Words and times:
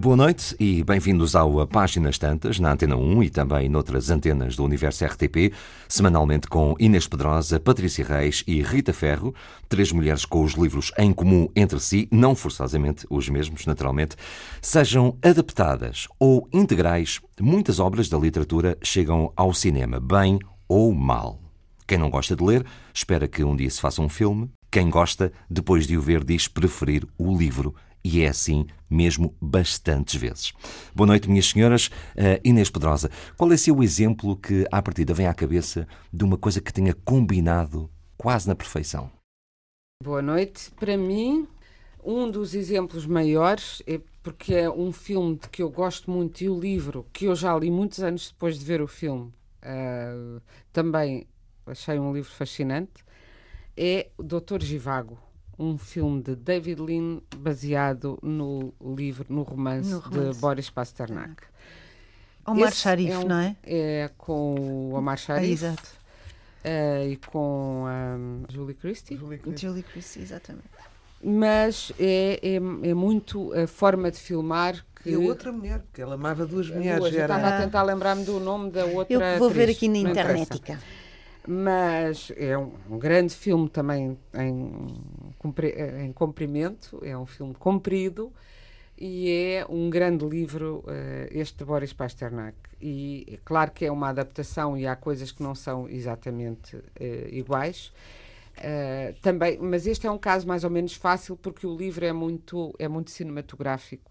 Boa 0.00 0.16
noite 0.16 0.56
e 0.58 0.82
bem-vindos 0.82 1.36
ao 1.36 1.66
Páginas 1.66 2.16
Tantas, 2.16 2.58
na 2.58 2.72
Antena 2.72 2.96
1 2.96 3.22
e 3.22 3.28
também 3.28 3.68
noutras 3.68 4.08
antenas 4.08 4.56
do 4.56 4.64
Universo 4.64 5.04
RTP, 5.04 5.52
semanalmente 5.86 6.48
com 6.48 6.74
Inês 6.80 7.06
Pedrosa, 7.06 7.60
Patrícia 7.60 8.02
Reis 8.02 8.42
e 8.46 8.62
Rita 8.62 8.94
Ferro, 8.94 9.34
três 9.68 9.92
mulheres 9.92 10.24
com 10.24 10.42
os 10.42 10.54
livros 10.54 10.90
em 10.96 11.12
comum 11.12 11.50
entre 11.54 11.78
si, 11.78 12.08
não 12.10 12.34
forçosamente 12.34 13.06
os 13.10 13.28
mesmos, 13.28 13.66
naturalmente. 13.66 14.16
Sejam 14.62 15.18
adaptadas 15.22 16.08
ou 16.18 16.48
integrais, 16.50 17.20
muitas 17.38 17.78
obras 17.78 18.08
da 18.08 18.16
literatura 18.16 18.78
chegam 18.82 19.30
ao 19.36 19.52
cinema, 19.52 20.00
bem 20.00 20.38
ou 20.66 20.94
mal. 20.94 21.38
Quem 21.86 21.98
não 21.98 22.08
gosta 22.08 22.34
de 22.34 22.42
ler, 22.42 22.64
espera 22.94 23.28
que 23.28 23.44
um 23.44 23.54
dia 23.54 23.68
se 23.68 23.82
faça 23.82 24.00
um 24.00 24.08
filme. 24.08 24.48
Quem 24.70 24.88
gosta, 24.88 25.30
depois 25.50 25.86
de 25.86 25.98
o 25.98 26.00
ver, 26.00 26.24
diz 26.24 26.48
preferir 26.48 27.06
o 27.18 27.36
livro 27.36 27.74
e 28.04 28.22
é 28.22 28.28
assim 28.28 28.66
mesmo 28.88 29.34
bastantes 29.40 30.16
vezes. 30.16 30.52
Boa 30.94 31.06
noite, 31.06 31.28
minhas 31.28 31.46
senhoras. 31.46 31.86
Uh, 32.16 32.40
Inês 32.42 32.70
Pedrosa, 32.70 33.10
qual 33.36 33.50
é 33.52 33.54
o 33.54 33.58
seu 33.58 33.82
exemplo 33.82 34.36
que, 34.36 34.66
à 34.70 34.82
partida, 34.82 35.14
vem 35.14 35.26
à 35.26 35.34
cabeça 35.34 35.86
de 36.12 36.24
uma 36.24 36.36
coisa 36.36 36.60
que 36.60 36.72
tenha 36.72 36.92
combinado 36.92 37.88
quase 38.16 38.48
na 38.48 38.54
perfeição? 38.54 39.10
Boa 40.02 40.22
noite. 40.22 40.70
Para 40.72 40.96
mim, 40.96 41.46
um 42.02 42.30
dos 42.30 42.54
exemplos 42.54 43.06
maiores 43.06 43.82
é 43.86 44.00
porque 44.22 44.54
é 44.54 44.70
um 44.70 44.92
filme 44.92 45.36
de 45.36 45.48
que 45.48 45.62
eu 45.62 45.70
gosto 45.70 46.10
muito 46.10 46.42
e 46.42 46.48
o 46.48 46.58
livro 46.58 47.06
que 47.12 47.26
eu 47.26 47.34
já 47.34 47.56
li 47.56 47.70
muitos 47.70 48.00
anos 48.00 48.30
depois 48.30 48.58
de 48.58 48.64
ver 48.64 48.82
o 48.82 48.86
filme. 48.86 49.32
Uh, 49.62 50.40
também 50.72 51.26
achei 51.66 51.98
um 51.98 52.12
livro 52.12 52.30
fascinante. 52.30 53.04
É 53.76 54.10
o 54.18 54.22
Doutor 54.22 54.62
Givago 54.62 55.18
um 55.60 55.76
filme 55.76 56.22
de 56.22 56.34
David 56.34 56.80
Lean 56.80 57.20
baseado 57.36 58.18
no 58.22 58.72
livro, 58.96 59.26
no 59.28 59.42
romance, 59.42 59.90
no 59.90 59.98
romance. 59.98 60.34
de 60.34 60.40
Boris 60.40 60.70
Pasternak. 60.70 61.42
Omar 62.46 62.70
Esse 62.70 62.78
Sharif, 62.78 63.12
é 63.12 63.18
um, 63.18 63.24
não 63.24 63.38
é? 63.38 63.56
É 63.62 64.10
com 64.16 64.54
o 64.54 64.94
Omar 64.94 65.18
Sharif. 65.18 65.46
Ah, 65.46 65.52
exato. 65.52 66.00
Uh, 66.64 67.10
e 67.10 67.16
com 67.16 67.84
um, 67.86 68.44
Julie 68.50 68.74
Christie. 68.74 69.16
Julie 69.16 69.38
Christie. 69.38 69.66
Julie 69.66 69.82
Christie, 69.82 70.22
exatamente. 70.22 70.68
Mas 71.22 71.92
é, 71.98 72.40
é, 72.42 72.54
é, 72.54 72.94
muito 72.94 73.52
a 73.52 73.66
forma 73.66 74.10
de 74.10 74.18
filmar 74.18 74.82
que... 75.02 75.10
E 75.10 75.14
a 75.14 75.18
outra 75.18 75.52
mulher, 75.52 75.80
porque 75.80 76.00
ela 76.00 76.14
amava 76.14 76.46
duas 76.46 76.70
mulheres. 76.70 77.00
Duas. 77.00 77.14
Estava 77.14 77.48
a 77.48 77.60
tentar 77.60 77.82
lembrar-me 77.82 78.24
do 78.24 78.40
nome 78.40 78.70
da 78.70 78.86
outra 78.86 79.14
Eu 79.14 79.38
vou 79.38 79.48
atriz, 79.48 79.66
ver 79.66 79.72
aqui 79.72 79.88
na 79.88 79.98
internet. 79.98 80.62
Mas 81.46 82.30
é 82.36 82.56
um, 82.56 82.72
um, 82.90 82.98
grande 82.98 83.34
filme 83.34 83.68
também 83.68 84.18
em, 84.34 84.86
em 86.04 86.12
comprimento, 86.12 87.00
é 87.02 87.16
um 87.16 87.24
filme 87.24 87.54
comprido 87.54 88.32
e 89.00 89.30
é 89.30 89.66
um 89.66 89.88
grande 89.88 90.26
livro, 90.26 90.84
uh, 90.86 91.28
este 91.30 91.58
de 91.58 91.64
Boris 91.64 91.92
Pasternak. 91.92 92.56
E 92.80 93.26
é 93.26 93.38
claro 93.42 93.70
que 93.70 93.86
é 93.86 93.90
uma 93.90 94.10
adaptação 94.10 94.76
e 94.76 94.86
há 94.86 94.94
coisas 94.94 95.32
que 95.32 95.42
não 95.42 95.54
são 95.54 95.88
exatamente 95.88 96.76
uh, 96.76 96.82
iguais. 97.30 97.90
Uh, 98.58 99.14
também, 99.22 99.58
mas 99.58 99.86
este 99.86 100.06
é 100.06 100.10
um 100.10 100.18
caso 100.18 100.46
mais 100.46 100.64
ou 100.64 100.70
menos 100.70 100.92
fácil 100.94 101.34
porque 101.36 101.66
o 101.66 101.74
livro 101.74 102.04
é 102.04 102.12
muito, 102.12 102.74
é 102.78 102.86
muito 102.86 103.10
cinematográfico. 103.10 104.10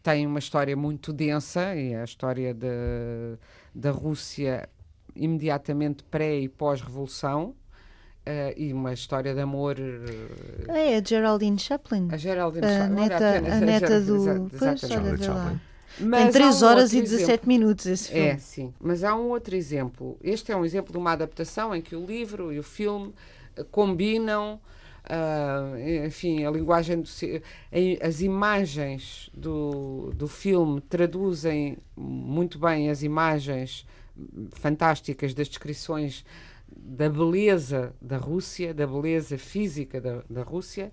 Tem 0.00 0.26
uma 0.26 0.38
história 0.38 0.76
muito 0.76 1.12
densa, 1.12 1.74
e 1.74 1.94
a 1.94 2.04
história 2.04 2.54
da 3.74 3.90
Rússia 3.90 4.68
imediatamente 5.16 6.02
pré 6.04 6.38
e 6.38 6.48
pós-revolução. 6.48 7.54
Uh, 8.26 8.56
e 8.56 8.72
uma 8.72 8.94
história 8.94 9.34
de 9.34 9.40
amor. 9.40 9.76
Uh, 9.78 10.72
é 10.72 10.96
a 10.96 11.04
Geraldine 11.04 11.58
Chaplin. 11.58 12.08
A 12.10 12.16
Geraldine 12.16 12.64
a 12.64 12.78
Chaplin. 12.78 12.94
Neta, 12.94 13.36
a 13.36 13.60
neta 13.60 14.00
do. 14.00 14.50
Pois, 14.58 14.84
olha, 14.84 15.16
Chaplin. 15.18 15.60
Mas 16.00 16.28
em 16.28 16.32
3 16.32 16.62
um 16.62 16.66
horas 16.66 16.92
e 16.92 17.02
17 17.02 17.22
exemplo. 17.22 17.48
minutos 17.48 17.86
esse 17.86 18.10
filme. 18.10 18.28
É, 18.28 18.38
sim. 18.38 18.74
Mas 18.80 19.04
há 19.04 19.14
um 19.14 19.28
outro 19.28 19.54
exemplo. 19.54 20.16
Este 20.22 20.52
é 20.52 20.56
um 20.56 20.64
exemplo 20.64 20.90
de 20.90 20.98
uma 20.98 21.12
adaptação 21.12 21.74
em 21.74 21.82
que 21.82 21.94
o 21.94 22.04
livro 22.04 22.52
e 22.52 22.58
o 22.58 22.62
filme 22.62 23.12
uh, 23.58 23.64
combinam. 23.66 24.58
Uh, 25.04 26.06
enfim, 26.06 26.46
a 26.46 26.50
linguagem, 26.50 27.02
do, 27.02 27.08
as 28.00 28.22
imagens 28.22 29.30
do, 29.34 30.10
do 30.14 30.26
filme 30.26 30.80
traduzem 30.80 31.76
muito 31.94 32.58
bem 32.58 32.88
as 32.88 33.02
imagens 33.02 33.86
fantásticas 34.52 35.34
das 35.34 35.48
descrições 35.48 36.24
da 36.76 37.08
beleza 37.08 37.94
da 38.00 38.16
Rússia, 38.16 38.74
da 38.74 38.86
beleza 38.86 39.38
física 39.38 40.00
da, 40.00 40.22
da 40.28 40.42
Rússia 40.42 40.92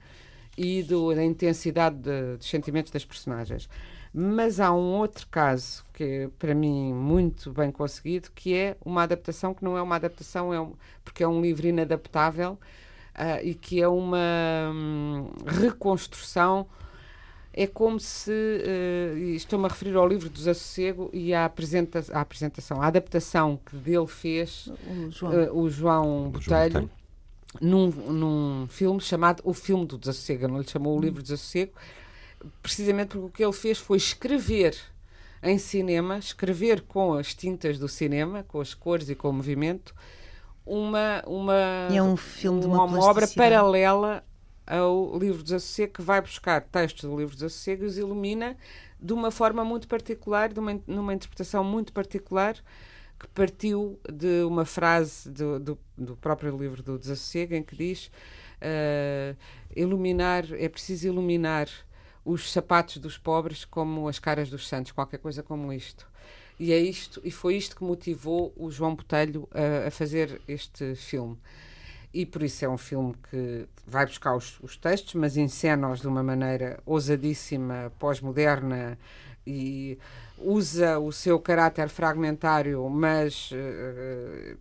e 0.57 0.83
do, 0.83 1.13
da 1.13 1.23
intensidade 1.23 1.97
de, 1.97 2.37
dos 2.37 2.49
sentimentos 2.49 2.91
das 2.91 3.05
personagens. 3.05 3.69
Mas 4.13 4.59
há 4.59 4.73
um 4.73 4.93
outro 4.93 5.25
caso 5.29 5.85
que 5.93 6.29
para 6.37 6.53
mim, 6.53 6.93
muito 6.93 7.51
bem 7.51 7.71
conseguido, 7.71 8.29
que 8.35 8.53
é 8.53 8.75
uma 8.83 9.03
adaptação 9.03 9.53
que 9.53 9.63
não 9.63 9.77
é 9.77 9.81
uma 9.81 9.95
adaptação, 9.95 10.53
é 10.53 10.59
um, 10.59 10.73
porque 11.03 11.23
é 11.23 11.27
um 11.27 11.41
livro 11.41 11.67
inadaptável 11.67 12.59
uh, 13.15 13.43
e 13.43 13.53
que 13.53 13.81
é 13.81 13.87
uma 13.87 14.71
hum, 14.73 15.29
reconstrução 15.45 16.67
é 17.53 17.67
como 17.67 17.99
se, 17.99 18.31
uh, 18.31 19.17
estou-me 19.35 19.65
a 19.65 19.67
referir 19.67 19.95
ao 19.95 20.07
livro 20.07 20.29
do 20.29 20.33
Desassossego 20.33 21.09
e 21.11 21.33
à, 21.33 21.45
apresenta 21.45 22.03
à 22.13 22.21
apresentação, 22.21 22.81
à 22.81 22.87
adaptação 22.87 23.59
que 23.65 23.75
dele 23.75 24.07
fez 24.07 24.71
o 24.87 25.11
João, 25.11 25.33
uh, 25.33 25.59
o 25.59 25.69
João 25.69 26.29
Botelho, 26.29 26.89
num, 27.59 27.87
num 27.87 28.67
filme 28.67 29.01
chamado 29.01 29.41
O 29.43 29.53
Filme 29.53 29.85
do 29.85 29.97
Desassossego, 29.97 30.47
não 30.47 30.59
lhe 30.59 30.67
chamou 30.67 30.93
o 30.93 30.97
hum. 30.97 31.01
livro 31.01 31.21
do 31.21 31.23
Desassossego, 31.23 31.73
precisamente 32.61 33.09
porque 33.09 33.25
o 33.25 33.29
que 33.29 33.43
ele 33.43 33.53
fez 33.53 33.77
foi 33.77 33.97
escrever 33.97 34.77
em 35.43 35.57
cinema, 35.57 36.19
escrever 36.19 36.81
com 36.81 37.15
as 37.15 37.33
tintas 37.33 37.77
do 37.77 37.87
cinema, 37.87 38.43
com 38.47 38.61
as 38.61 38.73
cores 38.73 39.09
e 39.09 39.15
com 39.15 39.29
o 39.29 39.33
movimento, 39.33 39.93
uma, 40.65 41.23
uma, 41.25 41.87
é 41.91 42.01
um 42.01 42.15
filme 42.15 42.63
uma, 42.63 42.83
uma 42.83 43.03
obra 43.03 43.27
paralela 43.27 44.23
ao 44.71 45.17
livro 45.17 45.43
dos 45.43 45.51
Assossego, 45.51 45.93
que 45.93 46.01
vai 46.01 46.21
buscar 46.21 46.61
textos 46.61 47.03
do 47.03 47.17
livro 47.17 47.35
dos 47.35 47.43
Assossego 47.43 47.83
e 47.83 47.87
os 47.87 47.97
ilumina 47.97 48.55
de 48.99 49.11
uma 49.11 49.29
forma 49.29 49.65
muito 49.65 49.87
particular, 49.87 50.49
uma, 50.57 50.79
numa 50.87 51.13
interpretação 51.13 51.63
muito 51.63 51.91
particular, 51.91 52.55
que 53.19 53.27
partiu 53.27 53.99
de 54.11 54.43
uma 54.43 54.63
frase 54.63 55.29
do, 55.29 55.59
do, 55.59 55.79
do 55.97 56.15
próprio 56.15 56.57
livro 56.57 56.81
do 56.81 56.97
Desassossego, 56.97 57.53
em 57.53 57.61
que 57.61 57.75
diz 57.75 58.07
uh, 58.61 59.35
iluminar, 59.75 60.45
é 60.53 60.69
preciso 60.69 61.07
iluminar 61.07 61.67
os 62.23 62.51
sapatos 62.51 62.97
dos 62.97 63.17
pobres 63.17 63.65
como 63.65 64.07
as 64.07 64.19
caras 64.19 64.49
dos 64.49 64.67
santos, 64.67 64.91
qualquer 64.91 65.17
coisa 65.17 65.43
como 65.43 65.73
isto. 65.73 66.07
E 66.57 66.71
é 66.71 66.79
isto, 66.79 67.19
e 67.23 67.31
foi 67.31 67.57
isto 67.57 67.75
que 67.75 67.83
motivou 67.83 68.53
o 68.55 68.71
João 68.71 68.95
Botelho 68.95 69.49
a, 69.51 69.87
a 69.87 69.91
fazer 69.91 70.41
este 70.47 70.95
filme 70.95 71.37
e 72.13 72.25
por 72.25 72.43
isso 72.43 72.65
é 72.65 72.69
um 72.69 72.77
filme 72.77 73.15
que 73.29 73.67
vai 73.87 74.05
buscar 74.05 74.35
os, 74.35 74.59
os 74.61 74.75
textos, 74.75 75.13
mas 75.13 75.37
encena-os 75.37 76.01
de 76.01 76.07
uma 76.07 76.21
maneira 76.21 76.79
ousadíssima, 76.85 77.91
pós-moderna 77.97 78.97
e 79.47 79.97
usa 80.37 80.99
o 80.99 81.11
seu 81.11 81.39
caráter 81.39 81.87
fragmentário, 81.89 82.87
mas 82.89 83.51
uh, 83.51 84.57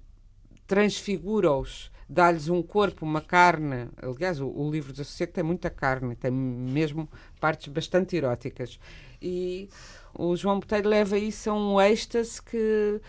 transfigura-os, 0.67 1.91
dá-lhes 2.09 2.49
um 2.49 2.63
corpo, 2.63 3.05
uma 3.05 3.21
carne. 3.21 3.89
Aliás, 4.01 4.41
o, 4.41 4.47
o 4.47 4.71
livro 4.71 4.93
do 4.93 5.05
Sossego 5.05 5.33
tem 5.33 5.43
muita 5.43 5.71
carne, 5.71 6.15
tem 6.15 6.31
mesmo 6.31 7.09
partes 7.41 7.73
bastante 7.73 8.17
eróticas. 8.17 8.79
E 9.21 9.69
o 10.15 10.37
João 10.37 10.61
Botelho 10.61 10.89
leva 10.89 11.19
isso 11.19 11.51
a 11.51 11.55
um 11.55 11.81
êxtase 11.81 12.41
que, 12.41 13.01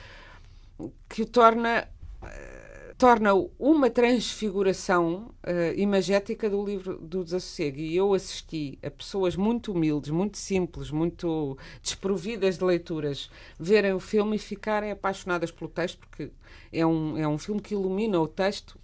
que 1.07 1.21
o 1.21 1.25
torna. 1.27 1.87
Uh, 2.23 2.70
torna 3.01 3.31
uma 3.57 3.89
transfiguração 3.89 5.33
uh, 5.43 5.75
imagética 5.75 6.47
do 6.47 6.63
livro 6.63 6.99
do 6.99 7.23
Desassossego. 7.23 7.79
E 7.79 7.95
eu 7.95 8.13
assisti 8.13 8.77
a 8.83 8.91
pessoas 8.91 9.35
muito 9.35 9.71
humildes, 9.71 10.11
muito 10.11 10.37
simples, 10.37 10.91
muito 10.91 11.57
desprovidas 11.81 12.59
de 12.59 12.63
leituras, 12.63 13.27
verem 13.59 13.93
o 13.93 13.99
filme 13.99 14.35
e 14.35 14.39
ficarem 14.39 14.91
apaixonadas 14.91 15.49
pelo 15.49 15.67
texto, 15.67 15.97
porque 15.97 16.29
é 16.71 16.85
um, 16.85 17.17
é 17.17 17.27
um 17.27 17.39
filme 17.39 17.59
que 17.59 17.73
ilumina 17.73 18.19
o 18.19 18.27
texto, 18.27 18.77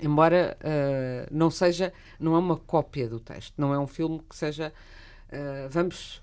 embora 0.00 0.56
uh, 0.60 1.28
não 1.36 1.50
seja, 1.50 1.92
não 2.20 2.36
é 2.36 2.38
uma 2.38 2.56
cópia 2.56 3.08
do 3.08 3.18
texto, 3.18 3.54
não 3.58 3.74
é 3.74 3.78
um 3.80 3.88
filme 3.88 4.20
que 4.30 4.36
seja, 4.36 4.72
uh, 5.32 5.68
vamos 5.70 6.22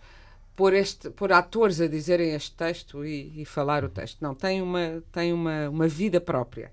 pôr, 0.55 0.73
este, 0.73 1.09
pôr 1.09 1.33
atores 1.33 1.81
a 1.81 1.87
dizerem 1.87 2.33
este 2.33 2.55
texto 2.55 3.03
e, 3.03 3.41
e, 3.41 3.43
falar 3.43 3.83
o 3.83 3.89
texto. 3.89 4.21
Não, 4.21 4.33
tem 4.33 4.61
uma, 4.61 5.03
tem 5.11 5.33
uma, 5.33 5.67
uma 5.67 5.89
vida 5.89 6.21
própria 6.21 6.71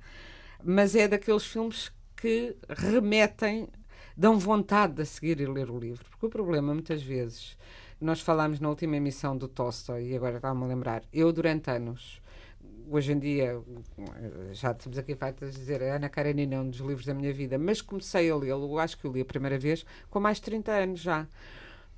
mas 0.62 0.94
é 0.94 1.08
daqueles 1.08 1.44
filmes 1.44 1.92
que 2.16 2.56
remetem, 2.68 3.68
dão 4.16 4.38
vontade 4.38 4.94
de 4.94 5.06
seguir 5.06 5.40
e 5.40 5.46
ler 5.46 5.70
o 5.70 5.78
livro. 5.78 6.04
Porque 6.10 6.26
o 6.26 6.28
problema, 6.28 6.74
muitas 6.74 7.02
vezes, 7.02 7.56
nós 8.00 8.20
falámos 8.20 8.60
na 8.60 8.68
última 8.68 8.96
emissão 8.96 9.36
do 9.36 9.48
Tolstói, 9.48 10.08
e 10.08 10.16
agora 10.16 10.36
estava-me 10.36 10.64
a 10.64 10.66
lembrar, 10.66 11.02
eu 11.12 11.32
durante 11.32 11.70
anos, 11.70 12.20
hoje 12.90 13.12
em 13.12 13.18
dia, 13.18 13.60
já 14.52 14.72
estamos 14.72 14.98
aqui 14.98 15.14
feitas 15.14 15.54
a 15.54 15.58
dizer, 15.58 15.82
Ana 15.82 16.08
Karenina 16.08 16.56
é 16.56 16.60
um 16.60 16.70
dos 16.70 16.80
livros 16.80 17.06
da 17.06 17.14
minha 17.14 17.32
vida, 17.32 17.58
mas 17.58 17.80
comecei 17.80 18.30
a 18.30 18.36
lê-lo, 18.36 18.78
acho 18.78 18.98
que 18.98 19.04
eu 19.04 19.12
li 19.12 19.20
a 19.20 19.24
primeira 19.24 19.58
vez, 19.58 19.84
com 20.10 20.18
mais 20.18 20.38
de 20.38 20.44
30 20.44 20.72
anos 20.72 21.00
já. 21.00 21.26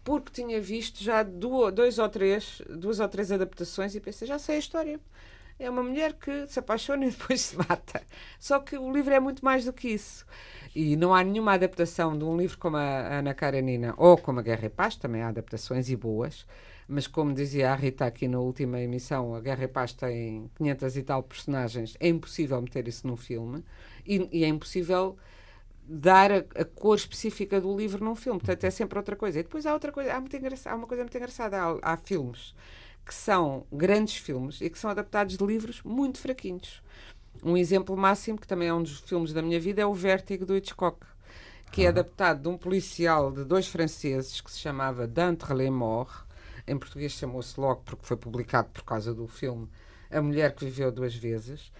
Porque 0.03 0.31
tinha 0.33 0.61
visto 0.61 1.03
já 1.03 1.23
dois 1.23 1.99
ou 1.99 2.09
três, 2.09 2.63
duas 2.71 3.01
ou 3.01 3.09
três 3.09 3.31
adaptações 3.31 3.95
e 3.95 4.01
pensei, 4.01 4.27
já 4.27 4.39
sei 4.39 4.57
a 4.57 4.59
história 4.59 5.01
é 5.61 5.69
uma 5.69 5.83
mulher 5.83 6.15
que 6.15 6.47
se 6.47 6.59
apaixona 6.59 7.05
e 7.07 7.11
depois 7.11 7.41
se 7.41 7.57
mata. 7.57 8.03
Só 8.39 8.59
que 8.59 8.77
o 8.77 8.91
livro 8.91 9.13
é 9.13 9.21
muito 9.21 9.45
mais 9.45 9.65
do 9.65 9.73
que 9.73 9.89
isso. 9.89 10.27
E 10.75 10.97
não 10.97 11.15
há 11.15 11.23
nenhuma 11.23 11.53
adaptação 11.53 12.17
de 12.17 12.25
um 12.25 12.37
livro 12.37 12.59
como 12.59 12.77
a 12.77 13.19
Ana 13.19 13.35
Karenina 13.35 13.95
ou 13.97 14.17
como 14.17 14.41
a 14.41 14.43
Guerra 14.43 14.67
e 14.67 14.71
Paz, 14.71 14.97
também 14.97 15.23
há 15.23 15.29
adaptações 15.29 15.91
e 15.91 15.97
boas, 15.97 16.47
mas 16.89 17.07
como 17.07 17.35
dizia 17.35 17.73
a 17.73 17.75
Rita 17.75 18.07
aqui 18.07 18.27
na 18.27 18.39
última 18.39 18.81
emissão, 18.81 19.35
a 19.35 19.41
Guerra 19.41 19.65
e 19.65 19.69
Paz 19.69 19.93
tem 19.93 20.51
500 20.57 20.97
e 20.97 21.03
tal 21.03 21.23
personagens, 21.23 21.97
é 22.01 22.09
impossível 22.09 22.61
meter 22.63 22.87
isso 22.89 23.07
num 23.07 23.17
filme 23.17 23.65
e, 24.07 24.29
e 24.33 24.45
é 24.45 24.49
impossível 24.49 25.17
dar 25.85 26.31
a, 26.31 26.37
a, 26.55 26.65
cor 26.65 26.97
específica 26.97 27.61
do 27.61 27.77
livro 27.77 28.05
num 28.05 28.15
filme. 28.15 28.39
Portanto, 28.39 28.63
é 28.63 28.71
sempre 28.71 28.97
outra 28.97 29.17
coisa. 29.17 29.41
E 29.41 29.43
depois 29.43 29.67
há 29.67 29.73
outra 29.73 29.91
coisa, 29.91 30.15
há, 30.15 30.21
muito 30.21 30.37
há 30.37 30.75
uma 30.77 30.87
coisa 30.87 31.03
muito 31.03 31.17
engraçada. 31.17 31.61
Há, 31.61 31.95
há 31.95 31.97
filmes 31.97 32.55
que 33.11 33.15
são 33.17 33.67
grandes 33.73 34.19
filmes 34.19 34.61
e 34.61 34.71
que 34.71 34.79
são 34.79 34.89
adaptados 34.89 35.37
de 35.37 35.45
livros 35.45 35.83
muito 35.83 36.21
fraquinhos. 36.21 36.81
Um 37.43 37.57
exemplo 37.57 37.97
máximo, 37.97 38.39
que 38.39 38.47
também 38.47 38.69
é 38.69 38.73
um 38.73 38.85
dos 38.85 39.01
filmes 39.01 39.33
da 39.33 39.43
minha 39.43 39.59
vida, 39.59 39.83
é 39.83 39.87
o 39.87 39.93
Vértigo 39.93 40.47
do 40.47 40.57
Hitchcock, 40.57 41.05
que 41.73 41.83
é 41.83 41.89
adaptado 41.89 42.43
de 42.43 42.49
um 42.49 42.57
policial 42.57 43.33
de 43.33 43.45
dois 43.45 43.67
franceses 43.67 44.41
que 44.41 44.49
se 44.49 44.61
chamava 44.61 45.09
Dante 45.09 45.53
Lemort. 45.53 46.25
Em 46.69 46.79
português 46.79 47.11
chamou-se 47.11 47.59
logo 47.59 47.83
porque 47.85 48.07
foi 48.07 48.17
publicado 48.17 48.69
por 48.69 48.85
causa 48.85 49.13
do 49.13 49.27
filme 49.27 49.69
A 50.09 50.23
Mulher 50.23 50.55
que 50.55 50.65
Viveu 50.65 50.93
Duas 50.93 51.17
Vezes. 51.17 51.73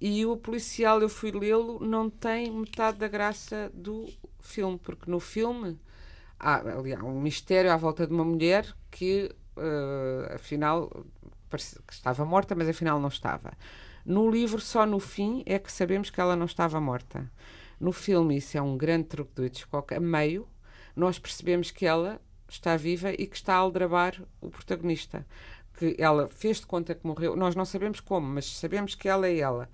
E 0.00 0.24
o 0.24 0.34
policial, 0.34 1.02
eu 1.02 1.10
fui 1.10 1.30
lê-lo, 1.30 1.78
não 1.78 2.08
tem 2.08 2.50
metade 2.50 2.96
da 2.96 3.06
graça 3.06 3.70
do 3.74 4.08
filme, 4.40 4.78
porque 4.78 5.10
no 5.10 5.20
filme 5.20 5.78
há, 6.38 6.56
aliás, 6.56 7.02
um 7.02 7.20
mistério 7.20 7.70
à 7.70 7.76
volta 7.76 8.06
de 8.06 8.14
uma 8.14 8.24
mulher 8.24 8.66
que 8.90 9.30
uh, 9.60 10.34
afinal 10.34 10.88
que 11.86 11.92
estava 11.92 12.24
morta, 12.24 12.54
mas 12.54 12.68
afinal 12.68 13.00
não 13.00 13.08
estava. 13.08 13.52
No 14.04 14.30
livro, 14.30 14.60
só 14.60 14.86
no 14.86 14.98
fim 14.98 15.42
é 15.46 15.58
que 15.58 15.70
sabemos 15.70 16.10
que 16.10 16.20
ela 16.20 16.36
não 16.36 16.46
estava 16.46 16.80
morta. 16.80 17.30
No 17.78 17.92
filme, 17.92 18.36
isso 18.36 18.56
é 18.56 18.62
um 18.62 18.76
grande 18.76 19.04
truque 19.04 19.34
do 19.34 19.44
Hitchcock. 19.44 19.94
A 19.94 20.00
meio, 20.00 20.48
nós 20.94 21.18
percebemos 21.18 21.70
que 21.70 21.86
ela 21.86 22.20
está 22.48 22.76
viva 22.76 23.12
e 23.12 23.26
que 23.26 23.36
está 23.36 23.54
a 23.54 23.58
aldrabar 23.58 24.22
o 24.40 24.50
protagonista. 24.50 25.26
Que 25.74 25.96
ela 25.98 26.28
fez 26.28 26.60
de 26.60 26.66
conta 26.66 26.94
que 26.94 27.06
morreu. 27.06 27.36
Nós 27.36 27.54
não 27.54 27.64
sabemos 27.64 28.00
como, 28.00 28.26
mas 28.26 28.46
sabemos 28.46 28.94
que 28.94 29.08
ela 29.08 29.26
é 29.26 29.38
ela. 29.38 29.68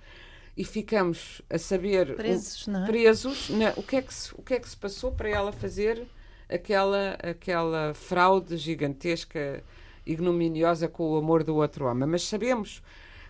E 0.57 0.65
ficamos 0.65 1.43
a 1.51 1.59
saber 1.59 2.15
presos, 2.15 2.67
não 2.67 2.85
é? 2.85 2.87
presos 2.87 3.51
na, 3.51 3.75
o, 3.77 3.83
que 3.83 3.97
é 3.97 4.03
que 4.03 4.15
se, 4.15 4.35
o 4.35 4.43
que 4.43 4.55
é 4.55 4.61
que 4.61 4.69
se 4.69 4.77
passou 4.77 5.13
para 5.13 5.29
ela 5.29 5.53
fazer 5.53 6.07
aquela, 6.49 7.13
aquela 7.23 7.95
fraude 7.95 8.57
gigantesca, 8.57 9.63
ignominiosa 10.05 10.89
com 10.89 11.11
o 11.11 11.17
amor 11.17 11.43
do 11.43 11.57
outro 11.57 11.87
homem. 11.87 12.09
Mas 12.09 12.23
sabemos 12.23 12.83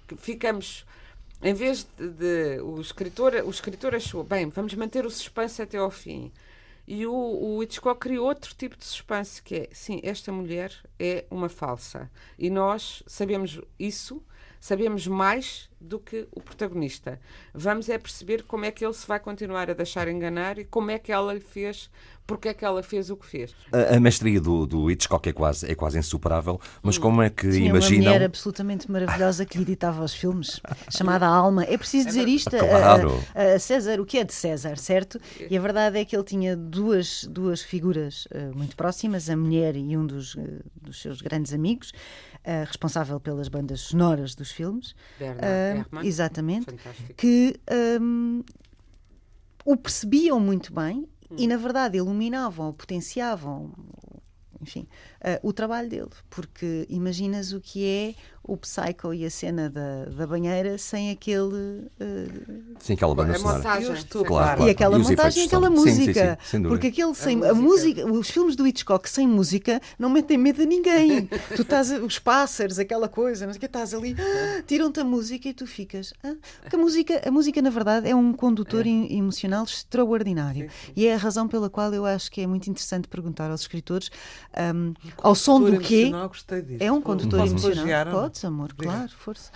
que 0.07 0.17
ficamos. 0.17 0.85
Em 1.43 1.53
vez 1.53 1.87
de, 1.99 2.09
de 2.09 2.61
o 2.61 2.81
escritor, 2.81 3.35
o 3.45 3.51
escritor 3.51 3.95
achou, 3.95 4.25
bem, 4.25 4.49
vamos 4.49 4.73
manter 4.75 5.05
o 5.05 5.11
suspense 5.11 5.61
até 5.61 5.77
ao 5.77 5.91
fim. 5.91 6.33
E 6.87 7.07
o, 7.07 7.13
o 7.13 7.63
Hitchcock 7.63 8.01
criou 8.01 8.27
outro 8.27 8.55
tipo 8.55 8.77
de 8.77 8.85
suspense, 8.85 9.43
que 9.43 9.55
é, 9.55 9.69
sim, 9.73 10.01
esta 10.05 10.31
mulher 10.31 10.73
é 10.99 11.25
uma 11.31 11.49
falsa. 11.49 12.11
E 12.39 12.49
nós 12.49 13.03
sabemos 13.07 13.61
isso, 13.79 14.23
sabemos 14.61 15.06
mais 15.06 15.69
do 15.81 15.99
que 15.99 16.26
o 16.32 16.41
protagonista. 16.41 17.20
Vamos 17.55 17.88
é 17.88 17.99
perceber 17.99 18.43
como 18.43 18.64
é 18.64 18.70
que 18.70 18.85
ele 18.85 18.94
se 18.94 19.06
vai 19.06 19.20
continuar 19.20 19.70
a 19.70 19.75
deixar 19.75 20.08
enganar 20.08 20.58
e 20.58 20.64
como 20.64 20.91
é 20.91 20.99
que 20.99 21.12
ela 21.12 21.32
lhe 21.32 21.41
fez 21.41 21.91
porque 22.26 22.49
é 22.49 22.55
que 22.55 22.64
ela 22.64 22.82
fez 22.82 23.08
o 23.08 23.17
que 23.17 23.25
fez. 23.25 23.55
A, 23.73 23.97
a 23.97 24.00
mestria 24.00 24.41
do, 24.41 24.67
do 24.67 24.91
Hitchcock 24.91 25.29
é 25.29 25.32
quase, 25.32 25.70
é 25.70 25.75
quase 25.75 25.99
insuperável, 25.99 26.61
mas 26.82 26.99
como 26.99 27.23
é 27.23 27.31
que 27.31 27.49
Tinha 27.49 27.69
imaginam... 27.69 28.03
uma 28.03 28.11
mulher 28.11 28.25
absolutamente 28.25 28.91
maravilhosa 28.91 29.47
que 29.47 29.58
editava 29.58 30.03
os 30.03 30.12
filmes, 30.12 30.61
chamada 30.91 31.26
Alma. 31.26 31.64
É 31.64 31.79
preciso 31.79 32.08
dizer 32.08 32.26
isto 32.26 32.50
claro. 32.50 33.23
a, 33.35 33.55
a, 33.55 33.58
César, 33.58 34.00
o 34.00 34.05
que 34.05 34.19
é 34.19 34.25
de 34.25 34.35
César, 34.35 34.76
certo? 34.76 35.20
E 35.49 35.56
a 35.56 35.61
verdade 35.61 35.99
é 35.99 36.05
que 36.05 36.17
ele 36.17 36.25
tinha 36.25 36.56
duas, 36.56 37.25
duas 37.31 37.62
figuras 37.62 38.26
uh, 38.26 38.56
muito 38.56 38.75
próximas, 38.76 39.31
a 39.31 39.37
mulher 39.37 39.76
e 39.76 39.97
um 39.97 40.05
dos, 40.05 40.35
uh, 40.35 40.41
dos 40.82 41.00
seus 41.00 41.20
grandes 41.20 41.53
amigos, 41.53 41.93
uh, 42.46 42.64
responsável 42.66 43.19
pelas 43.19 43.48
bandas 43.48 43.81
sonoras 43.81 44.34
dos 44.34 44.50
filmes. 44.52 44.94
Bernard 45.19 45.88
uh, 45.93 46.06
Exatamente. 46.06 46.66
Fantástico. 46.66 47.14
Que 47.14 47.60
um, 48.00 48.43
o 49.64 49.76
percebiam 49.76 50.38
muito 50.38 50.72
bem 50.72 51.08
hum. 51.31 51.37
e, 51.37 51.46
na 51.46 51.56
verdade, 51.56 51.98
iluminavam, 51.98 52.72
potenciavam, 52.72 53.72
enfim, 54.60 54.87
uh, 55.20 55.46
o 55.46 55.52
trabalho 55.52 55.88
dele. 55.88 56.10
Porque 56.31 56.87
imaginas 56.88 57.52
o 57.52 57.60
que 57.60 57.84
é 57.84 58.14
o 58.46 58.56
Psycho 58.56 59.12
e 59.12 59.25
a 59.25 59.31
cena 59.31 59.69
da, 59.69 60.04
da 60.04 60.26
banheira 60.26 60.78
sem 60.78 61.10
aquele. 61.10 61.88
Uh... 62.00 62.76
Sem 62.78 62.94
aquela 62.94 63.14
banda 63.14 63.34
sonora. 63.34 63.58
Montagem, 63.58 63.93
estou, 63.93 64.25
claro, 64.25 64.66
E 64.66 64.70
aquela 64.70 64.96
e 64.96 65.02
montagem 65.02 65.43
e 65.43 65.46
aquela 65.46 65.69
música. 65.69 66.38
Sim, 66.43 66.48
sim, 66.48 66.62
sim, 66.62 66.69
porque 66.69 66.87
aquele 66.88 67.14
sem. 67.14 67.44
A 67.44 67.50
a 67.50 67.54
música. 67.54 68.02
música. 68.02 68.20
os 68.20 68.31
filmes 68.31 68.54
do 68.54 68.66
Hitchcock 68.66 69.10
sem 69.10 69.26
música 69.26 69.81
não 69.98 70.08
metem 70.08 70.38
medo 70.38 70.62
a 70.62 70.65
ninguém. 70.65 71.26
tu 71.56 71.62
estás. 71.62 71.91
Os 71.91 72.19
pássaros, 72.19 72.79
aquela 72.79 73.08
coisa, 73.08 73.46
não 73.46 73.53
sei 73.53 73.58
o 73.58 73.60
que, 73.60 73.67
estás 73.67 73.93
ali, 73.93 74.15
ah, 74.19 74.62
tiram-te 74.67 75.00
a 75.00 75.05
música 75.05 75.48
e 75.48 75.55
tu 75.55 75.67
ficas. 75.67 76.15
Ah, 76.22 76.34
porque 76.60 76.76
a 76.76 76.79
música, 76.79 77.22
a 77.26 77.31
música, 77.31 77.60
na 77.60 77.70
verdade, 77.70 78.08
é 78.08 78.15
um 78.15 78.32
condutor 78.32 78.86
é. 78.86 78.88
emocional 78.88 79.65
extraordinário. 79.65 80.70
E 80.94 81.06
é 81.06 81.15
a 81.15 81.17
razão 81.17 81.48
pela 81.48 81.69
qual 81.69 81.93
eu 81.93 82.06
acho 82.06 82.31
que 82.31 82.41
é 82.41 82.46
muito 82.46 82.70
interessante 82.70 83.08
perguntar 83.08 83.50
aos 83.50 83.62
escritores 83.62 84.10
um, 84.74 84.94
ao 85.19 85.34
som 85.34 85.60
do 85.60 85.79
quê. 85.81 86.12
É 86.79 86.93
um 86.93 87.00
condutor 87.00 87.44
emocional. 87.44 88.31
Podes, 88.36 88.44
amor, 88.44 88.72
claro 88.74 89.10
força. 89.16 89.50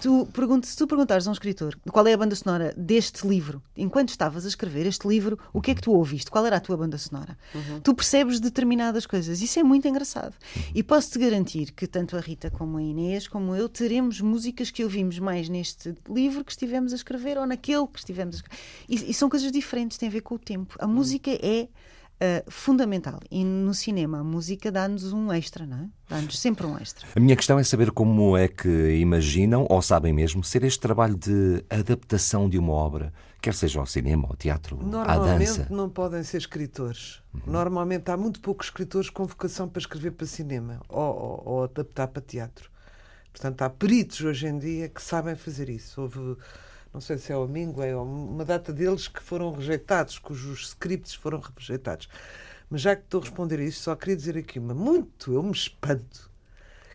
Tu, 0.00 0.26
pergunta, 0.32 0.66
se 0.66 0.76
tu 0.76 0.86
perguntares 0.86 1.26
a 1.26 1.30
um 1.30 1.32
escritor 1.32 1.78
qual 1.90 2.06
é 2.06 2.12
a 2.12 2.16
banda 2.16 2.34
sonora 2.34 2.74
deste 2.76 3.26
livro, 3.26 3.62
enquanto 3.76 4.10
estavas 4.10 4.44
a 4.44 4.48
escrever 4.48 4.86
este 4.86 5.08
livro, 5.08 5.38
o 5.52 5.60
que 5.60 5.70
é 5.70 5.74
que 5.74 5.80
tu 5.80 5.92
ouviste? 5.92 6.30
Qual 6.30 6.44
era 6.44 6.56
a 6.56 6.60
tua 6.60 6.76
banda 6.76 6.98
sonora? 6.98 7.36
Uhum. 7.54 7.80
Tu 7.80 7.94
percebes 7.94 8.40
determinadas 8.40 9.06
coisas. 9.06 9.40
Isso 9.40 9.58
é 9.58 9.62
muito 9.62 9.88
engraçado. 9.88 10.34
E 10.74 10.82
posso-te 10.82 11.18
garantir 11.18 11.72
que 11.72 11.86
tanto 11.86 12.16
a 12.16 12.20
Rita 12.20 12.50
como 12.50 12.76
a 12.78 12.82
Inês, 12.82 13.26
como 13.26 13.54
eu, 13.54 13.68
teremos 13.68 14.20
músicas 14.20 14.70
que 14.70 14.84
ouvimos 14.84 15.18
mais 15.18 15.48
neste 15.48 15.94
livro 16.08 16.44
que 16.44 16.52
estivemos 16.52 16.92
a 16.92 16.96
escrever 16.96 17.38
ou 17.38 17.46
naquele 17.46 17.86
que 17.86 17.98
estivemos 17.98 18.36
a 18.36 18.38
escrever. 18.38 18.58
E, 18.88 19.10
e 19.10 19.14
são 19.14 19.28
coisas 19.28 19.50
diferentes, 19.50 19.96
têm 19.98 20.08
a 20.08 20.12
ver 20.12 20.20
com 20.20 20.34
o 20.34 20.38
tempo. 20.38 20.76
A 20.78 20.86
música 20.86 21.30
é 21.30 21.68
uh, 22.16 22.50
fundamental. 22.50 23.20
E 23.30 23.44
no 23.44 23.74
cinema, 23.74 24.20
a 24.20 24.24
música 24.24 24.70
dá-nos 24.70 25.12
um 25.12 25.32
extra, 25.32 25.66
não 25.66 25.76
é? 25.78 25.88
Dá-nos 26.08 26.38
sempre 26.38 26.66
um 26.66 26.76
extra. 26.78 27.06
A 27.14 27.20
minha 27.20 27.36
questão 27.36 27.58
é 27.58 27.64
saber 27.64 27.90
como 27.90 28.36
é 28.36 28.48
que 28.48 28.96
imaginam, 28.96 29.66
ou 29.68 29.82
sabem 29.82 30.12
mesmo, 30.12 30.42
ser 30.44 30.64
este 30.64 30.80
trabalho 30.80 31.16
de 31.16 31.64
adaptação 31.68 32.48
de 32.48 32.58
uma 32.58 32.72
obra, 32.72 33.12
quer 33.40 33.54
seja 33.54 33.80
ao 33.80 33.86
cinema, 33.86 34.28
ao 34.28 34.36
teatro, 34.36 34.78
à 34.78 34.82
dança. 34.82 35.18
Normalmente 35.18 35.72
não 35.72 35.88
podem 35.88 36.22
ser 36.22 36.38
escritores. 36.38 37.22
Uhum. 37.32 37.40
Normalmente 37.46 38.10
há 38.10 38.16
muito 38.16 38.40
poucos 38.40 38.66
escritores 38.66 39.10
com 39.10 39.24
vocação 39.24 39.68
para 39.68 39.80
escrever 39.80 40.12
para 40.12 40.26
cinema 40.26 40.80
ou, 40.88 41.02
ou, 41.02 41.42
ou 41.44 41.64
adaptar 41.64 42.08
para 42.08 42.22
teatro. 42.22 42.70
Portanto, 43.32 43.62
há 43.62 43.68
peritos 43.68 44.22
hoje 44.22 44.46
em 44.46 44.58
dia 44.58 44.88
que 44.88 45.02
sabem 45.02 45.34
fazer 45.36 45.68
isso. 45.68 46.00
Houve 46.00 46.38
não 46.96 47.00
sei 47.02 47.18
se 47.18 47.30
é 47.30 47.36
o 47.36 47.46
Mingue, 47.46 47.82
é 47.82 47.94
uma 47.94 48.42
data 48.42 48.72
deles 48.72 49.06
que 49.06 49.22
foram 49.22 49.52
rejeitados, 49.52 50.18
cujos 50.18 50.68
scripts 50.68 51.12
foram 51.12 51.42
rejeitados. 51.54 52.08
Mas 52.70 52.80
já 52.80 52.96
que 52.96 53.02
estou 53.02 53.20
a 53.20 53.24
responder 53.24 53.60
a 53.60 53.64
isto, 53.64 53.82
só 53.82 53.94
queria 53.94 54.16
dizer 54.16 54.38
aqui 54.38 54.58
uma 54.58 54.72
muito, 54.72 55.30
eu 55.30 55.42
me 55.42 55.52
espanto, 55.52 56.30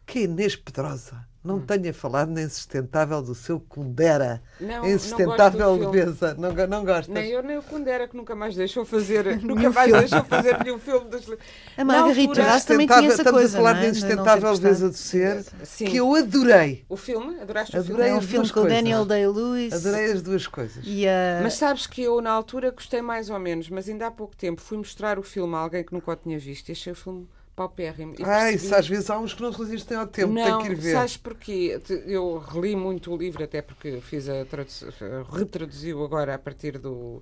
que 0.03 0.17
a 0.17 0.21
Inês 0.23 0.55
Pedrosa 0.55 1.23
não 1.43 1.59
tenha 1.59 1.91
falado 1.93 2.29
na 2.29 2.43
insustentável 2.43 3.21
do 3.21 3.33
seu 3.33 3.59
Kundera. 3.59 4.41
Não, 4.59 4.83
a 4.83 4.89
insustentável 4.89 5.59
não 5.71 5.77
gosto 5.77 5.91
do 5.91 5.91
filme. 5.93 6.05
leveza. 6.05 6.35
Não, 6.35 6.67
não 6.67 6.85
gostas? 6.85 7.07
Nem 7.07 7.29
eu 7.31 7.41
nem 7.41 7.57
o 7.57 7.63
Kundera, 7.63 8.07
que 8.07 8.15
nunca 8.15 8.35
mais 8.35 8.55
deixou 8.55 8.85
fazer, 8.85 9.37
nunca 9.41 9.69
mais 9.71 9.89
filme. 9.89 9.99
deixou 10.07 10.23
fazer 10.25 10.63
nenhum 10.63 10.77
filme 10.77 11.09
dos 11.09 11.25
li- 11.25 11.37
A 11.75 11.83
Margarita 11.83 12.29
altura- 12.29 12.45
Vaz 12.45 12.65
também 12.65 12.85
tinha 12.85 12.99
essa 13.07 13.15
Estamos 13.21 13.39
coisa. 13.41 13.57
a 13.57 13.61
falar 13.61 13.77
é? 13.77 13.81
da 13.81 13.87
insustentável 13.89 14.51
leveza 14.51 14.89
do 14.89 14.95
ser, 14.97 15.43
Sim. 15.63 15.85
que 15.85 15.97
eu 15.97 16.13
adorei. 16.15 16.85
O 16.87 16.95
filme? 16.95 17.39
Adoraste 17.41 17.75
o 17.75 17.79
Adorei. 17.79 17.95
filme? 17.95 18.09
É 18.11 18.13
um 18.13 18.17
as 18.19 18.25
filme 18.25 18.49
com 18.51 18.59
o. 18.61 18.67
Daniel 18.67 19.05
Day-Lewis 19.05 19.73
Adorei 19.73 20.11
as 20.11 20.21
duas 20.21 20.45
coisas. 20.47 20.83
e 20.85 21.07
a... 21.07 21.39
Mas 21.41 21.55
sabes 21.55 21.87
que 21.87 22.03
eu, 22.03 22.21
na 22.21 22.29
altura, 22.31 22.69
gostei 22.71 23.01
mais 23.01 23.29
ou 23.31 23.39
menos, 23.39 23.67
mas 23.69 23.89
ainda 23.89 24.07
há 24.07 24.11
pouco 24.11 24.35
tempo 24.35 24.61
fui 24.61 24.77
mostrar 24.77 25.17
o 25.17 25.23
filme 25.23 25.55
a 25.55 25.57
alguém 25.57 25.83
que 25.83 25.91
nunca 25.93 26.11
o 26.11 26.15
tinha 26.15 26.37
visto 26.37 26.69
e 26.69 26.71
achei 26.73 26.93
o 26.93 26.95
filme 26.95 27.27
paupérrimo. 27.55 28.13
E 28.17 28.23
Ai, 28.23 28.51
percebi- 28.51 28.65
isso 28.65 28.75
às 28.75 28.87
vezes 28.87 29.09
há 29.09 29.19
uns 29.19 29.33
que 29.33 29.41
não 29.41 29.51
resistem 29.51 29.97
ao 29.97 30.07
tempo, 30.07 30.33
não, 30.33 30.59
tem 30.59 30.67
que 30.67 30.73
ir 30.73 30.75
ver. 30.75 30.91
sabes 30.93 31.17
porquê? 31.17 31.79
Eu 32.05 32.37
reli 32.37 32.75
muito 32.75 33.13
o 33.13 33.17
livro, 33.17 33.43
até 33.43 33.61
porque 33.61 33.99
fiz 34.01 34.27
a 34.29 34.45
tradução, 34.45 34.89
retraduziu 35.31 36.03
agora 36.03 36.35
a 36.35 36.39
partir 36.39 36.77
do. 36.77 37.21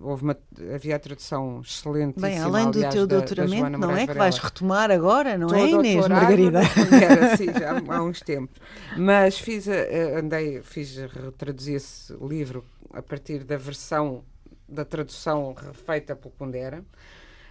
Houve 0.00 0.22
uma, 0.22 0.38
havia 0.72 0.94
a 0.94 0.98
tradução 0.98 1.60
excelente. 1.60 2.20
Bem, 2.20 2.38
além 2.38 2.70
do 2.70 2.88
teu 2.88 3.04
doutoramento, 3.04 3.78
não 3.78 3.90
é? 3.90 4.06
Que 4.06 4.14
vais 4.14 4.38
retomar 4.38 4.92
agora, 4.92 5.36
não 5.36 5.52
é, 5.52 5.68
Inês 5.70 6.06
Margarida? 6.06 6.60
Era, 7.02 7.34
sim, 7.36 7.46
já 7.46 7.72
há 7.72 7.96
há 7.96 8.02
uns 8.02 8.20
tempos. 8.20 8.60
Mas 8.96 9.38
fiz, 9.38 9.68
a- 9.68 10.18
andei, 10.20 10.62
fiz, 10.62 10.96
retraduzi 10.96 11.74
esse 11.74 12.12
livro 12.14 12.64
a 12.92 13.02
partir 13.02 13.42
da 13.42 13.56
versão 13.56 14.22
da 14.68 14.84
tradução 14.84 15.54
feita 15.84 16.14
pelo 16.14 16.30
Pondera. 16.32 16.84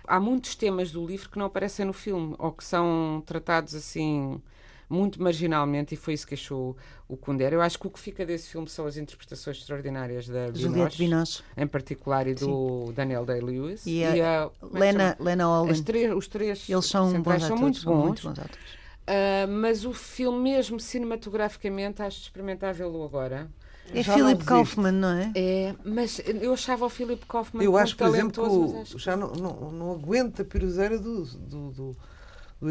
Há 0.05 0.19
muitos 0.19 0.55
temas 0.55 0.91
do 0.91 1.05
livro 1.05 1.29
que 1.29 1.37
não 1.37 1.45
aparecem 1.45 1.85
no 1.85 1.93
filme 1.93 2.35
ou 2.37 2.51
que 2.51 2.63
são 2.63 3.23
tratados 3.25 3.75
assim 3.75 4.41
muito 4.89 5.21
marginalmente 5.21 5.93
e 5.95 5.97
foi 5.97 6.13
isso 6.13 6.27
que 6.27 6.33
achou 6.33 6.75
o 7.07 7.15
Kundera. 7.15 7.55
Eu 7.55 7.61
acho 7.61 7.79
que 7.79 7.87
o 7.87 7.89
que 7.89 7.99
fica 7.99 8.25
desse 8.25 8.49
filme 8.49 8.67
são 8.67 8.85
as 8.85 8.97
interpretações 8.97 9.57
extraordinárias 9.57 10.27
da 10.27 10.51
Juliette 10.51 10.97
Binoche, 10.97 11.43
em 11.55 11.65
particular 11.65 12.27
e 12.27 12.35
do 12.35 12.91
Daniel 12.93 13.25
Day-Lewis 13.25 13.85
e 13.85 14.03
a 14.21 14.49
como 14.59 14.77
é 14.77 14.79
Lena? 14.91 15.17
Lena 15.19 15.61
Olin. 15.61 15.81
Três, 15.83 16.13
os 16.13 16.27
três 16.27 16.69
Eles 16.69 16.85
são 16.85 17.05
bons 17.05 17.11
centrais 17.11 17.43
atores. 17.43 17.47
são 17.47 17.57
muito 17.57 17.79
são 17.79 17.93
bons, 17.93 18.03
muito 18.03 18.21
bons 18.23 18.39
atores. 18.39 18.81
Ah, 19.07 19.47
mas 19.47 19.85
o 19.85 19.93
filme 19.93 20.39
mesmo 20.51 20.79
cinematograficamente 20.79 22.01
acho 22.01 22.17
de 22.17 22.23
experimentar 22.23 22.73
vê-lo 22.73 23.03
agora. 23.03 23.49
É 23.93 24.03
Já 24.03 24.13
Philip. 24.13 24.43
Kaufman, 24.45 24.91
não 24.91 25.09
é? 25.09 25.31
É, 25.35 25.75
mas 25.83 26.21
eu 26.25 26.53
achava 26.53 26.85
o 26.85 26.89
Philip 26.89 27.25
Kaufman 27.25 27.63
Eu 27.63 27.71
muito 27.71 27.83
acho, 27.83 27.97
por 27.97 28.07
exemplo, 28.07 28.31
que 28.31 28.39
o- 28.39 28.81
acho 28.81 28.95
que- 28.95 29.01
já 29.03 29.15
não, 29.17 29.31
não, 29.33 29.71
não 29.71 29.91
aguento 29.91 30.41
a 30.41 30.45
piruzeira 30.45 30.97
do, 30.97 31.23
do, 31.25 31.71
do, 31.71 31.97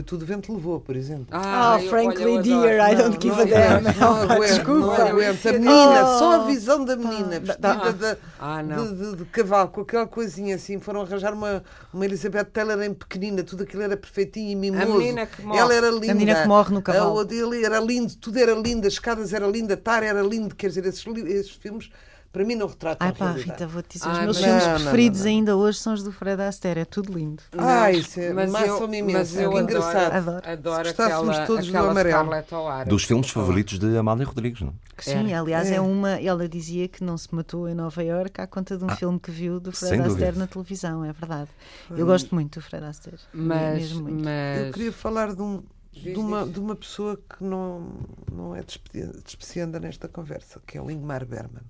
Tudo 0.07 0.23
o 0.23 0.25
Vento 0.25 0.53
Levou, 0.55 0.79
por 0.79 0.95
exemplo. 0.95 1.27
Ah, 1.33 1.77
Oh, 1.77 1.83
eu- 1.83 1.89
frankly 1.91 2.25
olha, 2.35 2.43
dear, 2.43 2.81
adoro. 2.81 2.93
I 2.93 2.95
don't 3.03 3.19
give 3.21 3.35
a 3.35 3.45
não, 3.45 3.83
damn. 3.83 3.99
Não, 3.99 4.27
Não, 4.29 4.41
desculpa. 4.41 4.99
não 4.99 5.07
aguento. 5.09 5.47
A 5.49 5.53
menina, 5.53 6.05
Oh, 6.15 6.19
só 6.21 6.33
a 6.41 6.47
visão 6.47 6.85
da 6.85 6.95
menina, 6.97 7.41
vestida 7.41 7.59
Ah. 7.73 7.91
de, 7.91 8.17
Ah, 8.39 8.63
não. 8.63 8.95
de, 8.95 8.95
de- 9.11 9.17
de 9.17 9.25
cavalo, 9.25 9.69
com 9.71 9.81
aquela 9.81 10.07
coisinha 10.07 10.55
assim. 10.55 10.79
Foram 10.79 11.01
arranjar 11.03 11.35
uma, 11.35 11.65
uma 11.93 12.05
Elizabeth 12.05 12.45
Taylor 12.45 12.81
em 12.83 12.95
pequenina, 12.95 13.43
tudo 13.43 13.65
aquilo 13.65 13.83
era 13.83 13.97
perfeitinho 13.97 14.51
e 14.53 14.55
mimoso. 14.55 14.93
menina 14.97 15.27
que 15.27 15.43
morre. 15.43 15.59
Ela 15.59 15.75
era 15.75 15.91
linda. 15.91 16.15
menina 16.15 16.43
que 16.43 16.47
morre 16.49 16.73
no 16.73 16.83
cavalo. 16.83 17.19
A 17.19 17.23
ali 17.23 17.65
era 17.65 17.81
lindo, 17.81 18.15
tudo 18.15 18.39
era 18.39 18.55
lindo, 18.55 18.87
as 18.87 18.93
escadas 18.93 19.33
era 19.33 19.47
linda, 19.49 19.77
Tar 19.77 20.05
era 20.05 20.23
lindo. 20.23 20.55
Quer 20.55 20.69
dizer, 20.69 20.87
esses, 20.87 21.05
esses 21.27 21.51
filmes, 21.51 21.91
para 22.33 22.45
mim, 22.45 22.55
não 22.55 22.67
retratam 22.69 23.05
Ai 23.07 23.13
a 23.13 23.17
pá, 23.17 23.25
realidade. 23.33 23.51
Rita, 23.53 23.67
vou-te 23.67 23.89
dizer, 23.99 24.09
os 24.09 24.17
Ai, 24.19 24.25
meus 24.25 24.37
mas- 24.41 24.45
filmes 24.47 24.65
Não, 24.67 24.75
preferidos 24.75 25.19
não, 25.21 25.25
não. 25.27 25.33
ainda 25.33 25.57
hoje 25.57 25.79
são 25.79 25.95
os 25.95 26.03
do 26.03 26.13
Fred 26.13 26.43
Astaire, 26.43 26.81
é 26.81 26.85
tudo 26.85 27.13
lindo. 27.13 27.43
Ah, 27.57 27.57
Não, 27.83 27.91
isso 27.91 28.21
é 28.21 28.33
mas 28.33 28.53
eu- 28.55 28.85
imenso. 28.93 29.13
mas 29.13 29.37
eu 29.37 29.51
que 29.51 29.57
adoro- 29.59 29.63
engraçado. 29.65 30.13
Adoro. 30.15 30.49
Adoro 30.51 30.89
aquela, 30.91 31.47
todos 31.47 31.67
do 31.67 31.71
aquela 31.71 31.91
amarelo. 31.91 32.19
Scarlett 32.25 32.55
O'Hara. 32.55 32.89
Dos 32.89 33.05
filmes 33.05 33.31
favoritos 33.31 33.79
de 33.79 33.97
Amália 33.97 34.25
Rodrigues, 34.27 34.61
não? 34.61 34.75
Que 34.97 35.05
sim, 35.05 35.29
Era. 35.31 35.41
aliás, 35.41 35.71
é. 35.71 35.75
É. 35.77 35.81
uma. 35.81 36.21
Ela 36.21 36.49
dizia 36.49 36.87
que 36.89 37.03
não 37.03 37.17
se 37.19 37.35
matou 37.35 37.69
em 37.69 37.75
Nova 37.75 38.03
Iorque 38.05 38.41
à 38.41 38.47
conta 38.47 38.77
de 38.77 38.85
um 38.85 38.89
filme 38.91 39.19
que 39.19 39.31
viu 39.31 39.59
do 39.59 39.73
Fred 39.73 40.01
Astaire 40.03 40.39
na 40.39 40.47
televisão, 40.47 41.05
é 41.05 41.13
verdade. 41.13 41.51
Eu 41.91 42.07
gosto 42.07 42.35
muito 42.35 42.61
do 42.61 42.63
Fred 42.65 42.85
Astaire. 42.85 43.19
Mas, 43.33 43.79
mesmo 43.79 44.03
muito. 44.03 44.23
mas 44.25 44.67
Eu 44.67 44.73
queria 44.73 44.93
falar 44.93 45.35
de, 45.35 45.41
um, 45.43 45.63
de, 45.93 46.15
uma, 46.17 46.47
de 46.47 46.61
uma 46.61 46.77
pessoa 46.77 47.17
que 47.17 47.43
não, 47.43 47.89
não 48.31 48.55
é 48.55 48.63
despe- 48.63 49.07
despecianda 49.25 49.81
nesta 49.81 50.07
conversa, 50.07 50.61
que 50.67 50.77
é 50.79 50.83
o 50.83 50.91
Ingmar 50.91 51.25
Bergman. 51.27 51.63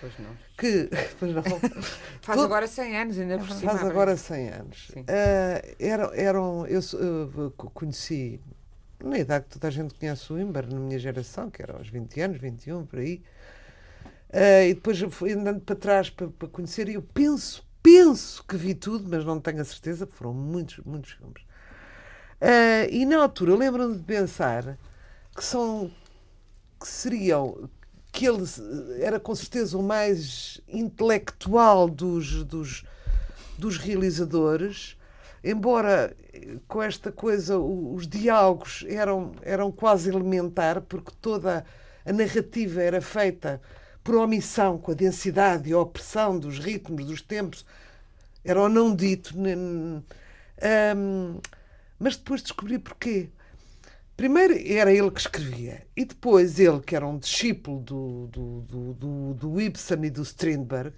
Pois 0.00 0.12
não. 0.18 0.36
Que 0.58 0.88
pois 1.18 1.32
não, 1.34 1.42
Faz 1.42 1.60
Todo- 2.38 2.44
agora 2.44 2.66
100 2.66 2.96
anos, 2.98 3.18
ainda 3.18 3.38
por 3.38 3.50
cima. 3.50 3.72
faz 3.72 3.84
agora 3.90 4.16
100 4.16 4.48
anos. 4.50 4.88
Sim. 4.92 5.04
Ah, 5.08 5.62
era, 5.78 6.10
eram, 6.14 6.66
eu 6.66 6.80
co- 7.56 7.70
conheci, 7.70 8.40
na 9.02 9.18
idade 9.18 9.44
que 9.46 9.50
toda 9.52 9.68
a 9.68 9.70
gente 9.70 9.94
conhece 9.94 10.32
o 10.32 10.38
Ingmar, 10.40 10.66
na 10.66 10.78
minha 10.78 10.98
geração, 10.98 11.50
que 11.50 11.62
era 11.62 11.76
aos 11.76 11.88
20 11.88 12.20
anos, 12.20 12.38
21, 12.40 12.84
por 12.86 12.98
aí. 12.98 13.22
Ah, 14.32 14.64
e 14.64 14.74
depois 14.74 15.00
eu 15.00 15.10
fui 15.10 15.32
andando 15.32 15.60
para 15.60 15.76
trás 15.76 16.10
para, 16.10 16.28
para 16.28 16.48
conhecer, 16.48 16.88
e 16.88 16.94
eu 16.94 17.02
penso, 17.02 17.66
penso 17.82 18.44
que 18.44 18.56
vi 18.56 18.74
tudo, 18.74 19.08
mas 19.08 19.24
não 19.24 19.40
tenho 19.40 19.60
a 19.60 19.64
certeza, 19.64 20.06
porque 20.06 20.18
foram 20.18 20.34
muitos, 20.34 20.78
muitos 20.84 21.12
filmes. 21.12 21.42
Ah, 22.40 22.86
e 22.90 23.06
na 23.06 23.22
altura 23.22 23.52
eu 23.52 23.56
lembro-me 23.56 23.96
de 23.96 24.02
pensar 24.02 24.76
que 25.34 25.42
são 25.44 25.90
que 26.78 26.86
seriam 26.86 27.70
que 28.16 28.26
ele 28.26 28.44
era 28.98 29.20
com 29.20 29.34
certeza 29.34 29.76
o 29.76 29.82
mais 29.82 30.58
intelectual 30.66 31.86
dos, 31.86 32.44
dos, 32.44 32.82
dos 33.58 33.76
realizadores, 33.76 34.96
embora 35.44 36.16
eh, 36.32 36.56
com 36.66 36.82
esta 36.82 37.12
coisa 37.12 37.58
os 37.58 38.08
diálogos 38.08 38.86
eram, 38.88 39.32
eram 39.42 39.70
quase 39.70 40.08
elementar, 40.08 40.80
porque 40.80 41.12
toda 41.20 41.62
a 42.06 42.12
narrativa 42.12 42.80
era 42.80 43.02
feita 43.02 43.60
por 44.02 44.14
omissão, 44.14 44.78
com 44.78 44.92
a 44.92 44.94
densidade 44.94 45.68
e 45.68 45.74
a 45.74 45.78
opressão 45.78 46.38
dos 46.38 46.58
ritmos, 46.58 47.04
dos 47.04 47.20
tempos, 47.20 47.66
era 48.42 48.62
o 48.62 48.68
não 48.70 48.96
dito. 48.96 49.34
mas 51.98 52.16
depois 52.16 52.40
descobri 52.40 52.78
porquê. 52.78 53.28
Primeiro 54.16 54.54
era 54.54 54.90
ele 54.92 55.10
que 55.10 55.20
escrevia, 55.20 55.86
e 55.94 56.04
depois 56.04 56.58
ele, 56.58 56.80
que 56.80 56.96
era 56.96 57.06
um 57.06 57.18
discípulo 57.18 57.80
do, 57.80 58.26
do, 58.28 58.60
do, 58.62 58.94
do, 58.94 59.34
do 59.34 59.60
Ibsen 59.60 60.04
e 60.06 60.10
do 60.10 60.22
Strindberg, 60.22 60.94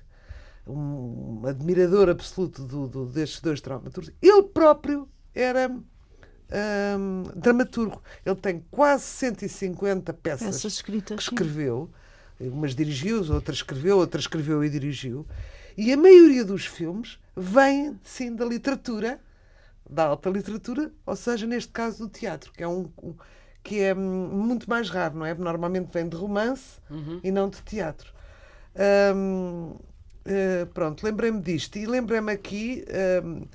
um 0.67 1.43
admirador 1.47 2.09
absoluto 2.09 2.63
do, 2.63 2.87
do- 2.87 3.07
destes 3.07 3.41
dois 3.41 3.61
dramaturgos, 3.61 4.13
ele 4.23 4.43
próprio 4.45 5.09
era 5.35 5.69
hum, 5.69 7.23
dramaturgo. 7.35 8.01
Ele 8.25 8.37
tem 8.37 8.65
quase 8.71 9.05
150 9.05 10.13
peças 10.15 10.65
escritas. 10.65 11.17
que 11.17 11.23
sim. 11.25 11.31
escreveu, 11.35 11.91
umas 12.39 12.75
dirigiu, 12.75 13.25
outras 13.33 13.59
escreveu, 13.59 13.99
outras 13.99 14.25
escreveu 14.25 14.63
e 14.65 14.71
dirigiu, 14.71 15.27
e 15.77 15.93
a 15.93 15.97
maioria 15.97 16.45
dos 16.45 16.67
filmes 16.67 17.19
vem, 17.37 17.99
sim, 18.05 18.35
da 18.35 18.45
literatura, 18.45 19.21
da 19.89 20.05
alta 20.07 20.31
literatura, 20.31 20.93
ou 21.07 21.17
seja, 21.17 21.47
neste 21.47 21.73
caso 21.73 21.99
do 22.07 22.09
teatro, 22.09 22.53
que 22.53 22.63
é 22.63 22.69
um, 22.69 22.91
um- 23.03 23.15
que 23.63 23.81
é 23.81 23.95
hum, 23.95 24.29
muito 24.31 24.69
mais 24.69 24.89
raro, 24.91 25.17
não 25.19 25.27
é? 25.27 25.35
Normalmente 25.35 25.93
vem 25.93 26.09
de 26.09 26.17
romance 26.17 26.81
e 27.23 27.31
não 27.31 27.49
de 27.51 27.63
teatro. 27.63 28.13
Hum, 29.15 29.77
eh, 30.25 30.67
pronto, 30.75 31.05
lembrei-me 31.05 31.41
disto 31.41 31.77
e 31.79 31.87
lembrei-me 31.87 32.33
aqui 32.33 32.85
hum, 33.25 33.47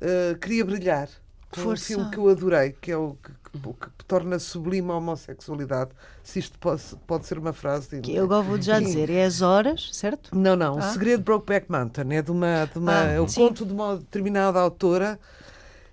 eh, 0.00 0.36
Queria 0.40 0.64
Brilhar, 0.64 1.08
que 1.50 1.60
é 1.60 1.64
um 1.64 1.76
filme 1.76 2.06
que 2.06 2.18
eu 2.18 2.28
adorei, 2.28 2.72
que 2.72 2.90
é 2.92 2.96
o 2.96 3.14
que, 3.22 3.32
que- 3.32 3.90
que 3.98 4.04
torna 4.06 4.38
sublime 4.38 4.90
a 4.90 4.94
homossexualidade, 4.96 5.90
se 6.22 6.38
isto 6.38 6.58
pode, 6.58 6.82
pode 7.06 7.26
ser 7.26 7.38
uma 7.38 7.52
frase. 7.52 8.00
de- 8.00 8.02
Que 8.02 8.14
eu 8.14 8.24
agora 8.24 8.42
vou 8.42 8.58
já 8.58 8.80
dizer, 8.80 9.10
é 9.10 9.24
as 9.24 9.42
horas, 9.42 9.90
certo? 9.92 10.30
não, 10.34 10.56
não. 10.56 10.76
Ah? 10.76 10.78
O 10.78 10.82
Segredo 10.82 11.18
de 11.20 11.24
Brokeback 11.24 11.70
Mountain 11.70 12.14
é 12.14 12.22
de 12.22 12.30
uma, 12.30 12.66
de 12.66 12.78
uma 12.78 12.92
Ah, 12.92 13.04
é 13.12 13.20
o 13.20 13.26
sim. 13.28 13.48
conto 13.48 13.64
de 13.64 13.72
uma 13.72 13.96
determinada 13.96 14.60
autora 14.60 15.18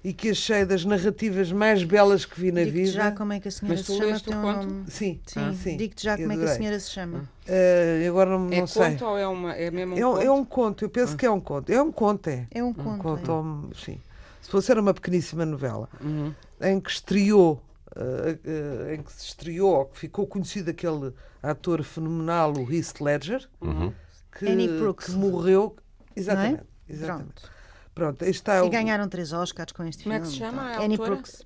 e 0.03 0.11
que 0.13 0.31
achei 0.31 0.65
das 0.65 0.83
narrativas 0.83 1.51
mais 1.51 1.83
belas 1.83 2.25
que 2.25 2.39
vi 2.39 2.51
na 2.51 2.61
Digo-te 2.61 2.77
vida. 2.77 2.91
já 2.91 3.11
como 3.13 3.31
é 3.33 3.39
que 3.39 3.47
a 3.47 3.51
senhora 3.51 3.77
Mas 3.77 3.85
se 3.85 3.91
tu 3.93 3.97
chama. 3.97 4.11
leste 4.11 4.27
o 4.27 4.31
tem 4.31 4.37
um 4.37 4.41
conto? 4.41 4.91
Sim, 4.91 5.19
Sim, 5.25 5.39
ah, 5.39 5.53
sim. 5.53 5.77
digo-te 5.77 6.03
já 6.03 6.17
como 6.17 6.31
é 6.31 6.37
que 6.37 6.43
a 6.43 6.47
senhora 6.47 6.79
se 6.79 6.89
chama. 6.91 7.29
Eh, 7.47 8.05
agora 8.09 8.29
não, 8.37 8.49
É 8.51 8.59
não 8.59 8.67
sei. 8.67 8.91
conto 8.91 9.05
ou 9.05 9.17
é, 9.17 9.27
uma, 9.27 9.53
é 9.53 9.71
mesmo 9.71 9.95
um 9.95 9.97
É, 9.97 10.05
um- 10.05 10.11
conto? 10.13 10.21
é 10.25 10.31
um 10.31 10.45
conto, 10.45 10.85
eu 10.85 10.89
penso 10.89 11.15
que 11.15 11.25
é 11.25 11.31
um 11.31 11.39
conto. 11.39 11.69
É 11.71 11.81
um 11.81 11.91
conto, 11.91 12.27
é. 12.29 12.47
É 12.51 12.63
um 12.63 12.73
conto. 12.73 13.01
conto, 13.01 13.69
é. 13.71 13.75
sim. 13.85 14.01
Se 14.41 14.49
fosse 14.49 14.69
era 14.71 14.81
uma 14.81 14.93
pequeníssima 14.93 15.45
novela 15.45 15.87
Uhum. 16.01 16.33
em 16.61 16.79
que 16.81 16.91
estreou, 16.91 17.61
eh, 17.95 18.37
eh, 18.43 18.95
em 18.95 19.01
que 19.03 19.11
se 19.13 19.27
estreou, 19.27 19.69
ou 19.73 19.85
que 19.85 19.99
ficou 19.99 20.27
conhecido 20.27 20.69
aquele 20.69 21.13
ator 21.41 21.81
fenomenal, 21.81 22.51
o 22.57 22.69
Heath 22.73 22.99
Ledger, 22.99 23.47
Uhum. 23.61 23.93
que, 24.37 24.47
Annie 24.49 24.67
Brooks. 24.67 25.05
que 25.05 25.11
morreu. 25.13 25.75
Exatamente. 26.15 26.63
exatamente. 26.89 27.25
Pronto. 27.41 27.51
Pronto, 27.95 28.23
está 28.25 28.57
E 28.57 28.61
o- 28.61 28.69
ganharam 28.69 29.07
três 29.07 29.31
Oscars 29.33 29.71
com 29.71 29.83
este 29.83 30.03
Como 30.03 30.13
é 30.15 30.17
filme. 30.19 30.31
que 30.31 30.33
se 30.33 30.39
chama 30.39 30.61
a 30.63 30.83
Annie? 30.83 30.97
Brooks. 30.97 31.43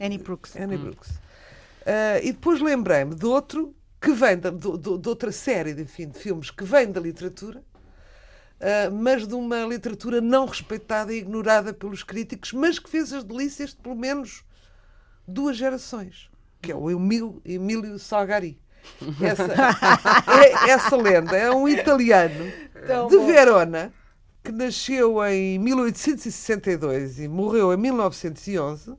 Annie 0.00 0.18
Brooks. 0.18 0.56
Annie 0.56 0.76
Brooks. 0.78 1.08
Ah, 1.86 2.18
e 2.22 2.32
depois 2.32 2.60
lembrei-me 2.60 3.14
de 3.14 3.24
outro 3.26 3.74
que 4.00 4.12
vem 4.12 4.36
da, 4.38 4.50
do- 4.50 4.76
do- 4.76 4.98
de 4.98 5.08
outra 5.08 5.32
série 5.32 5.72
de, 5.72 5.82
enfim, 5.82 6.08
de 6.08 6.18
filmes 6.18 6.50
que 6.50 6.64
vem 6.64 6.90
da 6.92 7.00
literatura, 7.00 7.62
ah, 8.60 8.90
mas 8.90 9.26
de 9.26 9.34
uma 9.34 9.62
literatura 9.64 10.20
não 10.20 10.44
respeitada 10.46 11.14
e 11.14 11.18
ignorada 11.18 11.72
pelos 11.72 12.02
críticos, 12.02 12.52
mas 12.52 12.78
que 12.78 12.90
fez 12.90 13.12
as 13.12 13.24
delícias 13.24 13.70
de 13.70 13.76
pelo 13.76 13.96
menos 13.96 14.44
duas 15.26 15.56
gerações, 15.56 16.28
que 16.60 16.70
é 16.72 16.74
o 16.74 16.90
Emílio, 16.90 17.40
Emílio 17.44 17.98
Salgari. 17.98 18.60
Essa, 19.20 19.52
é- 20.66 20.70
essa 20.70 20.94
lenda 20.96 21.36
é 21.36 21.50
um 21.50 21.66
italiano 21.66 22.52
Tão 22.86 23.08
de 23.08 23.16
bom. 23.16 23.26
Verona 23.26 23.92
que 24.46 24.52
nasceu 24.52 25.24
em 25.26 25.58
1862 25.58 27.18
e 27.20 27.28
morreu 27.28 27.72
em 27.72 27.76
1911. 27.76 28.94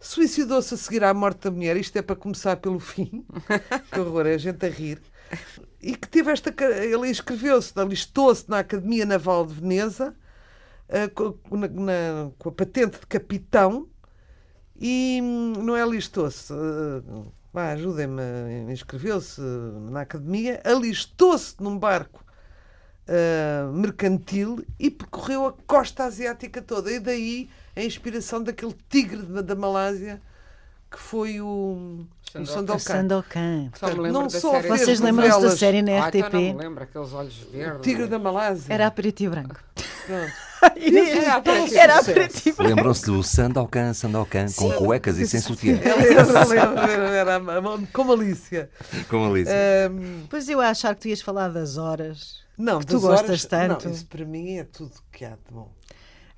Suicidou-se 0.00 0.72
a 0.74 0.76
seguir 0.76 1.04
à 1.04 1.12
morte 1.12 1.40
da 1.44 1.50
mulher, 1.50 1.76
isto 1.76 1.96
é 1.96 2.02
para 2.02 2.16
começar 2.16 2.56
pelo 2.56 2.78
fim, 2.78 3.26
que 3.92 4.00
horror, 4.00 4.26
é 4.26 4.34
a 4.34 4.38
gente 4.38 4.64
a 4.64 4.68
rir. 4.70 5.00
E 5.82 5.94
que 5.96 6.08
teve 6.08 6.30
esta. 6.30 6.54
Ele 6.82 7.08
inscreveu-se, 7.10 7.72
alistou-se 7.78 8.48
na 8.48 8.60
Academia 8.60 9.04
Naval 9.04 9.44
de 9.46 9.54
Veneza 9.54 10.14
eh, 10.88 11.08
co- 11.08 11.38
na- 11.50 11.68
na- 11.68 12.30
com 12.38 12.48
a 12.48 12.52
patente 12.52 12.98
de 13.00 13.06
capitão 13.06 13.88
e 14.80 15.20
hum, 15.22 15.52
não 15.64 15.76
é 15.76 15.82
alistou-se. 15.82 16.52
eh, 16.52 17.02
vá, 17.52 17.72
Ajudem-me, 17.72 18.22
inscreveu-se 18.72 19.40
na 19.90 20.02
academia, 20.02 20.60
alistou-se 20.64 21.56
num 21.62 21.78
barco 21.78 22.24
eh, 23.08 23.64
mercantil 23.72 24.64
e 24.78 24.90
percorreu 24.90 25.46
a 25.46 25.54
costa 25.66 26.04
asiática 26.04 26.60
toda. 26.62 26.92
E 26.92 27.00
daí 27.00 27.48
a 27.74 27.82
inspiração 27.82 28.42
daquele 28.42 28.74
tigre 28.88 29.22
da, 29.22 29.40
da 29.40 29.54
Malásia 29.54 30.20
que 30.90 30.98
foi 30.98 31.40
o, 31.40 32.06
o 32.34 32.46
Sandokan. 32.46 32.76
O 32.76 32.80
Sandokan. 32.80 33.70
Só 33.78 33.86
lembro 33.86 34.12
não 34.12 34.30
só 34.30 34.60
Vocês 34.62 35.00
lembram-se 35.00 35.40
da 35.40 35.56
série 35.56 35.82
na 35.82 36.04
Ah, 36.04 36.10
então 36.12 36.28
RTP? 36.28 36.56
lembro, 36.56 36.84
aqueles 36.84 37.12
olhos 37.12 37.34
verdes. 37.52 37.82
Tigre 37.82 38.06
da 38.06 38.18
Malásia. 38.18 38.72
Era 38.72 38.86
a 38.86 38.90
preto 38.90 39.20
e 39.22 39.28
branco. 39.28 39.56
Era 41.74 41.98
a 41.98 42.02
preto 42.02 42.38
e 42.46 42.52
branco. 42.52 42.62
Lembram-se 42.62 43.06
do 43.06 43.22
Sandokan, 43.22 43.92
Sandokan, 43.92 44.46
com 44.56 44.72
cuecas 44.72 45.18
e 45.18 45.26
sem 45.26 45.40
sutiã. 45.40 45.78
Com 47.92 48.04
malícia. 48.04 48.70
Como 49.08 49.30
Alice. 49.30 49.50
Ahm, 49.50 50.26
Pois 50.28 50.48
eu 50.48 50.60
a 50.60 50.70
achar 50.70 50.94
que 50.94 51.02
tu 51.02 51.08
ias 51.08 51.20
falar 51.20 51.48
das 51.48 51.76
horas. 51.76 52.38
Não, 52.58 52.80
Que 52.80 52.86
tu 52.86 53.00
gostas 53.00 53.28
horas- 53.28 53.44
tanto. 53.46 53.86
Não, 53.86 53.92
isso 53.94 54.06
para 54.06 54.24
mim 54.24 54.56
é 54.58 54.64
tudo 54.64 54.92
que 55.12 55.24
há 55.24 55.30
de 55.30 55.52
bom. 55.52 55.70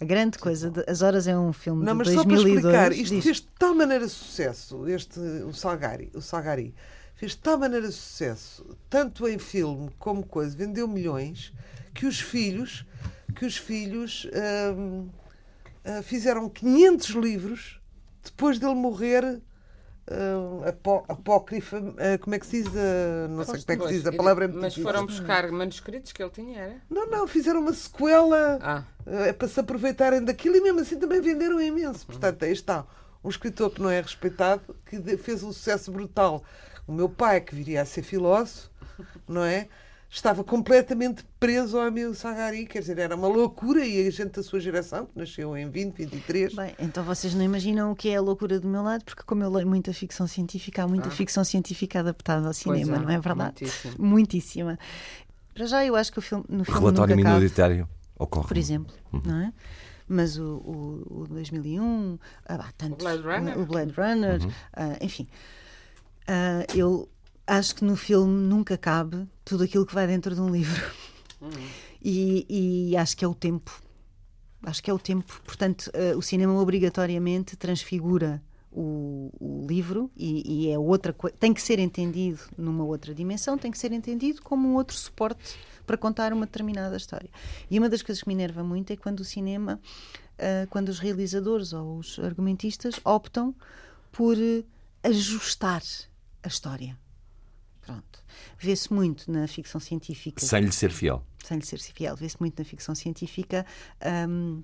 A 0.00 0.04
grande 0.04 0.38
coisa, 0.38 0.70
de- 0.70 0.84
As 0.88 1.02
Horas 1.02 1.26
é 1.28 1.36
um 1.36 1.52
filme 1.52 1.84
Não, 1.84 1.92
de 1.92 1.98
mas 1.98 2.08
só 2.08 2.22
para 2.24 2.34
2002. 2.34 2.64
explicar, 2.64 2.92
isto 2.92 3.14
diz. 3.14 3.24
fez 3.24 3.36
de 3.38 3.48
tal 3.58 3.74
maneira 3.74 4.08
sucesso, 4.08 4.88
este, 4.88 5.18
o 5.20 5.52
Salgari, 5.52 6.10
o 6.14 6.22
Salgari, 6.22 6.74
fez 7.16 7.32
de 7.32 7.38
tal 7.38 7.58
maneira 7.58 7.90
sucesso, 7.90 8.64
tanto 8.88 9.28
em 9.28 9.38
filme 9.38 9.90
como 9.98 10.24
coisa, 10.24 10.56
vendeu 10.56 10.88
milhões, 10.88 11.52
que 11.92 12.06
os 12.06 12.18
filhos, 12.18 12.86
que 13.34 13.44
os 13.44 13.58
filhos 13.58 14.26
hum, 14.74 15.08
ah, 15.84 16.02
fizeram 16.02 16.48
500 16.48 17.08
livros 17.10 17.78
depois 18.24 18.58
dele 18.58 18.74
morrer. 18.74 19.40
Apó- 20.68 21.04
apócrifa, 21.08 21.78
ah, 21.98 22.18
como 22.18 22.34
é 22.34 22.38
que 22.38 22.46
se 22.46 22.62
diz? 22.62 22.72
ah, 22.76 23.28
não 23.28 23.44
sei 23.44 23.60
como 23.62 23.72
é 23.72 23.76
que 23.76 23.88
se 23.88 23.94
diz, 23.98 24.06
a 24.06 24.12
palavra 24.12 24.44
é 24.44 24.48
muito 24.48 24.60
Mas 24.60 24.72
difícil. 24.74 24.92
foram 24.92 25.06
buscar 25.06 25.50
manuscritos 25.50 26.12
que 26.12 26.22
ele 26.22 26.30
tinha, 26.30 26.58
era? 26.60 26.76
Não, 26.90 27.06
não, 27.08 27.26
fizeram 27.26 27.60
uma 27.60 27.72
sequela 27.72 28.58
Ah, 28.60 28.84
é 29.06 29.32
para 29.32 29.48
se 29.48 29.60
aproveitarem 29.60 30.24
daquilo 30.24 30.56
e 30.56 30.60
mesmo 30.60 30.80
assim 30.80 30.98
também 30.98 31.20
venderam 31.20 31.60
imenso. 31.60 32.06
Portanto, 32.06 32.44
aí 32.44 32.52
está 32.52 32.84
um 33.22 33.28
escritor 33.28 33.70
que 33.70 33.80
não 33.82 33.90
é 33.90 34.00
respeitado, 34.00 34.62
que 34.86 35.16
fez 35.18 35.42
um 35.42 35.52
sucesso 35.52 35.90
brutal. 35.92 36.42
O 36.86 36.92
meu 36.92 37.08
pai, 37.08 37.40
que 37.40 37.54
viria 37.54 37.82
a 37.82 37.84
ser 37.84 38.02
filósofo, 38.02 38.68
não 39.28 39.44
é? 39.44 39.68
Estava 40.12 40.42
completamente 40.42 41.24
preso 41.38 41.78
ao 41.78 41.86
Emílio 41.86 42.12
Sagari, 42.16 42.66
quer 42.66 42.80
dizer, 42.80 42.98
era 42.98 43.14
uma 43.14 43.28
loucura 43.28 43.86
e 43.86 44.04
a 44.08 44.10
gente 44.10 44.32
da 44.32 44.42
sua 44.42 44.58
geração, 44.58 45.06
que 45.06 45.16
nasceu 45.16 45.56
em 45.56 45.70
20, 45.70 45.94
23, 45.94 46.54
Bem, 46.54 46.74
então 46.80 47.04
vocês 47.04 47.32
não 47.32 47.44
imaginam 47.44 47.92
o 47.92 47.94
que 47.94 48.08
é 48.08 48.16
a 48.16 48.20
loucura 48.20 48.58
do 48.58 48.66
meu 48.66 48.82
lado, 48.82 49.04
porque 49.04 49.22
como 49.24 49.44
eu 49.44 49.50
leio 49.50 49.68
muita 49.68 49.92
ficção 49.94 50.26
científica, 50.26 50.82
há 50.82 50.88
muita 50.88 51.08
ficção 51.10 51.44
científica 51.44 52.00
adaptada 52.00 52.44
ao 52.48 52.52
cinema, 52.52 52.96
é, 52.96 52.98
não 52.98 53.08
é 53.10 53.20
verdade? 53.20 53.54
muitíssimo. 53.60 53.94
Muitíssima. 54.04 54.78
Para 55.54 55.66
já 55.66 55.86
eu 55.86 55.94
acho 55.94 56.10
que 56.10 56.18
o 56.18 56.22
filme, 56.22 56.44
no 56.48 56.64
filme 56.64 56.80
Relatório 56.80 57.14
nunca 57.14 57.28
cabe, 57.28 57.34
minoritário 57.36 57.88
ocorre. 58.18 58.48
por 58.48 58.58
exemplo, 58.58 58.92
não 59.24 59.40
é? 59.42 59.52
Mas 60.08 60.36
o, 60.36 60.56
o, 61.08 61.20
o 61.22 61.26
2001, 61.28 62.18
ah, 62.46 62.58
bah, 62.58 62.72
tantos, 62.76 62.96
O 62.96 63.08
Blade 63.08 63.22
Runner. 63.22 63.58
o 63.60 63.64
Blade 63.64 63.92
Runner, 63.92 64.40
ah, 64.72 64.96
enfim, 65.00 65.28
ah, 66.26 66.64
eu 66.74 67.08
acho 67.50 67.74
que 67.74 67.84
no 67.84 67.96
filme 67.96 68.32
nunca 68.46 68.78
cabe 68.78 69.28
tudo 69.44 69.64
aquilo 69.64 69.84
que 69.84 69.94
vai 69.94 70.06
dentro 70.06 70.34
de 70.34 70.40
um 70.40 70.50
livro. 70.50 70.80
E, 72.02 72.46
e 72.90 72.96
acho 72.96 73.16
que 73.16 73.24
é 73.24 73.28
o 73.28 73.34
tempo. 73.34 73.82
Acho 74.62 74.82
que 74.82 74.90
é 74.90 74.94
o 74.94 74.98
tempo. 74.98 75.40
Portanto, 75.44 75.90
eh, 75.92 76.14
o 76.14 76.22
cinema 76.22 76.58
obrigatoriamente 76.60 77.56
transfigura 77.56 78.42
o, 78.70 79.32
o 79.40 79.66
livro 79.66 80.10
e, 80.16 80.66
e 80.66 80.70
é 80.70 80.78
outra. 80.78 81.14
Tem 81.38 81.52
que 81.52 81.60
ser 81.60 81.78
entendido 81.78 82.40
numa 82.56 82.84
outra 82.84 83.14
dimensão, 83.14 83.58
tem 83.58 83.70
que 83.70 83.78
ser 83.78 83.92
entendido 83.92 84.40
como 84.42 84.68
um 84.68 84.74
outro 84.74 84.96
suporte 84.96 85.58
para 85.86 85.96
contar 85.96 86.32
uma 86.32 86.46
determinada 86.46 86.96
história. 86.96 87.30
E 87.70 87.78
uma 87.78 87.88
das 87.88 88.00
coisas 88.00 88.22
que 88.22 88.28
me 88.28 88.34
enerva 88.34 88.62
muito 88.62 88.92
é 88.92 88.96
quando 88.96 89.20
o 89.20 89.24
cinema, 89.24 89.80
eh, 90.38 90.66
quando 90.70 90.88
os 90.88 91.00
realizadores 91.00 91.72
ou 91.72 91.98
os 91.98 92.18
argumentistas 92.18 93.00
optam 93.04 93.54
por 94.12 94.36
eh, 94.38 94.62
ajustar 95.02 95.82
a 96.42 96.48
história. 96.48 96.96
Pronto. 97.92 98.24
Vê-se 98.58 98.92
muito 98.92 99.30
na 99.30 99.46
ficção 99.48 99.80
científica 99.80 100.44
Sem 100.44 100.60
lhe 100.62 100.72
ser 100.72 100.90
fiel. 100.90 101.24
sem 101.44 101.58
lhe 101.58 101.66
ser 101.66 101.78
fiel, 101.78 102.14
vê-se 102.16 102.36
muito 102.40 102.58
na 102.58 102.64
ficção 102.64 102.94
científica 102.94 103.66
hum, 104.28 104.62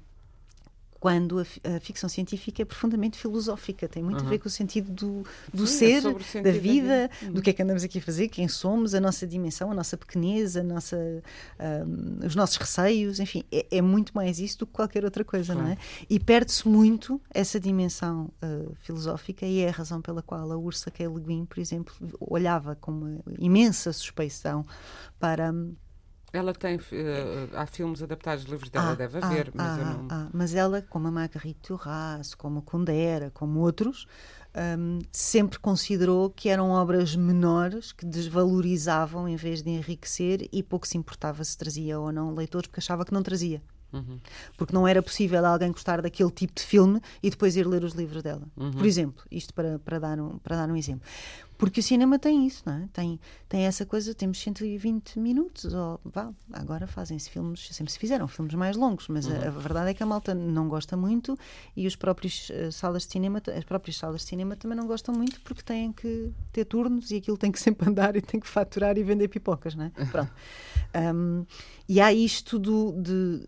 quando 0.98 1.40
a, 1.40 1.76
a 1.76 1.80
ficção 1.80 2.08
científica 2.08 2.62
é 2.62 2.64
profundamente 2.64 3.18
filosófica, 3.18 3.88
tem 3.88 4.02
muito 4.02 4.24
a 4.24 4.28
ver 4.28 4.38
com 4.38 4.48
o 4.48 4.50
sentido 4.50 4.90
do, 4.90 5.26
do 5.52 5.66
Sim, 5.66 5.74
é 5.74 5.78
ser, 5.78 6.02
sobre 6.02 6.22
o 6.22 6.26
sentido 6.26 6.44
da 6.44 6.50
da 6.52 6.58
vida, 6.58 7.10
vida. 7.20 7.32
do 7.32 7.42
que 7.42 7.50
é 7.50 7.52
que 7.52 7.62
andamos 7.62 7.84
aqui 7.84 7.98
a 7.98 8.02
fazer, 8.02 8.28
quem 8.28 8.48
somos, 8.48 8.94
a 8.94 9.00
nossa 9.00 9.26
dimensão, 9.26 9.70
a 9.70 9.74
nossa 9.74 9.96
pequenez, 9.96 10.56
a 10.56 10.62
nossa, 10.62 10.96
hum, 11.86 12.18
os 12.24 12.34
nossos 12.34 12.56
receios, 12.56 13.20
enfim, 13.20 13.44
é, 13.52 13.66
é 13.70 13.82
muito 13.82 14.12
mais 14.14 14.38
isso 14.38 14.58
do 14.58 14.66
que 14.66 14.72
qualquer 14.72 15.04
outra 15.04 15.24
coisa, 15.24 15.54
não 15.54 15.66
é? 15.68 15.78
E 16.08 16.18
perde-se 16.18 16.66
muito 16.66 17.20
essa 17.32 17.60
dimensão 17.60 18.30
uh, 18.42 18.74
filosófica 18.80 19.46
e 19.46 19.60
é 19.60 19.68
a 19.68 19.72
razão 19.72 20.00
pela 20.00 20.22
qual 20.22 20.50
a 20.50 20.56
Ursula 20.56 20.92
K. 20.92 21.06
Le 21.06 21.20
Guin, 21.20 21.44
por 21.44 21.58
exemplo, 21.58 21.94
olhava 22.20 22.74
com 22.74 22.92
uma 22.92 23.18
imensa 23.38 23.92
suspeição 23.92 24.64
para 25.18 25.52
hum, 25.52 25.74
ela 26.32 26.52
tem. 26.52 26.78
eh, 26.92 27.48
há 27.54 27.66
filmes 27.66 28.02
adaptados 28.02 28.44
de 28.44 28.50
livros 28.50 28.70
dela, 28.70 28.94
deve 28.94 29.18
haver, 29.18 29.50
mas 29.54 29.78
eu 29.78 29.84
ah, 29.84 29.86
não. 29.86 30.08
ah, 30.10 30.28
mas 30.32 30.54
ela, 30.54 30.82
como 30.82 31.08
a 31.08 31.10
Marguerite 31.10 31.68
Duras, 31.68 32.34
como 32.34 32.58
a 32.58 32.62
Kundera, 32.62 33.30
como 33.32 33.60
outros, 33.60 34.06
hum, 34.78 34.98
sempre 35.12 35.58
considerou 35.58 36.30
que 36.30 36.48
eram 36.48 36.70
obras 36.70 37.14
menores 37.14 37.92
que 37.92 38.04
desvalorizavam 38.04 39.28
em 39.28 39.36
vez 39.36 39.62
de 39.62 39.70
enriquecer 39.70 40.48
e 40.52 40.62
pouco 40.62 40.86
se 40.86 40.98
importava 40.98 41.42
se 41.44 41.56
trazia 41.56 41.98
ou 41.98 42.12
não 42.12 42.34
leitores, 42.34 42.66
porque 42.66 42.80
achava 42.80 43.04
que 43.04 43.12
não 43.12 43.22
trazia. 43.22 43.62
Uhum. 43.92 44.18
Porque 44.56 44.74
não 44.74 44.86
era 44.86 45.02
possível 45.02 45.44
alguém 45.44 45.70
gostar 45.70 46.02
daquele 46.02 46.30
tipo 46.30 46.54
de 46.54 46.62
filme 46.62 47.00
e 47.22 47.30
depois 47.30 47.56
ir 47.56 47.66
ler 47.66 47.84
os 47.84 47.94
livros 47.94 48.22
dela. 48.22 48.42
Uhum. 48.56 48.72
Por 48.72 48.86
exemplo, 48.86 49.24
isto 49.30 49.54
para, 49.54 49.78
para, 49.78 49.98
dar 49.98 50.20
um, 50.20 50.38
para 50.38 50.56
dar 50.56 50.70
um 50.70 50.76
exemplo. 50.76 51.06
Porque 51.58 51.80
o 51.80 51.82
cinema 51.82 52.18
tem 52.18 52.46
isso, 52.46 52.62
não 52.66 52.74
é? 52.74 52.88
Tem, 52.92 53.18
tem 53.48 53.62
essa 53.62 53.86
coisa, 53.86 54.14
temos 54.14 54.38
120 54.38 55.18
minutos, 55.18 55.72
ou 55.72 55.98
vá, 56.04 56.30
agora 56.52 56.86
fazem-se 56.86 57.30
filmes, 57.30 57.68
sempre 57.72 57.90
se 57.90 57.98
fizeram 57.98 58.28
filmes 58.28 58.54
mais 58.54 58.76
longos, 58.76 59.08
mas 59.08 59.26
a, 59.26 59.48
a 59.48 59.50
verdade 59.50 59.90
é 59.90 59.94
que 59.94 60.02
a 60.02 60.06
malta 60.06 60.34
não 60.34 60.68
gosta 60.68 60.96
muito 60.96 61.38
e 61.74 61.86
os 61.86 61.96
próprios 61.96 62.50
eh, 62.50 62.70
salas 62.70 63.06
de 63.06 63.12
cinema, 63.12 63.40
as 63.56 63.64
próprias 63.64 63.96
salas 63.96 64.20
de 64.20 64.26
cinema 64.26 64.54
também 64.54 64.76
não 64.76 64.86
gostam 64.86 65.14
muito 65.14 65.40
porque 65.40 65.62
têm 65.62 65.92
que 65.92 66.30
ter 66.52 66.66
turnos 66.66 67.10
e 67.10 67.16
aquilo 67.16 67.38
tem 67.38 67.50
que 67.50 67.58
sempre 67.60 67.88
andar 67.88 68.16
e 68.16 68.20
tem 68.20 68.38
que 68.38 68.48
faturar 68.48 68.98
e 68.98 69.02
vender 69.02 69.28
pipocas, 69.28 69.74
não 69.74 69.86
é? 69.86 69.90
Pronto. 70.12 70.32
Um, 70.94 71.46
e 71.88 72.02
há 72.02 72.12
isto 72.12 72.58
do, 72.58 72.92
de 73.00 73.46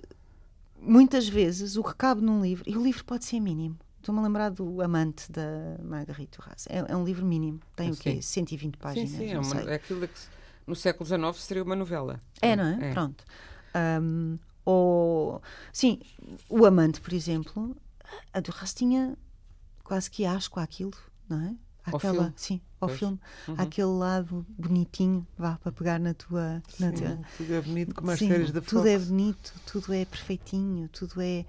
muitas 0.81 1.29
vezes 1.29 1.77
o 1.77 1.83
que 1.83 1.95
cabe 1.95 2.21
num 2.21 2.43
livro, 2.43 2.65
e 2.67 2.77
o 2.77 2.83
livro 2.83 3.05
pode 3.05 3.25
ser 3.25 3.41
mínimo. 3.41 3.79
Estou-me 3.99 4.21
a 4.21 4.23
lembrar 4.23 4.51
do 4.51 4.81
Amante 4.81 5.31
da 5.31 5.77
Margarita 5.83 6.41
Duras. 6.41 6.67
É, 6.71 6.93
é 6.93 6.97
um 6.97 7.05
livro 7.05 7.27
mínimo. 7.27 7.61
Tem 7.77 7.91
o 7.91 7.97
quê? 7.97 8.23
Sim. 8.23 8.23
120 8.23 8.75
Sim, 8.75 8.81
páginas. 8.81 9.11
sim, 9.11 9.31
é, 9.31 9.35
não 9.35 9.43
uma, 9.43 9.61
é 9.71 9.75
aquilo 9.75 10.07
que 10.07 10.21
no 10.67 10.75
século 10.77 11.05
XIX 11.05 11.37
seria 11.37 11.63
uma 11.63 11.77
novela. 11.77 12.21
É, 12.41 12.55
não 12.55 12.65
é? 12.65 12.93
Pronto. 12.93 13.25
Um, 14.03 14.39
ou, 14.65 15.43
sim, 15.73 16.01
o 16.49 16.65
Amante, 16.65 17.01
por 17.01 17.13
exemplo, 17.13 17.77
a 18.33 18.41
Duras 18.41 18.73
tinha 18.73 19.17
quase 19.83 20.11
que 20.11 20.25
asco 20.25 20.61
àquilo, 20.61 20.93
não 21.29 21.41
é? 21.41 21.55
Aquela, 21.85 22.33
sim, 22.37 22.61
ao 22.81 22.89
Pois. 22.89 22.99
filme. 22.99 23.19
Uhum. 23.47 23.55
Aquele 23.59 23.89
lado 23.89 24.47
bonitinho, 24.59 25.27
vá, 25.37 25.57
para 25.63 25.73
pegar 25.73 25.99
na 25.99 26.15
tua. 26.15 26.63
Na 26.79 26.93
tua 26.93 27.19
tudo 27.37 27.55
é 27.55 27.61
bonito 27.61 27.95
como 27.95 28.11
as 28.11 28.19
Sim, 28.19 28.29
séries 28.29 28.53
da 28.53 28.61
tudo 28.61 28.87
Fox. 28.87 28.89
é 28.89 28.99
bonito, 28.99 29.53
tudo 29.67 29.93
é 29.93 30.05
perfeitinho, 30.05 30.89
tudo 30.89 31.21
é. 31.21 31.45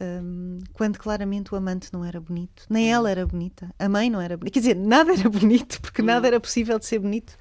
hum, 0.00 0.58
quando 0.72 0.98
claramente 0.98 1.52
o 1.54 1.56
amante 1.56 1.92
não 1.92 2.04
era 2.04 2.20
bonito, 2.20 2.64
nem 2.68 2.92
ela 2.92 3.10
era 3.10 3.26
bonita, 3.26 3.72
a 3.78 3.88
mãe 3.88 4.10
não 4.10 4.20
era 4.20 4.36
bonita, 4.36 4.52
quer 4.54 4.60
dizer, 4.60 4.76
nada 4.76 5.12
era 5.12 5.28
bonito, 5.28 5.80
porque 5.80 6.02
nada 6.02 6.26
era 6.26 6.40
possível 6.40 6.78
de 6.78 6.86
ser 6.86 6.98
bonito. 6.98 7.36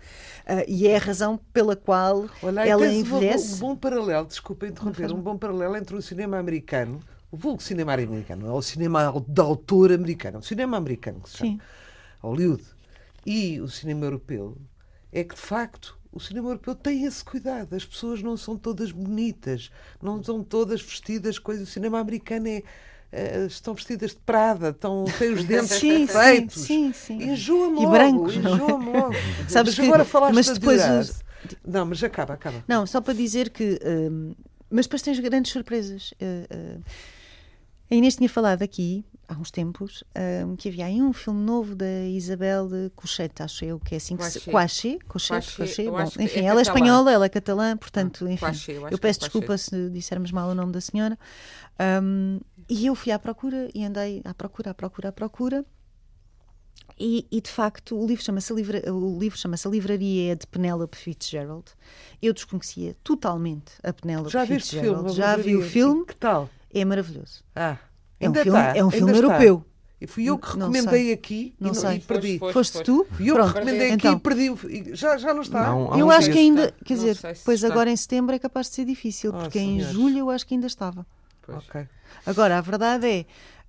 Ah, 0.45 0.63
e 0.67 0.87
é 0.87 0.95
a 0.95 0.99
razão 0.99 1.37
pela 1.51 1.75
qual 1.75 2.29
Olha, 2.41 2.61
ela 2.61 2.87
tens 2.87 3.01
um 3.01 3.03
bom- 3.03 3.19
envelhece. 3.19 3.53
um 3.53 3.57
bom 3.57 3.75
paralelo, 3.75 4.27
desculpa 4.27 4.67
interromper, 4.67 5.11
um 5.11 5.21
bom 5.21 5.37
paralelo 5.37 5.75
entre 5.75 5.95
o 5.95 6.01
cinema 6.01 6.37
americano, 6.37 6.99
o 7.31 7.37
vulgo 7.37 7.61
cinema 7.61 7.93
americano, 7.93 8.47
é 8.47 8.51
o 8.51 8.61
cinema 8.61 9.11
de 9.27 9.41
autor 9.41 9.91
americano, 9.91 10.39
o 10.39 10.43
cinema 10.43 10.77
americano 10.77 11.19
que 11.21 11.29
se 11.29 11.37
chama, 11.37 11.51
Sim. 11.51 11.59
Hollywood, 12.21 12.63
e 13.25 13.59
o 13.61 13.67
cinema 13.67 14.05
europeu 14.05 14.57
é 15.11 15.23
que, 15.23 15.35
de 15.35 15.41
facto, 15.41 15.97
o 16.11 16.19
cinema 16.19 16.49
europeu 16.49 16.75
tem 16.75 17.03
esse 17.05 17.23
cuidado. 17.23 17.75
As 17.75 17.85
pessoas 17.85 18.21
não 18.21 18.37
são 18.37 18.57
todas 18.57 18.91
bonitas, 18.91 19.71
não 20.01 20.21
são 20.23 20.43
todas 20.43 20.81
vestidas 20.81 21.39
coisas. 21.39 21.67
O 21.67 21.71
cinema 21.71 21.99
americano 21.99 22.47
é. 22.47 22.63
eh, 23.11 23.45
estão 23.47 23.73
vestidas 23.73 24.11
de 24.11 24.17
Prada, 24.17 24.69
estão, 24.69 25.05
têm 25.17 25.31
os 25.33 25.43
dentes 25.45 25.69
Sim, 25.79 26.05
sim, 26.05 26.05
perfeitos. 26.07 26.61
sim, 26.63 26.93
sim. 26.93 27.23
Enjoa-me 27.31 27.81
E 27.81 27.85
logo, 27.85 27.91
brancos, 27.91 28.37
não 28.37 28.51
é? 28.51 28.53
enjoa-me 28.55 28.85
logo. 28.85 29.15
Sabes 29.47 29.71
mas 29.71 29.75
que- 29.75 29.81
agora 29.81 30.05
falaste 30.05 30.35
mas 30.35 30.47
depois 30.59 30.81
Duras. 30.81 31.09
os- 31.09 31.23
Não, 31.65 31.85
mas 31.85 32.03
acaba, 32.03 32.33
acaba. 32.33 32.63
Não, 32.67 32.85
só 32.85 32.99
para 33.01 33.13
dizer 33.13 33.49
que. 33.49 33.79
hum, 33.85 34.33
mas 34.69 34.85
depois 34.85 35.01
tens 35.01 35.19
grandes 35.19 35.51
surpresas. 35.51 36.11
Uh, 36.13 36.79
uh, 36.79 36.83
a 37.89 37.95
Inês 37.95 38.15
tinha 38.15 38.29
falado 38.29 38.61
aqui, 38.61 39.05
há 39.27 39.33
uns 39.33 39.51
tempos, 39.51 40.03
hum, 40.45 40.55
que 40.55 40.69
havia 40.69 40.85
aí 40.85 41.01
um 41.01 41.13
filme 41.13 41.41
novo 41.41 41.75
da 41.75 42.05
Isabel 42.07 42.67
Cochete, 42.95 43.43
acho 43.43 43.65
eu, 43.65 43.79
que 43.79 43.95
é 43.95 43.97
assim 43.97 44.15
que 44.17 44.23
se. 44.25 44.39
Coachê. 44.41 44.99
Coachê? 45.07 45.35
Cochete, 45.35 45.81
eu 45.83 45.91
Bom, 45.91 46.03
enfim, 46.19 46.41
é 46.41 46.45
ela 46.45 46.59
é 46.59 46.63
espanhola, 46.63 47.11
ela 47.11 47.25
é 47.25 47.29
catalã, 47.29 47.77
portanto, 47.77 48.25
Ah, 48.25 48.31
enfim. 48.31 48.71
Eu 48.71 48.81
eu 48.81 48.87
que 48.89 48.95
é 48.95 48.97
peço 48.97 49.19
desculpa 49.19 49.57
se 49.57 49.89
dissermos 49.89 50.31
mal 50.31 50.49
o 50.49 50.55
nome 50.55 50.71
da 50.71 50.81
senhora. 50.81 51.17
Hum, 52.01 52.39
e 52.69 52.85
eu 52.87 52.95
fui 52.95 53.11
à 53.11 53.19
procura 53.19 53.69
e 53.73 53.85
andei 53.85 54.21
à 54.25 54.33
procura, 54.33 54.71
à 54.71 54.73
procura, 54.73 55.09
à 55.09 55.11
procura. 55.11 55.65
E, 56.97 57.27
e, 57.31 57.41
de 57.41 57.49
facto 57.49 57.97
o 57.97 58.07
livro 58.07 58.23
chama-se 58.23 58.53
livra, 58.53 58.93
o 58.93 59.19
livro 59.19 59.37
chama-se 59.37 59.67
a 59.67 59.71
livraria 59.71 60.31
é 60.31 60.35
de 60.35 60.47
Penélope 60.47 60.95
Fitzgerald. 60.95 61.65
Eu 62.21 62.33
desconhecia 62.33 62.95
totalmente 63.03 63.73
a 63.83 63.91
Penélope 63.91 64.31
Já 64.31 64.45
filme? 64.45 64.61
Fitzgerald. 64.61 65.09
A 65.09 65.13
Já 65.13 65.35
vi 65.35 65.55
o 65.57 65.61
filme, 65.61 66.05
Que 66.05 66.15
tal? 66.15 66.49
É 66.81 66.85
maravilhoso. 66.85 67.43
Ah, 67.55 67.77
É 68.19 68.29
um 68.29 68.33
filme, 68.33 68.49
está, 68.59 68.77
é 68.77 68.83
um 68.83 68.91
filme 68.91 69.11
está. 69.11 69.23
europeu. 69.25 69.65
E 69.99 70.07
fui 70.07 70.25
eu 70.25 70.37
que 70.37 70.47
recomendei 70.51 71.13
aqui 71.13 71.55
Não 71.59 71.71
e, 71.71 71.75
sei. 71.75 71.95
e 71.95 71.99
perdi. 72.01 72.37
Foste, 72.37 72.53
Foste 72.53 72.73
foste. 72.73 72.85
tu? 72.85 73.07
Fui 73.11 73.29
eu 73.31 73.35
Pronto. 73.35 73.53
que 73.53 73.59
recomendei 73.59 73.91
Então. 73.91 74.11
aqui 74.11 74.17
e 74.17 74.21
perdi. 74.21 74.91
E 74.91 74.95
Já, 74.95 75.17
já 75.17 75.33
não 75.33 75.41
está. 75.41 75.63
Não, 75.69 75.97
eu 75.97 76.11
acho 76.11 76.29
que 76.31 76.37
ainda, 76.37 76.65
está. 76.65 76.85
quer 76.85 76.93
dizer, 76.95 77.15
se 77.15 77.43
pois 77.45 77.61
está. 77.63 77.73
agora 77.73 77.89
em 77.89 77.95
setembro 77.95 78.35
é 78.35 78.39
capaz 78.39 78.67
de 78.69 78.75
ser 78.75 78.85
difícil, 78.85 79.31
Oh, 79.33 79.39
porque 79.39 79.57
em 79.57 79.77
senhores. 79.77 79.93
julho 79.93 80.17
eu 80.19 80.29
acho 80.29 80.45
que 80.45 80.53
ainda 80.53 80.67
estava. 80.67 81.05
Pois. 81.41 81.57
Ok. 81.69 81.87
Agora, 82.25 82.57
a 82.57 82.61
verdade 82.61 83.07
é, 83.07 83.25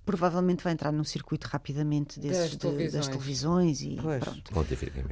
provavelmente 0.07 0.63
vai 0.63 0.71
entrar 0.73 0.91
num 0.91 1.03
circuito 1.03 1.45
rapidamente 1.47 2.19
desses, 2.19 2.37
Das 2.43 2.51
de- 2.51 2.57
televisões. 2.57 2.93
das 2.93 3.07
televisões 3.09 3.81
e 3.81 3.97
Pois. 4.01 4.23
pronto. 4.23 4.51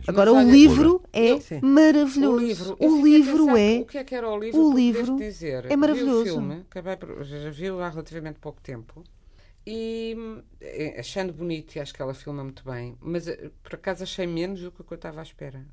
Agora, 0.07 0.33
olha, 0.33 0.47
o 0.47 0.51
livro 0.51 1.03
é 1.13 1.37
maravilhoso. 1.61 2.31
O 2.33 2.39
livro, 2.39 2.77
O 2.79 3.05
livro 3.05 3.37
pensar 3.45 3.57
é. 3.59 3.79
O 3.81 3.85
que 3.85 3.97
é 3.97 4.03
que 4.05 4.15
era 4.15 4.29
o 4.29 4.39
livro? 4.39 4.59
o 4.61 4.73
livro 4.73 5.17
dizer, 5.17 5.65
é 5.69 5.75
maravilhoso. 5.75 6.23
Vi 6.23 6.29
o 6.29 6.33
filme, 6.33 6.53
acabei 6.69 6.95
por, 6.95 7.23
já 7.25 7.49
vi 7.51 7.67
há 7.67 7.89
relativamente 7.89 8.39
pouco 8.39 8.61
tempo. 8.61 9.03
E 9.67 10.15
eh, 10.61 10.95
achando 10.99 11.33
bonito, 11.33 11.75
e 11.75 11.79
acho 11.79 11.93
que 11.93 12.01
ela 12.01 12.13
filma 12.13 12.43
muito 12.43 12.63
bem, 12.63 12.95
mas 13.01 13.27
eh, 13.27 13.51
por 13.63 13.75
acaso 13.75 14.03
achei 14.03 14.25
menos 14.25 14.61
do 14.61 14.71
que 14.71 14.81
o 14.81 14.83
que 14.83 14.93
eu 14.93 14.95
estava 14.95 15.19
à 15.19 15.23
espera. 15.23 15.65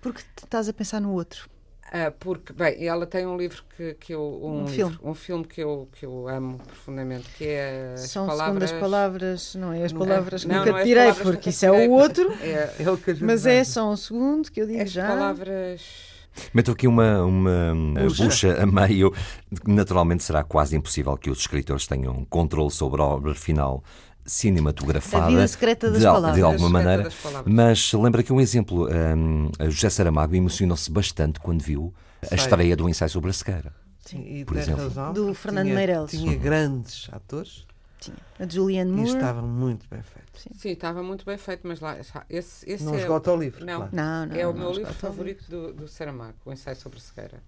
Porque 0.00 0.20
estás 0.42 0.68
a 0.68 0.72
pensar 0.72 1.00
no 1.00 1.12
outro. 1.12 1.48
Ah, 1.92 2.10
porque, 2.18 2.52
bem, 2.52 2.84
ela 2.86 3.06
tem 3.06 3.24
um 3.24 3.36
livro 3.36 3.62
que, 3.76 3.94
que 3.94 4.12
eu. 4.14 4.20
Um, 4.42 4.46
Um 4.48 4.58
livro- 4.64 4.72
filme. 4.74 4.98
Um 5.02 5.14
filme 5.14 5.44
que 5.44 5.60
eu, 5.62 5.88
que 5.92 6.04
eu 6.04 6.26
amo 6.28 6.58
profundamente, 6.58 7.28
que 7.38 7.44
é. 7.46 7.92
As 7.94 8.10
São 8.10 8.26
palavras, 8.26 8.70
segundo 8.70 8.74
as 8.74 8.80
palavras, 8.90 9.54
não 9.54 9.72
é 9.72 9.84
as 9.84 9.92
palavras 9.92 10.42
que 10.42 10.48
Não, 10.48 10.58
nunca 10.58 10.70
não 10.72 10.78
é 10.78 10.82
tirei, 10.82 10.94
palavras 11.02 11.16
que 11.18 11.22
porque 11.22 11.36
nunca 11.38 11.50
isso 11.50 11.66
é 11.66 11.70
o 11.70 11.90
outro. 11.90 12.32
É, 12.42 12.74
É 12.82 12.96
que 13.14 13.24
Mas 13.24 13.46
é 13.46 13.62
só 13.62 13.88
um 13.90 13.96
segundo 13.96 14.50
que 14.50 14.60
eu 14.60 14.66
digo 14.66 14.82
as 14.82 14.90
já. 14.90 15.06
palavras. 15.06 15.82
Meto 16.52 16.72
aqui 16.72 16.88
uma, 16.88 17.22
uma 17.22 17.74
Bucha. 18.02 18.24
bucha 18.24 18.62
a 18.62 18.66
meio. 18.66 19.14
Naturalmente 19.64 20.24
será 20.24 20.42
quase 20.42 20.76
impossível 20.76 21.16
que 21.16 21.30
os 21.30 21.38
escritores 21.38 21.86
tenham 21.86 22.24
controle 22.24 22.72
sobre 22.72 23.00
a 23.00 23.04
obra 23.04 23.34
final 23.36 23.84
cinematografada 24.24 25.26
A 25.26 25.28
vida 25.28 25.48
secreta 25.48 25.90
das 25.90 26.00
de, 26.00 26.06
al- 26.06 26.14
palavras. 26.14 26.36
de 26.36 26.42
A 26.42 26.46
alguma 26.46 26.68
maneira. 26.70 27.08
Mas 27.46 27.92
lembra 27.92 28.20
aqui 28.20 28.32
um 28.32 28.40
exemplo. 28.40 28.88
a 29.58 29.68
José 29.68 29.90
Saramago 29.90 30.34
emocionou-se 30.34 30.90
bastante 30.90 31.40
quando 31.40 31.62
viu 31.62 31.92
a 32.30 32.34
estreia 32.34 32.76
do 32.76 32.88
ensaio 32.88 33.10
sobre 33.10 33.30
a 33.30 33.32
cegueira. 33.32 33.72
Sim, 34.04 34.22
e 34.26 34.44
por 34.44 34.56
exemplo. 34.56 34.82
razão, 34.84 35.12
Do 35.12 35.32
Fernando 35.34 35.64
tinha, 35.64 35.74
Meirelles. 35.76 36.10
Tinha 36.10 36.36
grandes 36.36 37.08
atores 37.10 37.66
Tinha. 38.00 38.16
A 38.38 38.46
Julianne 38.46 38.90
e 38.90 38.94
Moore. 38.96 39.10
estavam 39.10 39.46
muito 39.48 39.86
bem 39.90 40.02
feitos. 40.02 40.44
Sim, 40.60 40.68
estava 40.70 41.02
muito 41.02 41.24
bem 41.24 41.38
feito, 41.38 41.66
mas 41.66 41.80
lá. 41.80 41.96
Esse, 42.28 42.70
esse 42.70 42.84
Não 42.84 42.94
é, 42.94 43.00
esgota 43.00 43.32
o 43.32 43.36
livro. 43.36 43.64
Não. 43.64 43.76
claro. 43.76 43.90
Não, 43.96 44.26
não. 44.26 44.36
é 44.36 44.46
o 44.46 44.52
não, 44.52 44.58
meu 44.60 44.72
livro 44.72 44.92
favorito 44.92 45.44
do, 45.48 45.72
do 45.72 45.88
Saramago, 45.88 46.34
o 46.44 46.52
ensaio 46.52 46.76
sobre 46.76 46.98
a 46.98 47.00
cegueira. 47.00 47.42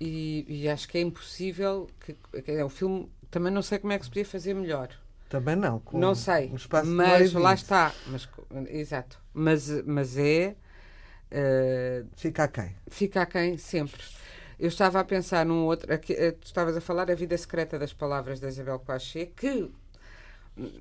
E, 0.00 0.44
e 0.48 0.68
acho 0.68 0.88
que 0.88 0.98
é 0.98 1.00
impossível 1.00 1.88
que, 2.04 2.16
que 2.42 2.50
é 2.50 2.64
o 2.64 2.68
filme. 2.68 3.08
Também 3.30 3.52
não 3.52 3.62
sei 3.62 3.78
como 3.78 3.92
é 3.92 3.98
que 3.98 4.04
se 4.04 4.10
podia 4.10 4.24
fazer 4.24 4.54
melhor. 4.54 4.88
Também 5.28 5.56
não. 5.56 5.78
com 5.80 5.98
não 5.98 6.14
sei. 6.14 6.48
Um 6.48 6.56
mas 6.84 7.32
lá 7.32 7.54
está. 7.54 7.92
Mas, 8.06 8.28
exato. 8.70 9.20
Mas, 9.34 9.68
mas 9.84 10.16
é. 10.16 10.56
eh, 11.30 12.04
Fica 12.16 12.44
a 12.44 12.48
quem? 12.48 12.74
fica 12.88 13.22
aquém 13.22 13.56
sempre. 13.58 14.02
Eu 14.58 14.68
estava 14.68 15.00
a 15.00 15.04
pensar 15.04 15.44
num 15.46 15.64
outro. 15.66 15.92
Aqui, 15.92 16.12
eh, 16.14 16.32
tu 16.32 16.46
estavas 16.46 16.76
a 16.76 16.80
falar 16.80 17.10
a 17.10 17.14
vida 17.14 17.36
secreta 17.36 17.78
das 17.78 17.92
palavras 17.92 18.40
da 18.40 18.48
Isabel 18.48 18.78
Coachê, 18.80 19.26
que 19.26 19.70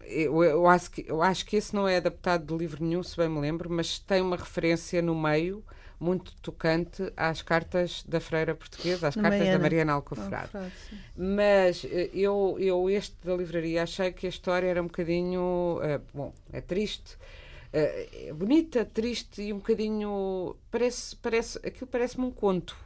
eu, 0.06 0.44
eu 0.44 0.68
acho 0.68 0.90
que 0.92 1.06
eu 1.08 1.22
acho 1.22 1.46
que 1.46 1.56
esse 1.58 1.76
não 1.76 1.88
é 1.88 1.98
adaptado 1.98 2.46
de 2.46 2.58
livro 2.58 2.84
nenhum, 2.84 3.04
se 3.04 3.16
bem 3.16 3.30
me 3.30 3.40
lembro, 3.40 3.70
mas 3.70 4.00
tem 4.00 4.22
uma 4.22 4.36
referência 4.38 5.02
no 5.02 5.16
meio 5.16 5.64
muito 6.00 6.34
tocante 6.42 7.12
às 7.18 7.42
cartas 7.42 8.04
da 8.08 8.20
freira 8.20 8.54
portuguesa, 8.56 9.08
às 9.08 9.16
Da 9.16 9.22
cartas 9.24 9.50
da 9.50 9.60
Mariana. 9.60 9.94
Alcofrado. 9.94 10.52
Mas 11.16 11.84
eh, 11.86 12.10
eu, 12.14 12.56
eu, 12.60 12.90
este 12.90 13.16
da 13.24 13.36
livraria, 13.36 13.84
achei 13.84 14.12
que 14.12 14.26
a 14.26 14.30
história 14.30 14.68
era 14.68 14.82
um 14.82 14.88
bocadinho. 14.88 15.80
eh, 15.84 16.00
bom, 16.14 16.34
é 16.54 16.62
triste. 16.62 17.18
eh, 17.74 18.28
é 18.30 18.34
bonita, 18.34 18.86
triste 18.86 19.42
e 19.42 19.52
um 19.54 19.58
bocadinho. 19.58 20.56
Parece, 20.72 21.16
parece, 21.16 21.58
aquilo 21.60 21.88
parece-me 21.88 22.26
um 22.26 22.32
conto. 22.32 22.78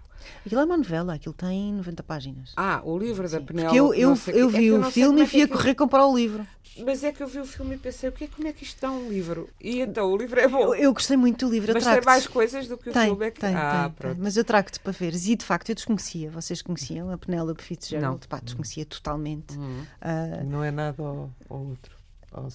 Aquilo 0.46 0.62
é 0.62 0.66
uma 0.66 0.78
novela, 0.78 1.14
aquilo 1.14 1.34
tem 1.34 1.74
90 1.74 2.04
páginas. 2.04 2.54
Ah, 2.56 2.82
o 2.84 2.98
livro 2.98 3.28
da 3.30 3.40
Penélope. 3.42 3.78
Porque 3.78 3.80
eu, 3.80 3.94
eu, 4.10 4.16
sei 4.16 4.42
eu. 4.42 4.50
É 4.50 4.52
vi 4.52 4.66
eu 4.68 4.80
o 4.82 4.84
filme 4.92 5.20
e 5.22 5.24
é 5.24 5.28
fui 5.28 5.42
a 5.44 5.48
correr 5.48 5.76
comprar 5.76 6.06
o 6.06 6.16
livro. 6.16 6.46
Mas 6.86 7.04
é 7.04 7.12
que 7.12 7.22
eu 7.22 7.28
vi 7.28 7.40
o 7.40 7.46
filme 7.46 7.76
e 7.76 7.78
pensei, 7.78 8.08
o 8.08 8.14
que 8.14 8.24
é, 8.24 8.28
como 8.28 8.48
é 8.48 8.54
que 8.54 8.64
isto 8.64 8.80
dá 8.80 8.90
um 8.90 9.10
livro? 9.10 9.50
E 9.60 9.82
então 9.82 10.10
o 10.10 10.16
livro 10.16 10.40
é 10.40 10.48
bom. 10.48 10.60
Eu, 10.74 10.76
eu 10.76 10.94
gostei 10.94 11.18
muito 11.18 11.46
do 11.46 11.52
livro. 11.52 11.72
eu 11.72 11.74
mas 11.74 11.84
tem 11.84 11.92
trago-te. 11.92 12.06
mais 12.08 12.28
coisas 12.28 12.68
do 12.68 12.78
que 12.78 12.90
o 12.90 12.94
Tem, 12.94 13.08
filme 13.08 13.26
é 13.26 13.32
que 13.32 13.40
tem, 13.42 13.54
Ah, 13.56 13.84
tem, 13.88 13.92
pronto. 13.92 14.14
tem. 14.16 14.24
Mas 14.24 14.38
eu 14.38 14.46
trago-te 14.46 14.80
para 14.80 14.94
veres. 14.94 15.28
E 15.28 15.36
de 15.36 15.44
facto 15.44 15.68
eu 15.70 15.76
desconhecia. 15.76 16.32
Vocês 16.32 16.62
conheciam 16.62 17.12
a 17.12 17.18
Penélope 17.18 17.62
Fitzgerald? 17.62 18.22
Não. 18.22 18.28
Pá, 18.30 18.40
desconhecia 18.42 18.86
totalmente. 18.86 19.58
Hum. 19.60 19.84
Ah, 20.00 20.44
Não 20.46 20.64
é 20.64 20.72
nada 20.72 21.04
ao, 21.04 21.30
ao 21.50 21.60
outro. 21.60 21.94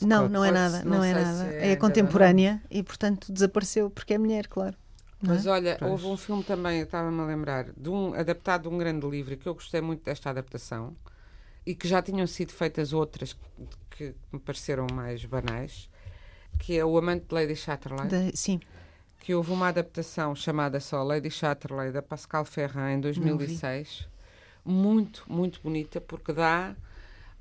não, 0.00 0.26
não 0.30 0.42
é 0.42 0.50
nada. 0.50 0.82
não 0.82 0.96
Não 0.98 1.04
é 1.04 1.12
nada. 1.12 1.44
é 1.52 1.72
É, 1.72 1.76
contemporânea 1.76 2.62
e 2.70 2.82
portanto 2.82 3.30
desapareceu 3.30 3.90
porque 3.90 4.14
é 4.14 4.18
mulher, 4.18 4.46
claro. 4.48 4.74
É? 5.22 5.26
Mas 5.26 5.46
olha, 5.46 5.76
Pois. 5.78 5.90
houve 5.90 6.06
um 6.06 6.16
filme 6.16 6.44
também, 6.44 6.78
eu 6.78 6.84
estava-me 6.84 7.20
a 7.20 7.24
lembrar, 7.24 7.72
de 7.76 7.88
um, 7.88 8.14
adaptado 8.14 8.62
de 8.62 8.68
um 8.68 8.78
grande 8.78 9.06
livro 9.08 9.36
que 9.36 9.46
eu 9.46 9.54
gostei 9.54 9.80
muito 9.80 10.04
desta 10.04 10.30
adaptação 10.30 10.94
e 11.64 11.74
que 11.74 11.88
já 11.88 12.02
tinham 12.02 12.26
sido 12.26 12.52
feitas 12.52 12.92
outras 12.92 13.32
que, 13.32 14.12
que 14.12 14.14
me 14.32 14.38
pareceram 14.38 14.86
mais 14.92 15.24
banais, 15.24 15.88
que 16.58 16.78
é 16.78 16.84
O 16.84 16.96
Amante 16.98 17.26
de 17.26 17.34
Lady 17.34 17.56
Chatterley, 17.56 18.32
sim, 18.34 18.60
que 19.20 19.34
houve 19.34 19.50
uma 19.50 19.68
adaptação 19.68 20.34
chamada 20.34 20.78
só 20.80 21.02
Lady 21.02 21.30
Chatterley, 21.30 21.90
da 21.90 22.02
Pascal 22.02 22.44
Ferrand, 22.44 22.92
em 22.92 23.00
2006, 23.00 24.08
muito, 24.64 25.24
muito 25.26 25.60
bonita, 25.62 26.00
porque 26.00 26.32
dá, 26.32 26.76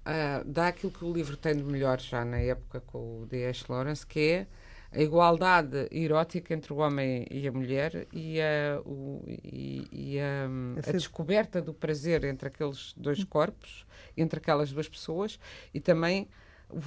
ah, 0.05 0.41
dá 0.45 0.69
aquilo 0.69 0.91
que 0.91 1.03
o 1.03 1.13
livro 1.13 1.37
tem 1.37 1.55
de 1.55 1.63
melhor 1.63 1.99
já 1.99 2.23
na 2.25 2.37
época 2.37 2.79
com 2.81 3.21
o 3.21 3.25
D.S. 3.27 3.65
Lawrence, 3.69 4.05
que 4.05 4.19
é 4.19 4.47
a 4.95 5.01
igualdade 5.01 5.87
erótica 5.91 6.53
entre 6.53 6.71
o 6.71 6.77
homem 6.77 7.25
e 7.29 7.47
a 7.47 7.51
mulher 7.51 8.07
e 8.13 8.39
a, 8.41 8.79
o- 8.85 9.23
e- 9.27 9.87
e 9.91 10.19
a- 10.19 10.47
a 10.87 10.91
descoberta 10.93 11.61
do 11.61 11.73
prazer 11.73 12.23
entre 12.23 12.47
aqueles 12.47 12.93
dois 12.95 13.23
corpos, 13.23 13.85
entre 14.15 14.39
aquelas 14.39 14.71
duas 14.71 14.87
pessoas 14.87 15.37
e 15.73 15.79
também 15.79 16.27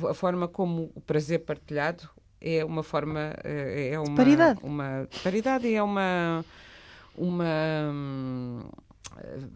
a 0.08 0.14
forma 0.14 0.48
como 0.48 0.90
o 0.94 1.00
prazer 1.00 1.40
partilhado 1.40 2.08
é 2.40 2.64
uma 2.64 2.82
forma 2.82 3.34
eh, 3.44 3.90
é 3.92 3.98
uma 4.00 4.16
Paridade. 4.16 4.60
uma 4.62 5.08
paridade 5.22 5.66
e 5.68 5.74
é 5.74 5.82
uma 5.82 6.44
uma 7.16 8.64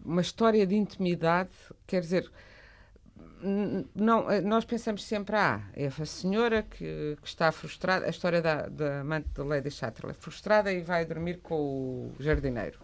uma 0.05 0.21
história 0.21 0.65
de 0.67 0.75
intimidade 0.75 1.51
quer 1.87 2.01
dizer 2.01 2.29
não, 3.93 4.29
eh, 4.31 4.41
nós 4.41 4.65
pensamos 4.65 5.03
sempre, 5.03 5.35
ah, 5.35 5.61
é 5.73 5.87
a 5.87 6.05
senhora 6.05 6.63
que, 6.63 7.17
que 7.21 7.27
está 7.27 7.51
frustrada, 7.51 8.05
a 8.05 8.09
história 8.09 8.41
da, 8.41 8.67
da 8.67 9.01
amante 9.01 9.29
de 9.29 9.41
Lady 9.41 9.69
Chatterley, 9.69 10.15
frustrada 10.15 10.71
e 10.71 10.81
vai 10.81 11.05
dormir 11.05 11.39
com 11.39 11.55
o 11.55 12.15
jardineiro. 12.19 12.79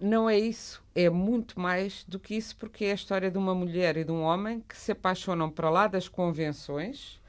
Não 0.00 0.28
é 0.28 0.38
isso, 0.38 0.82
é 0.94 1.08
muito 1.08 1.58
mais 1.58 2.04
do 2.04 2.18
que 2.18 2.34
isso, 2.34 2.56
porque 2.56 2.86
é 2.86 2.90
a 2.92 2.94
história 2.94 3.30
de 3.30 3.38
uma 3.38 3.54
mulher 3.54 3.96
e 3.96 4.04
de 4.04 4.10
um 4.10 4.22
homem 4.22 4.60
que 4.68 4.76
se 4.76 4.92
apaixonam 4.92 5.48
para 5.48 5.70
lá 5.70 5.86
das 5.86 6.08
convenções, 6.08 7.20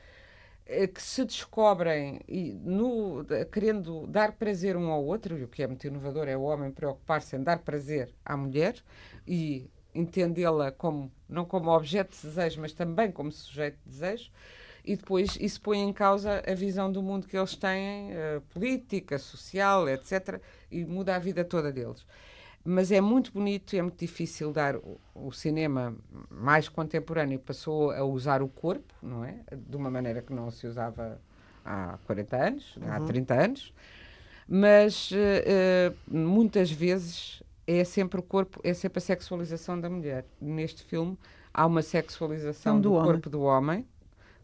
eh, 0.65 0.87
que 0.87 1.01
se 1.01 1.23
descobrem 1.23 2.19
e 2.27 2.53
no, 2.53 3.25
querendo 3.51 4.07
dar 4.07 4.31
prazer 4.33 4.75
um 4.75 4.89
ao 4.89 5.05
outro, 5.05 5.37
e 5.37 5.43
o 5.43 5.47
que 5.47 5.61
é 5.61 5.67
muito 5.67 5.85
inovador 5.85 6.27
é 6.27 6.35
o 6.35 6.41
homem 6.41 6.71
preocupar-se 6.71 7.35
em 7.35 7.43
dar 7.43 7.59
prazer 7.59 8.11
à 8.25 8.35
mulher 8.35 8.75
e 9.27 9.69
entendê-la 9.95 10.71
como 10.71 11.11
não 11.27 11.45
como 11.45 11.71
objeto 11.71 12.15
de 12.15 12.27
desejo, 12.27 12.61
mas 12.61 12.73
também 12.73 13.11
como 13.11 13.31
sujeito 13.31 13.77
de 13.85 13.91
desejo, 13.91 14.29
e 14.83 14.95
depois 14.95 15.37
isso 15.41 15.59
põe 15.61 15.79
em 15.79 15.91
causa 15.91 16.43
a 16.47 16.53
visão 16.53 16.91
do 16.91 17.01
mundo 17.01 17.25
que 17.25 17.35
eles 17.35 17.55
têm, 17.55 18.11
eh, 18.11 18.41
política, 18.53 19.17
social, 19.17 19.89
etc., 19.89 20.39
e 20.69 20.85
muda 20.85 21.15
a 21.15 21.19
vida 21.19 21.43
toda 21.43 21.71
deles. 21.71 22.05
Mas 22.63 22.91
é 22.91 23.01
muito 23.01 23.31
bonito 23.31 23.73
e 23.75 23.79
é 23.79 23.81
muito 23.81 23.97
difícil 23.97 24.51
dar. 24.51 24.75
O, 24.75 24.99
o 25.15 25.31
cinema 25.31 25.95
mais 26.29 26.69
contemporâneo 26.69 27.39
passou 27.39 27.91
a 27.91 28.03
usar 28.03 28.41
o 28.43 28.47
corpo, 28.47 28.93
não 29.01 29.23
é? 29.23 29.39
De 29.51 29.75
uma 29.75 29.89
maneira 29.89 30.21
que 30.21 30.33
não 30.33 30.51
se 30.51 30.67
usava 30.67 31.19
há 31.63 31.97
40 32.05 32.35
anos, 32.35 32.77
há 32.87 32.99
30 32.99 33.33
anos. 33.33 33.73
Mas 34.47 35.09
eh, 35.13 35.91
muitas 36.07 36.71
vezes 36.71 37.41
é 37.67 37.83
sempre 37.83 38.19
o 38.19 38.23
corpo, 38.23 38.59
é 38.63 38.73
sempre 38.73 38.99
a 38.99 39.01
sexualização 39.01 39.79
da 39.79 39.89
mulher. 39.89 40.25
Neste 40.39 40.83
filme 40.83 41.17
há 41.53 41.65
uma 41.65 41.81
sexualização 41.81 42.79
Então, 42.79 42.81
do 42.81 42.91
do, 42.91 43.03
corpo 43.03 43.29
do 43.29 43.41
homem, 43.41 43.87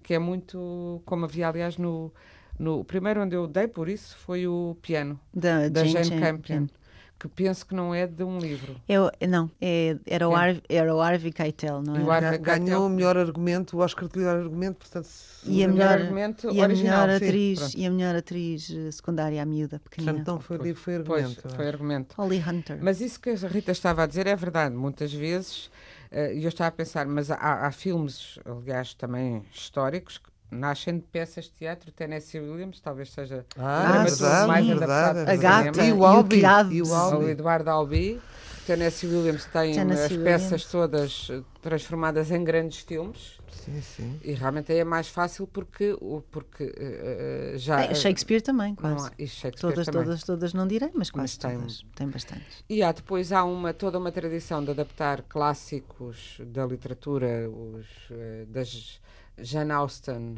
que 0.03 0.13
é 0.13 0.19
muito 0.19 1.01
como 1.05 1.25
havia, 1.25 1.47
aliás, 1.47 1.77
no, 1.77 2.13
no 2.59 2.83
primeiro 2.85 3.21
onde 3.21 3.35
eu 3.35 3.47
dei 3.47 3.67
por 3.67 3.89
isso 3.89 4.17
foi 4.17 4.47
o 4.47 4.77
piano 4.81 5.19
Da, 5.33 5.69
da 5.69 5.83
Jane, 5.85 6.03
Jane 6.03 6.21
Campion, 6.21 6.67
que 7.21 7.27
penso 7.27 7.65
que 7.67 7.75
não 7.75 7.93
é 7.93 8.07
de 8.07 8.23
um 8.23 8.39
livro. 8.39 8.75
Eu, 8.89 9.11
não, 9.29 9.49
é, 9.61 9.95
era, 10.07 10.27
o 10.27 10.31
Quem? 10.31 10.39
Harvey, 10.39 10.63
era 10.67 10.95
o 10.95 10.99
Harvey 10.99 11.31
Keitel, 11.31 11.81
não 11.83 11.95
E 11.95 12.03
o 12.03 12.11
é? 12.11 12.15
Harvey 12.15 12.39
Ga- 12.39 12.57
Ganhou 12.57 12.87
o 12.87 12.89
melhor 12.89 13.15
argumento, 13.15 13.77
o 13.77 13.79
Oscar 13.81 14.09
de 14.09 14.17
melhor 14.17 14.37
argumento, 14.37 14.77
portanto. 14.77 15.05
se- 15.05 15.49
E 15.51 15.63
a 15.63 15.67
O 15.67 15.71
melhor 15.71 15.99
argumento 15.99 16.47
e 16.51 16.59
a 16.59 16.63
original, 16.63 17.05
melhor 17.05 17.19
sim, 17.19 17.25
atriz, 17.27 17.59
pronto. 17.59 17.77
e 17.77 17.85
a 17.85 17.91
melhor 17.91 18.15
atriz 18.15 18.71
eh, 18.71 18.91
secundária, 18.91 19.41
a 19.41 19.45
miúda, 19.45 19.79
pequenina. 19.79 20.13
Portanto, 20.13 20.35
não 20.35 20.41
foi 20.41 20.57
livro, 20.57 20.81
foi 20.81 21.03
Pois, 21.03 21.21
argumento. 21.23 21.47
eu 21.47 21.55
foi 21.55 21.67
argumento. 21.67 22.15
Holly 22.17 22.39
Hunter. 22.47 22.79
Mas 22.81 23.01
isso 23.01 23.19
que 23.19 23.29
a 23.29 23.35
Rita 23.47 23.71
estava 23.71 24.03
a 24.03 24.07
dizer 24.07 24.25
é 24.27 24.35
verdade. 24.35 24.75
Muitas 24.75 25.13
vezes, 25.13 25.69
eh, 26.09 26.33
e 26.35 26.43
eu 26.43 26.49
estava 26.49 26.69
a 26.69 26.71
pensar, 26.71 27.05
mas 27.05 27.29
há, 27.29 27.35
há 27.67 27.71
filmes, 27.71 28.39
aliás, 28.45 28.93
também 28.95 29.43
históricos, 29.53 30.17
que 30.17 30.30
nascem 30.51 30.97
de 30.97 31.03
peças 31.03 31.45
de 31.45 31.51
teatro. 31.51 31.91
Tennessee 31.91 32.39
Williams 32.39 32.79
talvez 32.79 33.11
seja 33.11 33.45
Ah, 33.57 34.03
verdade, 34.03 34.47
mais 34.47 34.67
verdade, 34.67 35.19
adaptado 35.19 35.29
a 35.29 35.35
gata. 35.35 35.85
E 35.85 35.93
o 35.93 36.05
Albi, 36.05 36.41
e 36.71 36.81
o 36.81 36.93
Albi. 36.93 37.25
O 37.25 37.29
Eduardo 37.29 37.69
Albi. 37.69 38.21
Tennessee 38.67 39.07
Williams 39.07 39.45
tem 39.45 39.73
Tennessee 39.73 40.03
as 40.05 40.11
Williams. 40.11 40.23
peças 40.43 40.65
todas 40.65 41.27
transformadas 41.61 42.29
em 42.29 42.43
grandes 42.43 42.77
filmes. 42.79 43.39
Sim, 43.51 43.81
sim. 43.81 44.19
E 44.23 44.33
realmente 44.33 44.71
aí 44.71 44.77
é 44.79 44.83
mais 44.83 45.07
fácil 45.07 45.45
porque, 45.47 45.95
o- 45.99 46.21
porque 46.31 46.71
eh, 46.77 47.53
já. 47.57 47.81
É, 47.85 47.93
Shakespeare 47.93 48.41
também, 48.41 48.69
não 48.69 48.75
quase. 48.95 49.07
há- 49.07 49.11
e 49.17 49.27
Shakespeare 49.27 49.73
Todas, 49.73 49.85
também. 49.87 50.03
todas, 50.03 50.23
todas 50.23 50.53
não 50.53 50.67
direi, 50.67 50.89
mas 50.93 51.09
quase 51.09 51.37
tem- 51.39 51.55
todas. 51.57 51.83
Tem 51.95 52.07
bastantes. 52.07 52.63
E 52.69 52.81
há, 52.83 52.91
depois 52.91 53.31
há 53.31 53.43
uma, 53.43 53.73
toda 53.73 53.97
uma 53.97 54.11
tradição 54.11 54.63
de 54.63 54.71
adaptar 54.71 55.23
clássicos 55.23 56.39
da 56.45 56.65
literatura, 56.65 57.49
os, 57.49 57.85
eh, 58.11 58.45
das 58.47 58.99
Jane 59.43 59.71
Austen 59.71 60.35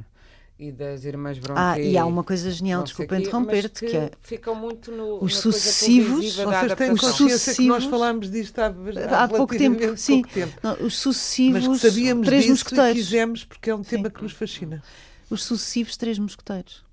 e 0.60 0.72
das 0.72 1.04
Irmãs 1.04 1.40
Brontë. 1.40 1.60
Ah, 1.60 1.80
e 1.80 1.98
há 1.98 2.06
uma 2.06 2.24
coisa 2.24 2.50
genial, 2.52 2.84
desculpa 2.84 3.18
interromper-te, 3.18 3.84
mas 3.84 3.92
que 3.92 3.98
é 3.98 4.12
ficam 4.22 4.54
muito 4.56 4.92
no, 4.92 5.22
os 5.24 5.38
sucessivos- 5.38 6.36
consciência 6.36 6.76
que 6.76 6.90
nós 6.92 7.02
sucessivos- 7.16 7.86
falámos 7.86 8.30
disto 8.32 8.60
há, 8.60 8.66
há, 8.68 9.24
há 9.24 9.28
pouco 9.28 9.54
tempo, 9.58 9.80
relativamente 9.80 10.02
sim. 10.02 10.22
pouco 10.22 10.34
tempo. 10.34 10.60
não, 10.62 10.74
os 10.74 10.80
Mas 10.82 10.94
sucessivos 10.96 11.82
que 11.82 11.90
sabíamos 11.90 12.26
três 12.28 12.44
disso 12.44 12.52
e 12.52 12.54
mosqueteiros. 12.64 12.94
quisemos 13.04 13.44
porque 13.46 13.70
é 13.70 13.76
um 13.76 13.84
tema 13.84 14.08
Sim. 14.10 14.14
que 14.14 14.24
nos 14.24 14.32
fascina. 14.32 14.84
Os 15.30 15.44
sucessivos 15.44 15.98
três 15.98 16.20
mosqueteiros. 16.20 16.84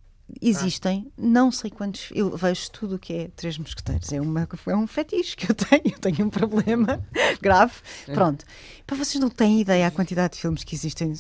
Existem, 0.40 1.10
não 1.16 1.50
sei 1.50 1.70
quantos. 1.70 2.08
Eu 2.12 2.36
vejo 2.36 2.70
tudo 2.70 2.96
o 2.96 2.98
que 2.98 3.12
é 3.12 3.28
Três 3.36 3.58
Mosqueteiros. 3.58 4.12
É, 4.12 4.20
uma, 4.20 4.48
é 4.66 4.76
um 4.76 4.86
fetiche 4.86 5.36
que 5.36 5.50
eu 5.50 5.54
tenho. 5.56 5.82
Eu 5.84 5.98
tenho 5.98 6.26
um 6.26 6.30
problema 6.30 7.02
grave. 7.40 7.74
Pronto. 8.06 8.44
Para 8.86 8.96
vocês 8.96 9.20
não 9.20 9.30
têm 9.30 9.60
ideia 9.60 9.86
a 9.86 9.90
quantidade 9.90 10.34
de 10.34 10.40
filmes 10.40 10.64
que 10.64 10.74
existem 10.74 11.12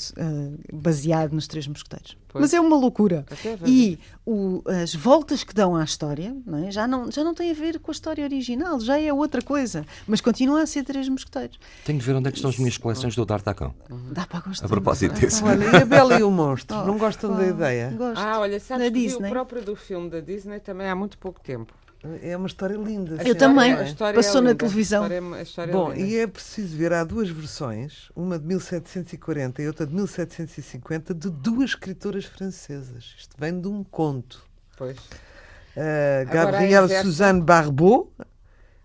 baseado 0.72 1.32
nos 1.32 1.46
Três 1.46 1.66
Mosqueteiros. 1.66 2.16
Pois. 2.32 2.42
Mas 2.42 2.54
é 2.54 2.60
uma 2.60 2.76
loucura. 2.76 3.26
E 3.66 3.98
o- 4.24 4.62
as 4.82 4.94
voltas 4.94 5.42
que 5.42 5.52
dão 5.52 5.74
à 5.74 5.82
história 5.82 6.34
não 6.46 6.64
é? 6.66 6.70
já, 6.70 6.86
não, 6.86 7.10
já 7.10 7.24
não 7.24 7.34
tem 7.34 7.50
a 7.50 7.54
ver 7.54 7.78
com 7.80 7.90
a 7.90 7.92
história 7.92 8.22
original, 8.24 8.78
já 8.80 8.98
é 9.00 9.12
outra 9.12 9.42
coisa. 9.42 9.84
Mas 10.06 10.20
continua 10.20 10.62
a 10.62 10.66
ser 10.66 10.84
Três 10.84 11.08
Mosqueteiros. 11.08 11.58
Tenho 11.84 11.98
de 11.98 12.04
ver 12.04 12.14
onde 12.14 12.28
é 12.28 12.30
que 12.30 12.38
estão 12.38 12.50
as 12.50 12.58
minhas 12.58 12.78
coleções 12.78 13.16
do 13.16 13.24
D'Artacão. 13.26 13.74
Dá 14.12 14.26
para 14.26 14.40
gostar. 14.40 14.66
A 14.66 14.68
propósito 14.68 15.18
disso. 15.18 15.42
para- 15.42 15.52
Olha, 15.52 15.64
e 15.78 15.82
a 15.82 15.84
Bela 15.84 16.18
e 16.18 16.22
o 16.22 16.30
Monstro? 16.30 16.76
Oh, 16.78 16.84
não 16.86 16.96
gostam 16.98 17.30
da 17.34 17.42
oh, 17.42 17.48
ideia? 17.50 17.90
Gosto. 17.96 18.18
Ah, 18.22 18.38
olha, 18.38 18.60
sabes 18.60 18.84
Da 18.86 18.92
que 18.92 18.98
Disney. 19.00 19.26
o 19.28 19.30
próprio 19.30 19.62
do 19.62 19.74
filme 19.74 20.08
da 20.08 20.20
Disney 20.20 20.60
também 20.60 20.88
há 20.88 20.94
muito 20.94 21.18
pouco 21.18 21.40
tempo. 21.40 21.72
É 22.22 22.34
uma 22.36 22.46
história 22.46 22.76
linda. 22.76 23.10
A 23.10 23.14
Eu 23.16 23.32
história- 23.32 23.34
também. 23.38 23.72
a 23.74 23.82
história 23.84 24.14
Passou 24.14 24.40
é 24.40 24.44
na 24.44 24.50
linda. 24.50 24.58
televisão. 24.58 25.02
A 25.02 25.06
história, 25.06 25.24
é- 25.36 25.38
a 25.38 25.42
história 25.42 25.70
é 25.70 25.74
Bom, 25.74 25.92
linda. 25.92 26.00
e 26.08 26.16
é 26.16 26.26
preciso 26.26 26.76
ver, 26.76 26.92
há 26.94 27.04
duas 27.04 27.28
versões, 27.28 28.10
uma 28.16 28.38
de 28.38 28.46
1740 28.46 29.60
e 29.60 29.66
outra 29.66 29.86
de 29.86 29.94
1750, 29.94 31.12
de 31.14 31.28
duas 31.28 31.70
escritoras 31.70 32.24
francesas. 32.24 33.14
Isto 33.18 33.36
vem 33.38 33.60
de 33.60 33.68
um 33.68 33.84
conto. 33.84 34.42
Pois. 34.78 34.96
Uh, 34.96 36.22
Agora, 36.22 36.24
Gabrielle 36.52 36.74
a 36.76 36.84
inversa- 36.84 37.02
Suzanne 37.04 37.40
Barbeau 37.42 38.10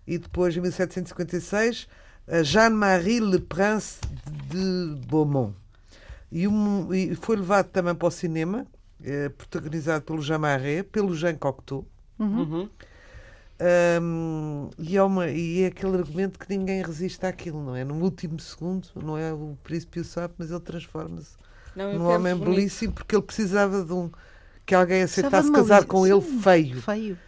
e 0.06 0.18
depois, 0.18 0.56
em 0.58 0.60
1756, 0.62 1.88
a 2.28 2.44
Jeanne-Marie 2.44 3.20
Le 3.22 3.40
Prince 3.40 4.00
de 4.50 4.96
Beaumont. 5.08 5.56
E, 6.32 6.48
um- 6.50 6.94
e 6.94 7.16
foi 7.16 7.38
levado 7.38 7.68
também 7.68 7.96
para 7.96 8.08
o 8.08 8.12
cinema, 8.12 8.68
eh, 9.02 9.30
protagonizado 9.30 10.04
pelo 10.04 10.22
Jean 10.22 10.40
Marais, 10.40 10.84
pelo 10.92 11.16
Jean 11.16 11.36
Cocteau. 11.36 11.88
Uhum. 12.20 12.70
Um, 13.60 14.70
e, 14.78 14.98
é 14.98 15.04
uma, 15.04 15.30
e 15.30 15.64
é 15.64 15.68
aquele 15.68 15.96
argumento 15.98 16.38
que 16.38 16.50
ninguém 16.50 16.82
resiste 16.84 17.26
àquilo, 17.26 17.64
não 17.64 17.76
é? 17.76 17.84
No 17.86 17.96
último 18.04 18.38
segundo, 18.40 18.90
não 18.96 19.18
é 19.18 19.32
o 19.32 19.58
príncipe 19.64 20.00
o 20.02 20.04
sabe, 20.04 20.34
mas 20.38 20.52
ele 20.52 20.60
transforma-se 20.60 21.38
num 21.74 22.06
homem 22.06 22.36
bonito. 22.36 22.56
belíssimo 22.56 22.94
porque 22.94 23.16
ele 23.16 23.24
precisava 23.24 23.84
de 23.84 23.94
um 23.94 24.12
que 24.66 24.76
alguém 24.76 25.04
aceitasse 25.04 25.52
casar 25.52 25.82
li- 25.82 25.88
com 25.88 26.06
ele 26.06 26.22
Sim, 26.22 26.40
feio. 26.42 26.82
Feio. 26.82 27.20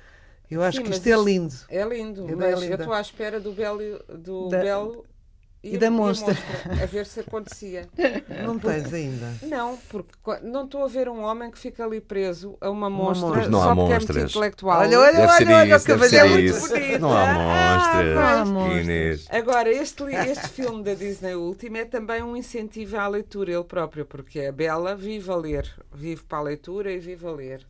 Eu 0.49 0.63
acho 0.63 0.77
Sim, 0.77 0.83
que 0.83 0.91
isto 0.91 1.07
é 1.07 1.15
lindo. 1.23 1.53
É 1.69 1.83
lindo, 1.85 2.29
ideia 2.29 2.55
mas 2.55 2.63
é 2.63 2.73
eu 2.73 2.75
estou 2.75 2.93
à 2.93 3.01
espera 3.01 3.39
do 3.39 3.51
Belo, 3.51 3.79
do 4.17 4.49
Da- 4.49 4.59
Belo 4.59 5.05
e 5.63 5.75
a- 5.75 5.79
da 5.79 5.87
a 5.87 5.91
Monstra. 5.91 6.35
a 6.81 6.85
ver 6.85 7.05
se 7.05 7.19
acontecia. 7.19 7.87
Não 8.45 8.57
tens 8.59 8.93
ainda. 8.93 9.33
Não, 9.43 9.77
porque 9.89 10.11
não 10.43 10.65
estou 10.65 10.83
a 10.83 10.87
ver 10.87 11.09
um 11.09 11.21
homem 11.23 11.49
que 11.51 11.57
fica 11.59 11.83
ali 11.83 11.99
preso 11.99 12.57
a 12.61 12.69
uma 12.69 12.87
Uma 12.87 12.89
monstra 12.89 13.27
monstra. 13.27 13.49
Não 13.49 13.59
há 13.61 13.63
só 13.63 13.75
porque 13.75 13.93
é 13.93 13.97
muito 13.99 14.19
intelectual. 14.19 14.79
Olha, 14.79 14.99
olha, 14.99 15.11
Deve 15.13 15.27
olha, 15.45 15.55
olha, 15.57 15.73
o 15.73 15.77
isso, 15.77 15.87
deve 15.87 15.99
cavaleiro 16.09 16.15
é 16.17 16.29
muito 16.29 16.45
isso. 16.57 16.69
bonito. 16.69 16.99
Não 16.99 17.11
há 17.17 17.21
Ah, 17.29 17.75
monstras. 17.75 18.15
não 18.15 18.21
há 18.23 18.45
monstras. 18.45 19.27
Agora, 19.29 19.69
este, 19.71 20.03
este 20.03 20.47
filme 20.49 20.83
da 20.83 20.93
Disney 20.93 21.35
Último 21.35 21.77
é 21.77 21.85
também 21.85 22.21
um 22.23 22.35
incentivo 22.37 22.97
à 22.97 23.07
leitura, 23.07 23.51
ele 23.51 23.63
próprio, 23.63 24.05
porque 24.05 24.39
a 24.41 24.51
Bela 24.51 24.95
vive 24.95 25.29
a 25.31 25.35
ler, 25.35 25.69
vive 25.93 26.23
para 26.23 26.37
a 26.37 26.41
leitura 26.41 26.91
e 26.91 26.99
vive 26.99 27.25
a 27.27 27.31
ler. 27.31 27.67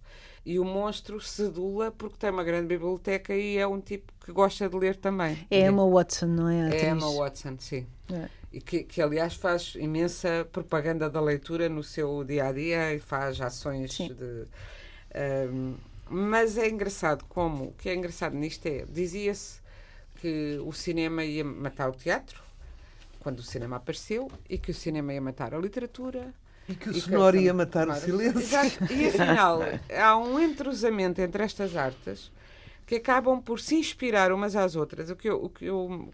E 0.47 0.57
o 0.59 0.63
monstro 0.63 1.19
sedula 1.19 1.91
porque 1.91 2.15
tem 2.17 2.29
uma 2.29 2.41
grande 2.41 2.67
biblioteca 2.67 3.35
e 3.35 3.57
é 3.57 3.67
um 3.67 3.81
tipo 3.81 4.13
que 4.23 4.31
gosta 4.31 4.69
de 4.69 4.77
ler 4.77 4.95
também. 4.95 5.45
É 5.51 5.67
Emma 5.67 5.85
Watson, 5.85 6.27
não 6.27 6.47
é? 6.47 6.73
É? 6.73 6.89
Emma 6.89 7.11
Watson, 7.11 7.57
sim. 7.59 7.85
É. 8.09 8.29
E 8.53 8.61
que, 8.61 8.83
que, 8.85 9.01
aliás, 9.01 9.33
faz 9.33 9.75
imensa 9.75 10.47
propaganda 10.49 11.09
da 11.09 11.19
leitura 11.19 11.67
no 11.67 11.83
seu 11.83 12.23
dia 12.23 12.45
a 12.45 12.53
dia 12.53 12.93
e 12.93 12.99
faz 12.99 13.41
ações 13.41 13.93
Sim. 13.93 14.07
de. 14.13 14.45
ahm, 15.13 15.75
mas 16.09 16.57
é 16.57 16.69
engraçado 16.69 17.25
como. 17.25 17.65
O 17.65 17.73
que 17.73 17.89
é 17.89 17.93
engraçado 17.93 18.33
nisto 18.33 18.65
é. 18.67 18.85
Dizia-se 18.87 19.59
que 20.15 20.57
o 20.65 20.71
cinema 20.71 21.25
ia 21.25 21.43
matar 21.43 21.89
o 21.89 21.93
teatro, 21.93 22.41
quando 23.19 23.39
o 23.39 23.43
cinema 23.43 23.75
apareceu, 23.75 24.31
e 24.49 24.57
que 24.57 24.71
o 24.71 24.73
cinema 24.73 25.13
ia 25.13 25.19
matar 25.19 25.53
a 25.53 25.57
literatura. 25.57 26.33
E 26.69 26.75
que 26.75 26.89
o 26.89 26.91
e 26.91 27.01
sonoro 27.01 27.37
a- 27.37 27.41
ia 27.41 27.53
matar 27.53 27.87
o 27.89 27.95
silêncio. 27.95 28.39
Exato. 28.39 28.91
E 28.93 29.07
afinal, 29.07 29.59
há 29.97 30.17
um 30.17 30.39
entrosamento 30.39 31.21
entre 31.21 31.43
estas 31.43 31.75
artes 31.75 32.31
que 32.85 32.95
acabam 32.95 33.41
por 33.41 33.59
se 33.59 33.75
inspirar 33.75 34.31
umas 34.31 34.55
às 34.55 34.75
outras. 34.75 35.09
O 35.09 35.15
que 35.15 35.29
eu, 35.29 35.43
o 35.43 35.49
que 35.49 35.65
eu 35.65 36.09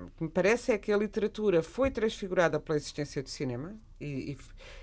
o 0.00 0.10
que 0.16 0.22
me 0.22 0.28
parece 0.30 0.70
é 0.70 0.78
que 0.78 0.92
a 0.92 0.96
literatura 0.96 1.60
foi 1.60 1.90
transfigurada 1.90 2.60
pela 2.60 2.76
existência 2.78 3.20
do 3.20 3.28
cinema 3.28 3.74
e, 4.00 4.30
e, 4.32 4.38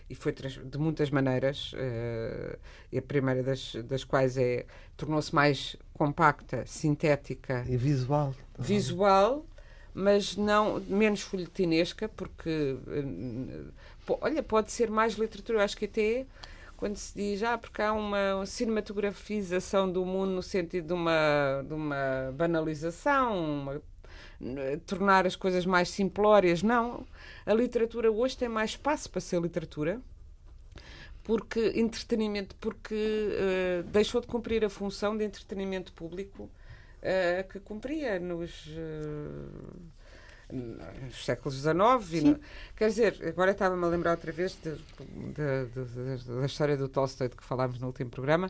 e 0.09 0.15
foi 0.15 0.33
de 0.33 0.77
muitas 0.77 1.09
maneiras. 1.09 1.71
eh, 1.77 2.59
e 2.91 2.97
a 2.97 3.01
primeira 3.01 3.41
das, 3.41 3.75
das 3.85 4.03
quais 4.03 4.37
é 4.37 4.65
tornou-se 4.97 5.33
mais 5.33 5.77
compacta, 5.93 6.65
sintética 6.65 7.63
E 7.65 7.77
visual. 7.77 8.35
visual, 8.59 9.45
mas 9.93 10.35
não 10.35 10.81
menos 10.81 11.21
folhetinesca, 11.21 12.09
porque 12.09 12.75
eh, 12.87 13.71
olha, 14.07 14.43
pode 14.43 14.71
ser 14.71 14.89
mais 14.89 15.13
literatura. 15.15 15.63
Acho 15.63 15.77
que 15.77 15.85
até 15.85 16.25
quando 16.77 16.97
se 16.97 17.15
diz, 17.15 17.41
ah, 17.43 17.57
porque 17.57 17.81
há 17.81 17.93
uma 17.93 18.45
cinematografização 18.45 19.91
do 19.91 20.05
mundo 20.05 20.31
no 20.31 20.43
sentido 20.43 20.87
de 20.87 20.93
uma, 20.93 21.63
de 21.67 21.73
uma 21.73 22.31
banalização, 22.35 23.37
uma- 23.61 23.81
tornar 24.85 25.25
as 25.25 25.35
coisas 25.35 25.65
mais 25.65 25.89
simplórias. 25.89 26.61
Não. 26.63 27.05
A 27.45 27.53
literatura 27.53 28.11
hoje 28.11 28.37
tem 28.37 28.49
mais 28.49 28.71
espaço 28.71 29.09
para 29.09 29.21
ser 29.21 29.41
literatura 29.41 30.01
porque 31.23 31.71
entretenimento 31.75 32.55
porque 32.57 32.95
eh, 32.95 33.83
deixou 33.87 34.21
de 34.21 34.27
cumprir 34.27 34.63
a 34.63 34.69
função 34.69 35.17
de 35.17 35.25
entretenimento 35.25 35.91
público 35.93 36.49
eh, 37.01 37.43
que 37.51 37.59
cumpria 37.59 38.19
nos 38.19 38.67
eh, 38.77 39.49
nos 40.51 41.25
séculos 41.25 41.55
XIX. 41.55 42.23
no- 42.23 42.39
quer 42.75 42.89
dizer, 42.89 43.17
agora 43.27 43.51
estava-me 43.51 43.83
a 43.83 43.87
lembrar 43.87 44.11
outra 44.11 44.31
vez 44.31 44.57
de- 44.61 44.75
de- 44.75 46.17
de- 46.17 46.39
da 46.39 46.45
história 46.45 46.77
do 46.77 46.87
Tolstói 46.87 47.29
de 47.29 47.35
que 47.35 47.43
falámos 47.43 47.79
no 47.79 47.87
último 47.87 48.09
programa, 48.09 48.49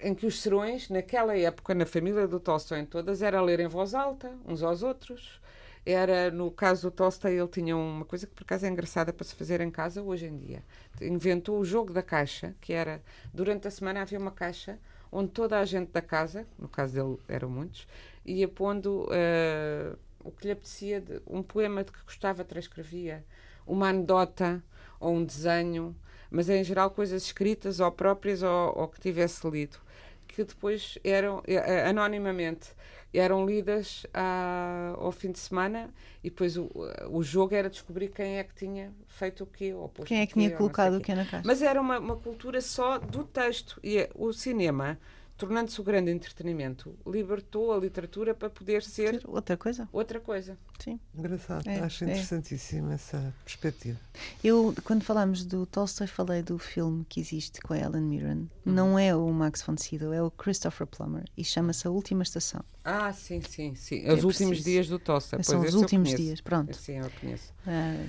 em 0.00 0.14
que 0.14 0.26
os 0.26 0.40
serões, 0.40 0.88
naquela 0.88 1.36
época, 1.36 1.74
na 1.74 1.84
família 1.84 2.26
do 2.28 2.38
Tolstói 2.38 2.80
em 2.80 2.86
todas, 2.86 3.20
era 3.22 3.40
ler 3.42 3.58
em 3.60 3.66
voz 3.66 3.94
alta, 3.94 4.32
uns 4.46 4.62
aos 4.62 4.82
outros. 4.82 5.40
Era, 5.84 6.30
no 6.30 6.50
caso 6.50 6.82
do 6.82 6.90
Tolstói, 6.90 7.38
ele 7.38 7.48
tinha 7.48 7.76
uma 7.76 8.04
coisa 8.04 8.26
que 8.26 8.34
por 8.34 8.42
acaso 8.42 8.66
é 8.66 8.68
engraçada 8.68 9.12
para 9.12 9.24
se 9.24 9.34
fazer 9.34 9.60
em 9.60 9.70
casa 9.70 10.02
hoje 10.02 10.26
em 10.26 10.36
dia. 10.36 10.62
Inventou 11.00 11.58
o 11.58 11.64
jogo 11.64 11.92
da 11.92 12.02
caixa, 12.02 12.54
que 12.60 12.72
era, 12.72 13.02
durante 13.32 13.66
a 13.66 13.70
semana 13.70 14.02
havia 14.02 14.18
uma 14.18 14.30
caixa 14.30 14.78
onde 15.10 15.30
toda 15.30 15.58
a 15.58 15.64
gente 15.64 15.90
da 15.90 16.02
casa, 16.02 16.46
no 16.58 16.68
caso 16.68 16.92
dele 16.94 17.18
eram 17.26 17.48
muitos, 17.48 17.88
ia 18.26 18.46
pondo 18.46 19.08
eh, 19.10 19.94
o 20.28 20.32
que 20.32 20.46
lhe 20.46 20.52
apetecia, 20.52 21.00
de, 21.00 21.20
um 21.26 21.42
poema 21.42 21.84
de 21.84 21.92
que 21.92 22.02
gostava, 22.04 22.44
transcrevia, 22.44 23.24
uma 23.66 23.88
anedota 23.90 24.62
ou 25.00 25.14
um 25.14 25.24
desenho, 25.24 25.94
mas 26.30 26.48
em 26.48 26.62
geral 26.64 26.90
coisas 26.90 27.22
escritas 27.24 27.80
ou 27.80 27.90
próprias 27.92 28.42
ou, 28.42 28.78
ou 28.78 28.88
que 28.88 29.00
tivesse 29.00 29.48
lido, 29.48 29.78
que 30.26 30.44
depois 30.44 30.98
eram, 31.02 31.42
anonimamente, 31.88 32.70
eram 33.12 33.46
lidas 33.46 34.06
à- 34.12 34.94
ao 34.96 35.10
fim 35.10 35.32
de 35.32 35.38
semana 35.38 35.90
e 36.22 36.28
depois 36.30 36.56
o, 36.56 36.68
o 37.10 37.22
jogo 37.22 37.54
era 37.54 37.70
descobrir 37.70 38.08
quem 38.08 38.38
é 38.38 38.44
que 38.44 38.54
tinha 38.54 38.92
feito 39.08 39.44
o 39.44 39.46
quê. 39.46 39.72
Ou 39.72 39.88
Quem 40.04 40.20
é 40.20 40.26
que 40.26 40.34
tinha 40.34 40.50
colocado 40.50 40.98
o 40.98 41.00
quê. 41.00 41.14
na 41.14 41.24
caixa? 41.24 41.46
Mas 41.46 41.62
era 41.62 41.80
uma, 41.80 41.98
uma 41.98 42.16
cultura 42.16 42.60
só 42.60 42.98
do 42.98 43.24
texto. 43.24 43.80
E 43.82 43.98
é- 43.98 44.10
o 44.14 44.32
cinema, 44.32 44.98
tornando-se 45.38 45.80
o 45.80 45.84
grande 45.84 46.10
entretenimento, 46.10 46.94
libertou 47.06 47.72
a 47.72 47.78
literatura 47.78 48.34
para 48.34 48.50
poder 48.50 48.82
ser 48.82 49.22
Outra 49.24 49.56
coisa? 49.56 49.88
outra 49.92 50.18
coisa. 50.20 50.58
Sim. 50.80 50.98
Engraçado, 51.16 51.66
É, 51.68 51.78
acho 51.80 52.04
é. 52.04 52.08
interessantíssima 52.08 52.92
essa 52.94 53.32
perspectiva. 53.44 53.98
Eu, 54.42 54.74
quando 54.84 55.02
falámos 55.04 55.44
do 55.44 55.64
Tolstói, 55.64 56.08
falei 56.08 56.42
do 56.42 56.58
filme 56.58 57.04
que 57.08 57.20
existe 57.20 57.60
com 57.60 57.72
a 57.72 57.78
Helen 57.78 58.02
Mirren. 58.02 58.38
Uhum. 58.66 58.72
Não 58.72 58.98
é 58.98 59.14
o 59.14 59.32
Max 59.32 59.62
von 59.62 59.76
Sydow, 59.76 60.12
é 60.12 60.20
o 60.22 60.30
Christopher 60.30 60.86
Plummer. 60.86 61.24
E 61.36 61.44
chama-se 61.44 61.86
A 61.86 61.90
Última 61.90 62.22
Estação. 62.24 62.64
Ah, 62.84 63.12
sim, 63.12 63.40
sim, 63.42 63.74
sim. 63.74 64.02
é 64.04 64.12
os 64.12 64.24
últimos 64.24 64.50
preciso. 64.58 64.64
dias 64.64 64.88
do 64.88 64.98
Tolstói. 64.98 65.42
São 65.44 65.60
pois 65.60 65.74
os 65.74 65.80
últimos 65.80 66.14
dias, 66.14 66.40
pronto. 66.40 66.76
Sim, 66.76 66.98
eu 66.98 67.10
conheço. 67.20 67.52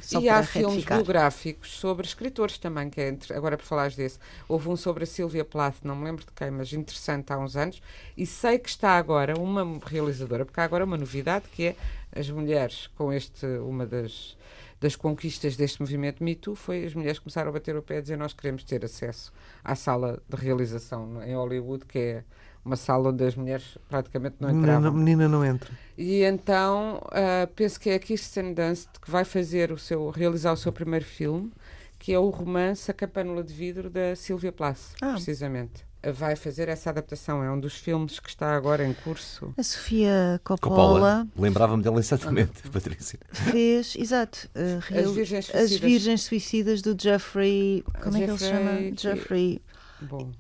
Só 0.01 0.19
e 0.19 0.29
há 0.29 0.43
filmes 0.43 0.85
retificar. 0.85 0.97
biográficos 0.97 1.71
sobre 1.79 2.05
escritores 2.07 2.57
também, 2.57 2.89
que 2.89 3.01
é 3.01 3.09
entre- 3.09 3.33
agora 3.33 3.57
por 3.57 3.65
falares 3.65 3.95
desse. 3.95 4.19
Houve 4.47 4.69
um 4.69 4.75
sobre 4.75 5.03
a 5.03 5.07
Silvia 5.07 5.43
Plath, 5.45 5.77
não 5.83 5.95
me 5.95 6.05
lembro 6.05 6.25
de 6.25 6.31
quem, 6.31 6.51
mas 6.51 6.71
interessante 6.73 7.31
há 7.33 7.37
uns 7.37 7.55
anos. 7.55 7.81
E 8.17 8.25
sei 8.25 8.57
que 8.59 8.69
está 8.69 8.97
agora 8.97 9.37
uma 9.39 9.79
realizadora, 9.85 10.45
porque 10.45 10.59
há 10.59 10.63
agora 10.63 10.85
uma 10.85 10.97
novidade 10.97 11.45
que 11.51 11.67
é 11.67 11.75
as 12.15 12.29
mulheres 12.29 12.87
com 12.95 13.13
este, 13.13 13.45
uma 13.59 13.85
das, 13.85 14.35
das 14.79 14.95
conquistas 14.95 15.55
deste 15.55 15.79
movimento 15.81 16.23
Me 16.23 16.35
Too 16.35 16.55
foi 16.55 16.85
as 16.85 16.93
mulheres 16.93 17.19
começaram 17.19 17.49
a 17.49 17.53
bater 17.53 17.75
o 17.75 17.81
pé 17.83 17.97
e 17.99 18.01
dizer 18.01 18.17
nós 18.17 18.33
queremos 18.33 18.63
ter 18.63 18.83
acesso 18.83 19.31
à 19.63 19.75
sala 19.75 20.21
de 20.27 20.35
realização 20.35 21.21
em 21.23 21.35
Hollywood, 21.35 21.85
que 21.85 21.99
é 21.99 22.23
uma 22.69 22.75
sala 22.75 23.10
onde 23.10 23.23
as 23.23 23.36
mulheres 23.36 23.77
praticamente 23.89 24.36
não 24.39 24.49
Menina 24.49 24.67
entravam. 24.67 24.91
não, 24.91 24.97
menina 24.97 25.27
não 25.27 25.43
entra. 25.45 25.69
E 25.97 26.23
então 26.23 27.01
ah, 27.12 27.47
penso 27.55 27.79
que 27.79 27.89
é 27.89 27.95
a 27.95 27.99
Kirsten 27.99 28.53
Dunst 28.53 28.88
que 29.01 29.10
vai 29.10 29.25
fazer 29.25 29.71
o 29.71 29.77
seu, 29.77 30.10
realizar 30.10 30.53
o 30.53 30.58
seu 30.58 30.71
primeiro 30.71 31.03
filme, 31.05 31.51
que 31.97 32.13
é 32.13 32.19
o 32.19 32.29
romance 32.29 32.89
A 32.89 32.93
Campanula 32.93 33.43
de 33.43 33.53
Vidro 33.53 33.89
da 33.89 34.15
Silvia 34.15 34.51
Plath, 34.51 34.79
Ah. 35.01 35.13
precisamente. 35.13 35.84
Ah, 36.01 36.12
Vai 36.13 36.38
fazer 36.38 36.69
essa 36.69 36.91
adaptação, 36.91 37.43
é 37.43 37.51
um 37.51 37.60
dos 37.60 37.73
filmes 37.75 38.21
que 38.21 38.29
está 38.29 38.55
agora 38.55 38.86
em 38.86 38.93
curso. 38.93 39.53
A 39.58 39.62
Sofia 39.63 40.39
Coppola, 40.45 40.75
Coppola. 40.77 41.27
Lembrava-me 41.38 41.84
dela 41.84 41.99
exatamente, 41.99 42.69
Patrícia. 42.71 43.19
fez, 43.34 43.97
exato, 43.97 44.49
uh, 44.55 44.79
real- 44.88 45.12
Virgens 45.12 45.49
As 45.49 45.55
Suicidas. 45.67 45.79
Virgens 45.91 46.21
Suicidas 46.21 46.82
do 46.82 46.95
Jeffrey. 46.97 47.84
Como 48.01 48.15
é 48.15 48.19
que 48.21 48.29
ele 48.32 48.38
se 48.38 48.47
chama? 48.47 48.71
Jeffrey- 48.71 48.95
Jeffrey. 48.97 49.62
Bom, 50.01 50.31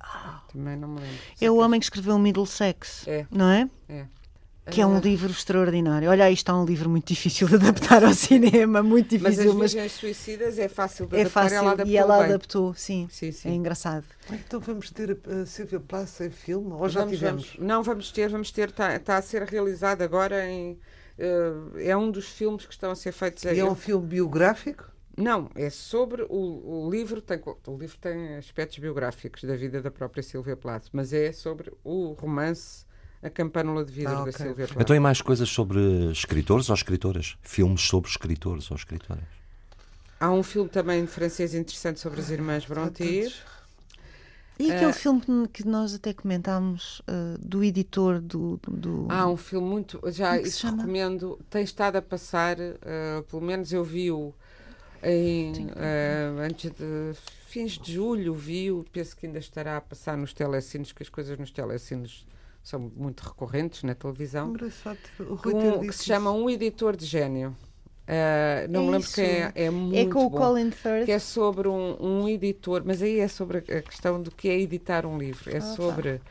também 0.51 0.77
não 0.77 0.87
me 0.87 1.01
lembro. 1.01 1.17
É 1.41 1.51
o 1.51 1.57
homem 1.57 1.79
que 1.79 1.85
escreveu 1.85 2.17
Middlesex, 2.17 3.07
É. 3.07 3.25
não 3.31 3.49
é? 3.49 3.69
É. 3.89 4.05
Que 4.71 4.81
é 4.81 4.85
um 4.85 4.97
Ah, 4.97 4.99
livro 4.99 5.31
extraordinário. 5.31 6.07
Olha, 6.11 6.25
aí 6.25 6.33
está 6.33 6.55
um 6.55 6.63
livro 6.63 6.87
muito 6.89 7.07
difícil 7.07 7.47
de 7.47 7.55
adaptar 7.55 8.03
ao 8.03 8.13
cinema, 8.13 8.83
muito 8.83 9.17
Mas 9.19 9.33
difícil, 9.37 9.49
As 9.51 9.55
mas, 9.57 9.73
Virgens 9.73 9.91
Suicidas 9.93 10.59
é 10.59 10.67
fácil 10.69 11.07
de 11.07 11.15
é 11.15 11.21
adaptar, 11.21 11.41
fácil 11.41 11.57
ela 11.57 11.71
adaptou 11.71 11.91
e 11.91 11.97
ela 11.97 12.17
bem. 12.17 12.25
adaptou, 12.27 12.73
sim. 12.75 13.07
Sim, 13.11 13.31
sim. 13.31 13.49
É 13.49 13.53
engraçado. 13.53 14.05
Então 14.31 14.59
vamos 14.59 14.91
ter 14.91 15.17
a, 15.27 15.41
a 15.41 15.45
Silvia 15.47 15.79
Plath 15.79 16.21
em 16.21 16.29
filme? 16.29 16.71
Ou 16.73 16.87
já 16.87 16.99
Vamos, 17.01 17.15
tivemos? 17.17 17.45
vamos. 17.55 17.67
Não, 17.67 17.81
vamos 17.81 18.11
ter, 18.11 18.29
vamos 18.29 18.51
ter, 18.51 18.69
está 18.69 19.17
a 19.17 19.21
ser 19.23 19.41
realizado 19.43 20.03
agora 20.03 20.47
em. 20.47 20.77
eh, 21.17 21.87
é 21.89 21.97
um 21.97 22.11
dos 22.11 22.27
filmes 22.29 22.63
que 22.67 22.71
estão 22.73 22.91
a 22.91 22.95
ser 22.95 23.11
feitos 23.11 23.43
E 23.45 23.47
é 23.49 23.55
eu- 23.55 23.71
um 23.71 23.75
filme 23.75 24.05
biográfico? 24.05 24.85
Não, 25.19 25.49
é 25.55 25.69
sobre 25.69 26.23
o, 26.29 26.85
o 26.85 26.89
livro 26.89 27.21
tem 27.21 27.39
o 27.67 27.77
livro 27.77 27.97
tem 27.99 28.37
aspectos 28.37 28.79
biográficos 28.79 29.43
da 29.43 29.55
vida 29.55 29.81
da 29.81 29.91
própria 29.91 30.23
Silvia 30.23 30.55
Plath, 30.55 30.85
mas 30.93 31.11
é 31.11 31.31
sobre 31.33 31.71
o 31.83 32.13
romance 32.13 32.85
A 33.21 33.29
Campanula 33.29 33.83
de 33.83 33.91
Vidro 33.91 34.13
Ah, 34.15 34.23
da 34.23 34.31
ok. 34.31 34.45
Silvia 34.45 34.67
Plath. 34.67 34.81
Então, 34.81 34.95
e 34.95 34.99
mais 34.99 35.21
coisas 35.21 35.49
sobre 35.49 35.79
escritores 36.11 36.69
ou 36.69 36.75
escritoras? 36.75 37.37
Filmes 37.41 37.81
sobre 37.81 38.09
escritores 38.09 38.71
ou 38.71 38.77
escritoras? 38.77 39.23
Há 40.21 40.31
um 40.31 40.43
filme 40.43 40.69
também 40.69 41.05
francês 41.07 41.53
interessante 41.53 41.99
sobre 41.99 42.19
as 42.21 42.29
irmãs 42.29 42.65
Brontë. 42.65 43.31
E 44.59 44.69
Eh, 44.69 44.75
aquele 44.75 44.91
filme 44.93 45.21
que- 45.53 45.65
nós 45.65 45.93
até 45.93 46.13
comentámos 46.13 46.99
uh, 47.01 47.37
do 47.39 47.63
editor 47.63 48.19
do. 48.19 48.59
do, 48.67 49.07
Há 49.09 49.25
um 49.27 49.37
filme 49.37 49.67
muito. 49.67 49.99
Já 50.11 50.35
é 50.35 50.41
isso 50.41 50.67
recomendo. 50.67 51.39
Tem 51.49 51.63
estado 51.63 51.95
a 51.95 52.01
passar, 52.01 52.57
eh, 52.59 52.75
pelo 53.29 53.41
menos 53.41 53.71
eu 53.71 53.83
vi-o 53.85 54.33
em, 55.03 55.69
eh, 55.75 56.29
antes 56.39 56.71
de 56.71 57.13
fins 57.47 57.73
de 57.77 57.93
julho, 57.93 58.33
vi-o. 58.33 58.85
Penso 58.91 59.15
que 59.17 59.25
ainda 59.25 59.39
estará 59.39 59.77
a 59.77 59.81
passar 59.81 60.17
nos 60.17 60.33
telecinos, 60.33 60.91
que 60.91 61.03
as 61.03 61.09
coisas 61.09 61.37
nos 61.37 61.51
telecinos 61.51 62.25
são 62.63 62.79
muito 62.95 63.21
recorrentes 63.21 63.83
na 63.83 63.95
televisão. 63.95 64.49
Engraçado. 64.49 64.99
O 65.19 65.37
Um, 65.45 65.87
que 65.87 65.93
se 65.93 66.05
chama 66.05 66.29
isso. 66.31 66.39
Um 66.39 66.49
Editor 66.49 66.95
de 66.95 67.05
Gênio. 67.05 67.55
Eh, 68.07 68.67
não 68.69 68.81
É 68.81 68.85
me 68.85 68.91
lembro 68.91 69.07
isso. 69.07 69.15
quem 69.15 69.25
é. 69.25 69.51
É 69.55 69.69
muito 69.69 69.95
é 69.95 70.05
com 70.05 70.25
o 70.25 70.29
bom. 70.29 70.37
Colin 70.37 70.71
Firth. 70.71 71.05
Que 71.05 71.11
é 71.11 71.19
sobre 71.19 71.67
um, 71.67 71.95
um 72.23 72.27
editor, 72.27 72.83
mas 72.85 73.01
aí 73.01 73.19
é 73.19 73.27
sobre 73.27 73.59
a 73.59 73.81
questão 73.83 74.21
do 74.21 74.31
que 74.31 74.49
é 74.49 74.59
editar 74.59 75.05
um 75.05 75.17
livro. 75.17 75.49
É 75.51 75.59
Ah, 75.59 75.75
tá. 75.75 75.75
sobre 75.75 76.21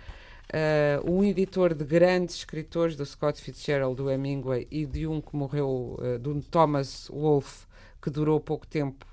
eh, 0.53 1.01
um 1.05 1.23
editor 1.25 1.75
de 1.75 1.85
grandes 1.85 2.37
escritores, 2.37 2.97
do 2.97 3.05
Scott 3.07 3.41
Fitzgerald, 3.41 3.97
do 3.97 4.11
Hemingway, 4.11 4.67
e 4.71 4.87
de 4.87 5.07
um 5.07 5.21
que 5.21 5.37
morreu, 5.37 5.97
eh, 6.03 6.19
de 6.19 6.29
um 6.29 6.41
Thomas 6.41 7.09
Wolfe, 7.11 7.67
que 8.01 8.11
durou 8.11 8.39
pouco 8.41 8.67
tempo, 8.67 9.05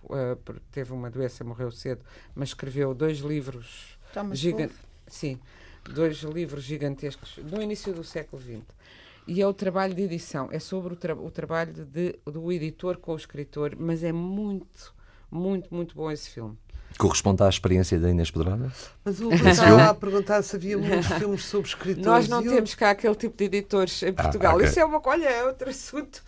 porque 0.44 0.62
teve 0.72 0.94
uma 0.94 1.10
doença, 1.10 1.44
morreu 1.44 1.72
cedo, 1.72 2.04
mas 2.36 2.50
escreveu 2.50 2.94
dois 2.94 3.20
livros 3.20 3.98
Thomas 4.14 4.38
gigan- 4.38 4.68
Wolfe. 4.68 4.76
Sim, 5.08 5.40
dois 5.94 6.18
livros 6.24 6.64
gigantescos 6.64 7.38
no 7.38 7.62
início 7.62 7.94
do 7.94 8.04
século 8.04 8.42
XX. 8.42 8.62
E 9.28 9.42
é 9.42 9.48
o 9.48 9.54
trabalho 9.54 9.94
de 9.96 10.04
edição, 10.04 10.50
é 10.52 10.60
sobre 10.60 10.94
o, 10.94 10.96
tra- 10.96 11.16
o 11.16 11.32
trabalho 11.32 11.74
de- 11.74 12.20
do 12.26 12.52
editor 12.52 12.98
com 12.98 13.14
o 13.14 13.16
escritor, 13.18 13.76
mas 13.78 14.04
é 14.04 14.12
muito, 14.12 14.94
muito, 15.32 15.74
muito 15.74 15.96
bom 15.96 16.12
esse 16.12 16.30
filme. 16.30 16.56
Corresponde 16.98 17.44
à 17.44 17.50
experiência 17.50 18.00
da 18.00 18.10
Inês 18.10 18.32
Pedrada? 18.32 18.72
Mas 19.04 19.20
o 19.20 19.30
Rui 19.30 19.50
estava 19.52 19.90
a 19.90 19.94
perguntar 19.94 20.42
se 20.42 20.56
havia 20.56 20.78
muitos 20.78 21.08
filmes 21.20 21.44
sobre 21.46 21.68
escritores. 21.68 22.06
Nós 22.06 22.28
não 22.30 22.42
temos 22.42 22.74
cá 22.74 22.92
aquele 22.92 23.16
tipo 23.16 23.38
de 23.38 23.44
editores 23.46 24.02
em 24.04 24.14
Portugal. 24.14 24.56
ok. 24.56 24.68
Isso 24.68 24.80
é 24.80 24.86
uma 24.86 25.02
olha, 25.06 25.26
é 25.28 25.44
outro 25.44 25.70
assunto. 25.70 26.24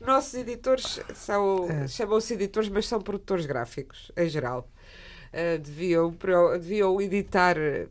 Nossos 0.00 0.34
editores 0.34 1.00
são, 1.14 1.66
É. 1.70 1.88
chamam-se 1.88 2.34
editores, 2.34 2.68
mas 2.68 2.86
são 2.86 3.00
produtores 3.00 3.46
gráficos, 3.46 4.12
em 4.16 4.28
geral. 4.28 4.68
Eh, 5.32 5.58
deviam, 5.58 6.14
deviam 6.60 7.00
editar 7.00 7.56
eh, 7.56 7.86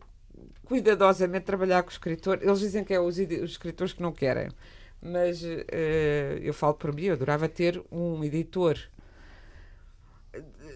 cuidadosamente, 0.65 1.45
trabalhar 1.45 1.81
com 1.83 1.89
o 1.89 1.91
escritor. 1.91 2.39
Eles 2.41 2.59
dizem 2.59 2.83
que 2.83 2.93
é 2.93 2.99
os, 2.99 3.17
os 3.17 3.51
escritores 3.51 3.93
que 3.93 4.01
não 4.01 4.11
querem. 4.11 4.49
Mas 5.01 5.41
eh, 5.43 6.39
eu 6.41 6.53
falo 6.53 6.73
por 6.73 6.93
mim, 6.93 7.03
eu 7.05 7.13
adorava 7.13 7.47
ter 7.47 7.81
um 7.91 8.23
editor 8.23 8.77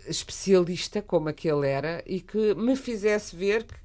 especialista 0.07 1.01
como 1.01 1.29
aquele 1.29 1.67
era 1.67 2.03
e 2.05 2.21
que 2.21 2.53
me 2.55 2.75
fizesse 2.75 3.35
ver 3.35 3.63
que 3.63 3.83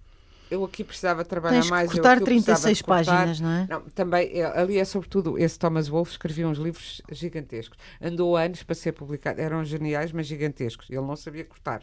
eu 0.50 0.64
aqui 0.64 0.82
precisava 0.82 1.24
trabalhar 1.24 1.60
Tens 1.60 1.70
mais. 1.70 1.90
eu 1.90 1.96
cortar 1.96 2.20
precisava 2.20 2.60
36 2.60 2.78
de 2.78 2.84
cortar. 2.84 3.04
páginas, 3.04 3.40
não 3.40 3.50
é? 3.50 3.66
Não, 3.68 3.80
também, 3.90 4.30
é, 4.32 4.44
ali 4.44 4.78
é 4.78 4.84
sobretudo 4.84 5.38
esse 5.38 5.58
Thomas 5.58 5.88
Wolfe 5.88 6.12
escrevia 6.12 6.48
uns 6.48 6.58
livros 6.58 7.02
gigantescos. 7.12 7.78
Andou 8.00 8.36
anos 8.36 8.62
para 8.62 8.74
ser 8.74 8.92
publicado. 8.92 9.40
Eram 9.40 9.64
geniais, 9.64 10.10
mas 10.10 10.26
gigantescos. 10.26 10.88
Ele 10.88 11.02
não 11.02 11.16
sabia 11.16 11.44
cortar. 11.44 11.82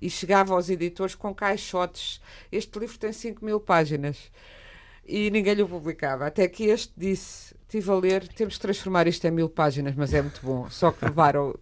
E 0.00 0.10
chegava 0.10 0.54
aos 0.54 0.68
editores 0.68 1.14
com 1.14 1.34
caixotes. 1.34 2.20
Este 2.52 2.78
livro 2.78 2.98
tem 2.98 3.12
5 3.12 3.42
mil 3.44 3.58
páginas. 3.58 4.30
E 5.06 5.30
ninguém 5.30 5.54
lhe 5.54 5.62
o 5.62 5.68
publicava. 5.68 6.26
Até 6.26 6.46
que 6.46 6.64
este 6.64 6.92
disse: 6.96 7.54
estive 7.62 7.90
a 7.90 7.94
ler, 7.94 8.28
temos 8.28 8.54
que 8.54 8.60
transformar 8.60 9.06
isto 9.06 9.24
em 9.26 9.30
mil 9.30 9.48
páginas, 9.48 9.94
mas 9.94 10.12
é 10.12 10.20
muito 10.20 10.40
bom. 10.42 10.68
Só 10.68 10.90
que 10.90 11.04
levaram 11.04 11.54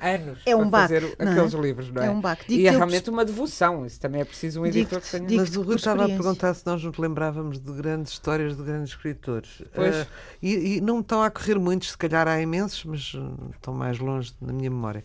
anos 0.00 0.38
É 0.46 0.54
um 0.56 0.68
para 0.70 0.88
baque, 0.88 0.94
fazer 1.00 1.16
é? 1.18 1.28
aqueles 1.30 1.52
livros, 1.54 1.90
não 1.92 2.02
é? 2.02 2.06
É 2.06 2.10
um 2.10 2.20
baque. 2.20 2.44
E 2.44 2.48
Digo-te, 2.48 2.66
é 2.66 2.68
eu 2.68 2.76
realmente 2.76 2.98
gost- 3.00 3.08
uma 3.08 3.24
devoção. 3.24 3.86
Isso 3.86 4.00
também 4.00 4.20
é 4.20 4.24
preciso 4.24 4.60
um 4.62 4.66
editor 4.66 5.00
que 5.00 5.10
tenha. 5.10 5.26
digo- 5.26 5.40
Mas 5.42 5.56
o 5.56 5.62
Rui 5.62 5.76
estava 5.76 6.04
a 6.04 6.08
perguntar 6.08 6.54
se 6.54 6.66
nós 6.66 6.82
nos 6.82 6.96
lembrávamos 6.98 7.58
de 7.58 7.72
grandes 7.72 8.12
histórias 8.12 8.56
de 8.56 8.62
grandes 8.62 8.90
escritores. 8.90 9.62
Pois. 9.74 9.94
Ah, 9.94 10.06
e, 10.42 10.76
e 10.76 10.80
não 10.80 10.96
me 10.96 11.00
estão 11.02 11.22
a 11.22 11.30
correr 11.30 11.58
muitos, 11.58 11.90
se 11.90 11.98
calhar 11.98 12.26
há 12.26 12.40
imensos, 12.40 12.84
mas 12.84 13.14
hum, 13.14 13.36
estão 13.54 13.72
mais 13.74 13.98
longe 13.98 14.32
na 14.40 14.52
minha 14.52 14.70
memória. 14.70 15.04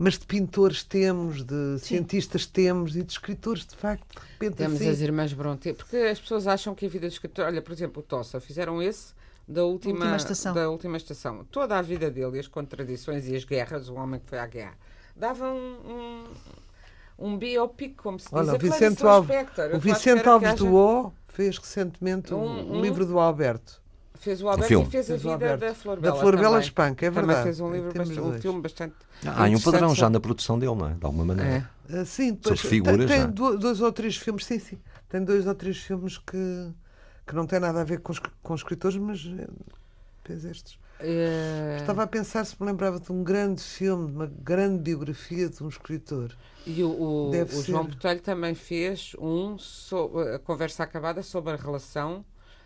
Mas 0.00 0.16
de 0.16 0.26
pintores 0.26 0.84
temos, 0.84 1.42
de 1.42 1.78
cientistas 1.80 2.46
temos 2.46 2.94
e 2.94 3.02
de 3.02 3.10
escritores, 3.10 3.66
de 3.66 3.74
facto, 3.74 4.06
de 4.14 4.20
repente 4.34 4.56
Temos 4.56 4.80
assim. 4.80 4.90
as 4.90 5.00
irmãs 5.00 5.32
Bronte, 5.32 5.72
porque 5.72 5.96
as 5.96 6.20
pessoas 6.20 6.46
acham 6.46 6.72
que 6.72 6.86
a 6.86 6.88
vida 6.88 7.08
do 7.08 7.12
escritor. 7.12 7.46
Olha, 7.46 7.60
por 7.60 7.72
exemplo, 7.72 8.00
o 8.00 8.02
Tossa, 8.04 8.38
fizeram 8.38 8.80
esse 8.80 9.12
da 9.48 9.64
última, 9.64 9.94
Última 9.94 10.16
Estação. 10.16 10.54
da 10.54 10.68
última 10.68 10.96
estação. 10.98 11.44
Toda 11.50 11.78
a 11.78 11.82
vida 11.82 12.10
dele, 12.10 12.36
e 12.36 12.40
as 12.40 12.46
contradições 12.48 13.26
e 13.26 13.34
as 13.34 13.44
guerras, 13.44 13.88
o 13.88 13.94
homem 13.94 14.20
que 14.20 14.26
foi 14.28 14.38
à 14.38 14.46
guerra, 14.46 14.74
davam 15.16 15.56
um, 15.56 16.24
um, 17.18 17.26
um 17.30 17.38
biopic, 17.38 17.96
como 17.96 18.18
se 18.18 18.26
diz. 18.26 18.34
Olha, 18.34 18.52
a 18.52 18.58
Vicente 18.58 19.04
Alves, 19.06 19.36
o 19.74 19.78
Vicente 19.78 20.28
Alves 20.28 20.48
haja- 20.50 20.56
do 20.58 20.74
O 20.74 21.12
fez 21.28 21.56
recentemente 21.58 22.34
Um- 22.34 22.38
o 22.38 22.76
um- 22.76 22.80
livro 22.82 23.06
do 23.06 23.18
Alberto. 23.18 23.80
Fez 24.20 24.42
o 24.42 24.48
Alberto 24.48 24.68
filme. 24.68 24.86
e 24.86 24.90
fez 24.90 25.04
a 25.06 25.08
Fez 25.08 25.20
o 25.20 25.22
vida 25.30 25.32
Alberto. 25.52 25.60
da 25.60 25.74
Flor 25.74 25.96
Da 25.96 26.02
Bela. 26.02 26.20
Flor 26.20 26.36
Bela 26.36 26.48
também. 26.48 26.60
Espanca, 26.60 27.06
é 27.06 27.10
Também 27.10 27.24
verdade. 27.26 27.42
fez 27.44 27.60
um, 27.60 27.72
livro 27.72 27.92
bastante, 27.94 28.20
um 28.20 28.32
filme 28.40 28.60
bastante. 28.60 28.94
Ah, 29.24 29.44
Há 29.44 29.48
um 29.48 29.60
padrão 29.60 29.94
já 29.94 30.10
na 30.10 30.18
produção 30.20 30.58
dele, 30.58 30.74
não 30.74 30.88
é? 30.88 30.94
De 30.94 31.04
alguma 31.06 31.24
maneira. 31.24 31.50
É. 31.88 31.98
Ah, 32.00 32.04
sim, 32.04 32.32
depois 32.34 32.58
Sobre 32.60 32.70
figuras, 32.76 33.06
tem, 33.08 33.22
tem 33.22 33.30
do- 33.30 33.56
dois 33.56 33.80
ou 33.80 33.92
três 33.92 34.16
filmes, 34.16 34.44
sim, 34.44 34.58
sim. 34.58 34.78
Tem 35.08 35.24
dois 35.24 35.46
ou 35.46 35.54
três 35.54 35.78
filmes 35.78 36.18
que, 36.18 36.68
que 37.28 37.34
não 37.36 37.46
têm 37.46 37.60
nada 37.60 37.80
a 37.80 37.84
ver 37.84 38.00
com, 38.00 38.12
os- 38.12 38.20
com 38.42 38.54
escritores, 38.54 38.96
mas 38.98 39.24
eh, 39.38 39.48
fez 40.24 40.44
estes. 40.44 40.78
É, 41.00 41.76
Estava 41.80 42.02
a 42.02 42.06
pensar 42.06 42.44
se 42.44 42.56
me 42.60 42.66
lembrava 42.66 42.98
de 43.00 43.12
um 43.12 43.22
grande 43.22 43.62
filme, 43.62 44.08
de 44.08 44.12
uma 44.14 44.26
grande 44.26 44.82
biografia 44.82 45.48
de 45.48 45.62
um 45.62 45.68
escritor. 45.68 46.36
E 46.66 46.82
o, 46.84 46.90
o, 46.90 47.30
o 47.56 47.62
João. 47.62 47.84
Botelho 47.84 48.20
também 48.20 48.54
fez 48.54 49.14
um 49.18 49.58
sobre 49.58 50.34
a 50.34 50.38
conversa 50.38 50.82
acabada 50.84 51.22
sobre 51.22 51.52
a 51.52 51.56
relação 51.56 52.24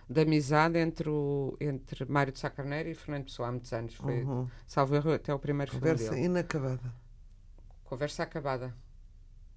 de 0.08 0.20
amizade 0.22 0.78
entre, 0.78 1.08
o, 1.08 1.56
entre 1.60 2.04
Mário 2.06 2.32
de 2.32 2.38
Sá 2.38 2.50
Carneiro 2.50 2.88
e 2.88 2.94
Fernando 2.94 3.24
Pessoa 3.24 3.48
há 3.48 3.52
muitos 3.52 3.72
anos. 3.72 3.94
Foi, 3.94 4.14
Uhum. 4.24 4.50
salvo 4.66 4.94
erro, 4.96 5.12
até 5.12 5.32
o 5.32 5.38
primeiro 5.38 5.70
Conversa 5.70 6.14
filme 6.14 6.20
dele. 6.20 6.26
inacabada. 6.26 6.92
Conversa 7.84 8.24
acabada. 8.24 8.74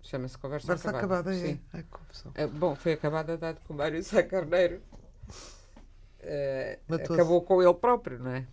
Chama-se 0.06 0.38
Conversa, 0.38 0.68
Conversa 0.68 0.89
acabada, 0.97 1.36
é. 1.36 1.39
Sim. 1.39 1.60
Ai, 1.74 1.84
confusão. 1.89 2.32
É, 2.36 2.45
bom, 2.45 2.76
foi 2.76 2.93
acabada 2.93 3.36
dado 3.36 3.60
com 3.62 3.74
o 3.74 3.78
Mário 3.78 4.03
Sá 4.03 4.22
Carneiro. 4.22 4.80
Matou-se. 6.88 7.14
acabou 7.14 7.41
com 7.41 7.62
ele 7.62 7.74
próprio, 7.74 8.20
não 8.20 8.32
é? 8.32 8.45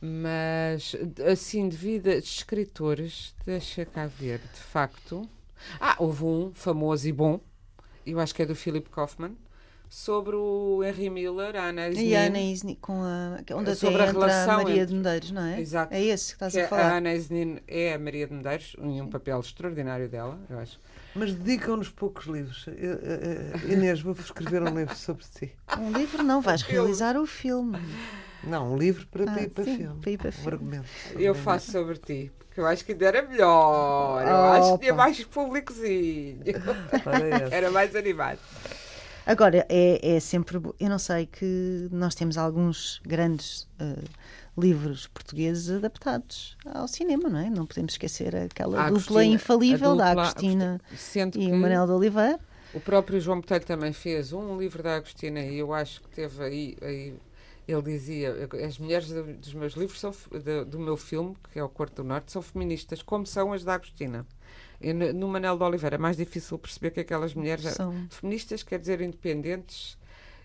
Mas, 0.00 0.94
assim, 1.30 1.68
de 1.68 1.76
vida 1.76 2.20
de 2.20 2.26
escritores, 2.26 3.34
deixa 3.44 3.84
cá 3.84 4.06
ver, 4.06 4.38
de 4.38 4.60
facto. 4.60 5.28
Ah, 5.80 5.96
houve 5.98 6.24
um 6.24 6.52
famoso 6.54 7.06
e 7.08 7.12
bom, 7.12 7.40
eu 8.06 8.18
acho 8.20 8.34
que 8.34 8.42
é 8.42 8.46
do 8.46 8.54
Philip 8.54 8.88
Kaufman, 8.90 9.36
sobre 9.90 10.36
o 10.36 10.82
Henry 10.84 11.08
Miller, 11.10 11.56
a 11.56 11.64
Ana 11.68 11.88
E 11.88 11.92
Isnin, 11.92 12.14
a 12.14 12.20
Ana 12.26 12.40
Isni, 12.40 12.76
com 12.76 13.02
a, 13.02 13.40
que- 13.44 13.54
onde 13.54 13.70
até 13.70 13.74
Sobre 13.74 14.02
a 14.02 14.06
entra 14.06 14.18
a 14.18 14.26
relação 14.26 14.56
Maria 14.62 14.74
entre- 14.82 14.86
de 14.86 14.94
Medeiros, 14.94 15.30
não 15.32 15.42
é? 15.42 15.60
Exato. 15.60 15.94
É 15.94 16.02
esse 16.02 16.26
que 16.26 16.32
estás 16.34 16.52
que 16.52 16.60
a 16.60 16.64
a 16.64 16.68
falar. 16.68 16.96
Ana 16.98 17.14
Isnin 17.14 17.58
é 17.66 17.94
a 17.94 17.98
Maria 17.98 18.26
de 18.26 18.34
Medeiros, 18.34 18.76
em 18.78 19.00
um 19.00 19.08
papel 19.08 19.40
extraordinário 19.40 20.08
dela, 20.08 20.38
eu 20.50 20.58
acho. 20.58 20.78
Mas 21.14 21.32
dedicam-nos 21.34 21.88
poucos 21.88 22.26
livros. 22.26 22.66
Eh, 22.68 22.72
eh, 22.76 23.52
eh, 23.68 23.72
Inês, 23.72 24.00
vou 24.00 24.12
escrever 24.12 24.62
um 24.62 24.76
livro 24.78 24.94
sobre 24.94 25.24
si. 25.24 25.50
Um 25.78 25.90
livro 25.92 26.22
não, 26.22 26.40
vais 26.40 26.62
realizar 26.62 27.16
o 27.16 27.26
filme. 27.26 27.78
Não, 28.44 28.74
um 28.74 28.76
livro 28.78 29.06
para, 29.08 29.24
Ah, 29.32 29.42
ir 29.42 29.48
para 29.50 29.64
sim, 29.64 29.76
filme. 29.78 30.00
para 30.00 30.10
ir 30.12 30.18
para 30.18 30.28
Um 30.28 30.32
filme. 30.32 30.48
argumento. 30.52 30.88
Eu 31.16 31.34
faço 31.34 31.72
sobre 31.72 31.96
ti, 31.98 32.30
porque 32.38 32.60
eu 32.60 32.66
acho 32.66 32.84
que 32.84 32.92
ainda 32.92 33.06
era 33.06 33.22
melhor, 33.22 34.22
eu 34.22 34.36
acho 34.52 34.72
que 34.74 34.78
tinha 34.80 34.94
mais 34.94 35.24
públicozinho, 35.24 36.40
é 36.44 36.52
era 37.56 37.70
mais 37.72 37.96
animado. 37.96 38.38
Agora, 39.28 39.66
é, 39.68 40.16
é 40.16 40.20
sempre. 40.20 40.56
Eu 40.80 40.88
não 40.88 40.98
sei 40.98 41.26
que 41.26 41.88
nós 41.92 42.14
temos 42.14 42.38
alguns 42.38 43.00
grandes 43.06 43.68
eh, 43.78 44.02
livros 44.56 45.06
portugueses 45.06 45.70
adaptados 45.70 46.56
ao 46.64 46.88
cinema, 46.88 47.28
não 47.28 47.38
é? 47.38 47.50
Não 47.50 47.66
podemos 47.66 47.92
esquecer 47.92 48.34
aquela 48.34 48.80
A 48.86 48.90
dupla 48.90 49.20
Agostina- 49.20 49.24
infalível 49.26 49.92
a 49.92 49.94
da 49.96 50.08
dupla- 50.08 50.22
Agostina 50.30 50.80
e 51.36 51.52
o 51.52 51.56
Manel 51.56 51.86
de 51.86 51.92
Oliveira. 51.92 52.40
o 52.74 52.80
próprio 52.80 53.20
João 53.20 53.40
Botelho 53.40 53.64
também 53.66 53.92
fez 53.92 54.32
um 54.32 54.58
livro 54.58 54.82
da 54.82 54.96
Agostina 54.96 55.40
e 55.40 55.58
eu 55.58 55.72
acho 55.74 56.00
que 56.02 56.08
teve 56.08 56.42
aí, 56.42 56.76
aí 56.82 57.14
ele 57.68 57.82
dizia, 57.82 58.34
as 58.66 58.78
mulheres 58.78 59.08
do- 59.10 59.34
dos 59.34 59.52
meus 59.54 59.74
livros 59.74 60.00
são, 60.00 60.10
do, 60.32 60.64
do 60.64 60.78
meu 60.80 60.96
filme, 60.96 61.36
que 61.52 61.58
é 61.58 61.62
o 61.62 61.68
Corte 61.68 61.96
do 61.96 62.04
Norte, 62.04 62.32
são 62.32 62.40
feministas, 62.40 63.02
como 63.02 63.26
são 63.26 63.52
as 63.52 63.62
da 63.62 63.74
Agostina. 63.74 64.26
No, 65.14 65.26
Manel 65.28 65.56
de 65.56 65.64
Oliveira 65.64 65.96
é 65.96 65.98
mais 65.98 66.16
difícil 66.16 66.58
perceber 66.58 66.90
que 66.92 67.00
aquelas 67.00 67.34
mulheres 67.34 67.64
São. 67.74 68.06
feministas 68.10 68.62
quer 68.62 68.78
dizer 68.78 69.00
independentes 69.00 69.98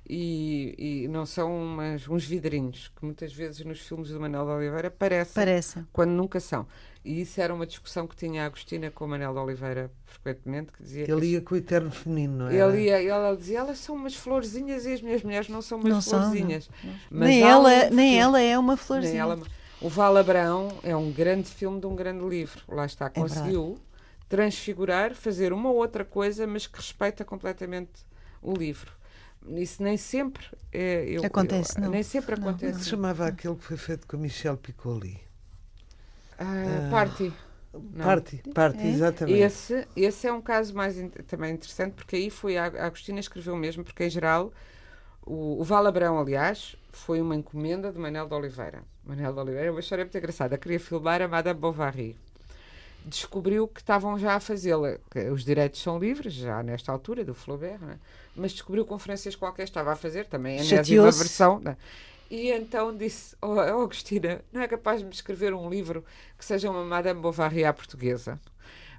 e, 0.09 1.03
e 1.03 1.07
não 1.07 1.25
são 1.25 1.55
umas, 1.55 2.07
uns 2.09 2.25
vidrinhos 2.25 2.91
que 2.95 3.05
muitas 3.05 3.31
vezes 3.33 3.63
nos 3.63 3.79
filmes 3.79 4.09
do 4.09 4.19
Manel 4.19 4.45
de 4.45 4.51
Oliveira 4.51 4.91
parecem 4.91 5.33
Parece. 5.33 5.85
quando 5.93 6.09
nunca 6.11 6.39
são. 6.39 6.65
E 7.05 7.21
isso 7.21 7.39
era 7.39 7.53
uma 7.53 7.65
discussão 7.65 8.07
que 8.07 8.15
tinha 8.15 8.43
a 8.43 8.45
Agostina 8.47 8.89
com 8.89 9.05
o 9.05 9.07
Manel 9.07 9.33
de 9.33 9.39
Oliveira 9.39 9.91
frequentemente, 10.05 10.71
que 10.73 10.83
dizia 10.83 11.05
que 11.05 11.11
Ele 11.11 11.27
ia 11.27 11.41
com 11.41 11.53
o 11.53 11.57
eterno 11.57 11.91
feminino, 11.91 12.37
não 12.37 12.47
é? 12.49 12.55
ele 12.55 12.83
ia, 12.85 13.03
ela 13.03 13.35
dizia, 13.35 13.59
elas 13.59 13.77
são 13.77 13.95
umas 13.95 14.15
florzinhas 14.15 14.85
e 14.85 14.93
as 14.93 15.01
minhas 15.01 15.21
mulheres 15.21 15.47
não 15.47 15.61
são 15.61 15.77
umas 15.79 15.93
Não 15.93 16.01
são, 16.01 16.19
florzinhas. 16.21 16.69
Mas 17.09 17.29
Nem 17.29 17.41
ela, 17.43 17.69
um 17.69 17.89
nem 17.93 18.19
ela 18.19 18.41
é 18.41 18.57
uma 18.57 18.73
nem 18.73 18.77
florzinha. 18.77 19.21
ela- 19.21 19.39
o 19.81 19.89
Val 19.89 20.15
Abrão 20.17 20.69
é 20.81 20.95
um 20.95 21.11
grande 21.11 21.49
filme 21.49 21.79
de 21.79 21.85
um 21.85 21.95
grande 21.95 22.25
livro. 22.25 22.61
Lá 22.69 22.85
está, 22.85 23.07
É 23.07 23.09
conseguiu 23.09 23.77
transfigurar, 24.33 25.13
fazer 25.15 25.53
uma 25.53 25.69
outra 25.71 26.03
coisa, 26.05 26.47
mas 26.47 26.65
que 26.67 26.77
respeita 26.77 27.23
completamente 27.25 27.91
o 28.41 28.53
livro. 28.53 28.91
Isso 29.65 29.83
nem 29.83 29.97
sempre 29.97 30.45
é, 30.71 31.05
eu- 31.07 31.21
Acontece, 31.25 31.77
eu- 31.77 31.81
não. 31.81 31.91
Nem 31.91 32.03
sempre 32.03 32.35
Não, 32.35 32.43
Como 32.43 32.49
é 32.49 32.53
que 32.53 32.65
acontece. 32.65 32.83
se 32.85 32.89
chamava 32.89 33.27
aquele 33.27 33.55
que 33.55 33.63
foi 33.63 33.77
feito 33.77 34.07
com 34.07 34.15
a 34.17 34.19
Michel 34.19 34.57
Piccoli? 34.57 35.19
Ah, 36.37 36.87
party. 36.89 37.31
Não. 37.73 38.05
Party, 38.05 38.37
Party, 38.53 38.87
É? 38.87 38.87
exatamente. 38.87 39.39
Esse, 39.39 39.87
esse 39.95 40.27
é 40.27 40.33
um 40.33 40.41
caso 40.41 40.75
mais 40.75 40.97
in- 40.97 41.09
também 41.09 41.53
interessante, 41.53 41.93
porque 41.95 42.15
aí 42.15 42.29
foi 42.29 42.57
a, 42.57 42.65
a 42.65 42.85
Agostina 42.87 43.19
escreveu 43.19 43.55
mesmo, 43.55 43.83
porque 43.83 44.03
em 44.05 44.09
geral 44.09 44.53
o, 45.25 45.61
o 45.61 45.63
Valabrão, 45.63 46.19
aliás, 46.19 46.75
foi 46.91 47.21
uma 47.21 47.35
encomenda 47.35 47.91
de 47.91 47.99
Manel 47.99 48.27
de 48.27 48.35
Oliveira. 48.35 48.83
Manel 49.05 49.33
de 49.33 49.39
Oliveira, 49.39 49.71
uma 49.71 49.79
história 49.79 50.03
muito 50.05 50.17
engraçada, 50.17 50.57
queria 50.57 50.79
filmar 50.79 51.21
a 51.21 51.27
Madame 51.27 51.59
Bovary. 51.59 52.17
Descobriu 53.05 53.67
que 53.67 53.81
estavam 53.81 54.17
já 54.17 54.35
a 54.35 54.39
fazê-la. 54.39 54.97
Os 55.31 55.43
direitos 55.43 55.81
são 55.81 55.99
livres, 55.99 56.33
já 56.33 56.63
nesta 56.63 56.91
altura, 56.91 57.25
do 57.25 57.33
Flaubert, 57.33 57.83
é? 57.83 57.97
mas 58.35 58.53
descobriu 58.53 58.85
que 58.85 58.93
um 58.93 58.99
francês 58.99 59.35
qualquer 59.35 59.63
estava 59.63 59.91
a 59.91 59.95
fazer, 59.95 60.25
também 60.25 60.59
a 60.59 60.63
enésima 60.63 61.11
versão. 61.11 61.61
é? 61.65 61.75
E 62.29 62.49
então 62.51 62.95
disse: 62.95 63.35
oh, 63.41 63.55
oh, 63.55 63.59
Agostina, 63.59 64.41
não 64.51 64.61
é 64.61 64.67
capaz 64.67 64.99
de 64.99 65.05
me 65.05 65.11
escrever 65.11 65.53
um 65.53 65.69
livro 65.69 66.03
que 66.37 66.45
seja 66.45 66.71
uma 66.71 66.83
Madame 66.83 67.21
Bovary 67.21 67.65
à 67.65 67.73
portuguesa? 67.73 68.39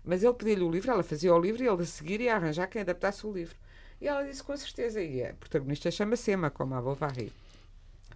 Mas 0.04 0.22
ele 0.22 0.34
pediu-lhe 0.34 0.62
o 0.62 0.70
livro, 0.70 0.90
ela 0.90 1.02
fazia 1.02 1.34
o 1.34 1.40
livro 1.40 1.62
e 1.64 1.66
ele 1.66 1.82
a 1.82 1.86
seguir 1.86 2.20
ia 2.20 2.36
arranjar 2.36 2.68
quem 2.68 2.82
adaptasse 2.82 3.26
o 3.26 3.32
livro. 3.32 3.56
E 4.00 4.06
ela 4.06 4.22
disse 4.22 4.42
com 4.42 4.54
certeza, 4.56 5.02
e 5.02 5.24
a 5.24 5.32
protagonista 5.32 5.90
chama-se 5.90 6.30
Emma, 6.30 6.50
como 6.50 6.74
a 6.74 6.82
Bovary. 6.82 7.32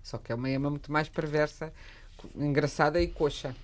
Só 0.02 0.18
que 0.18 0.30
é 0.30 0.34
uma 0.34 0.50
Emma 0.50 0.68
muito 0.68 0.92
mais 0.92 1.08
perversa, 1.08 1.72
engraçada 2.36 3.00
e 3.00 3.08
coxa. 3.08 3.56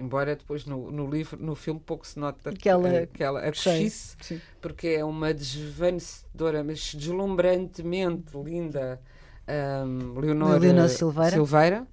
Embora 0.00 0.34
depois 0.34 0.64
no, 0.64 0.90
no 0.90 1.08
livro, 1.10 1.38
no 1.40 1.54
filme, 1.54 1.78
pouco 1.78 2.06
se 2.06 2.18
nota 2.18 2.52
Que 2.52 2.68
ela- 2.68 2.88
eh, 2.88 3.06
que 3.06 3.22
ela 3.22 3.40
a 3.40 3.52
coxice, 3.52 4.16
porque 4.60 4.88
é 4.88 5.04
uma 5.04 5.32
desvanecedora, 5.34 6.64
mas 6.64 6.94
deslumbrantemente 6.94 8.36
linda 8.36 8.98
hum, 9.86 10.18
Leonor, 10.18 10.58
Leonor 10.60 10.86
eh, 10.86 10.88
Silveira. 10.88 11.30
Silveira. 11.30 11.86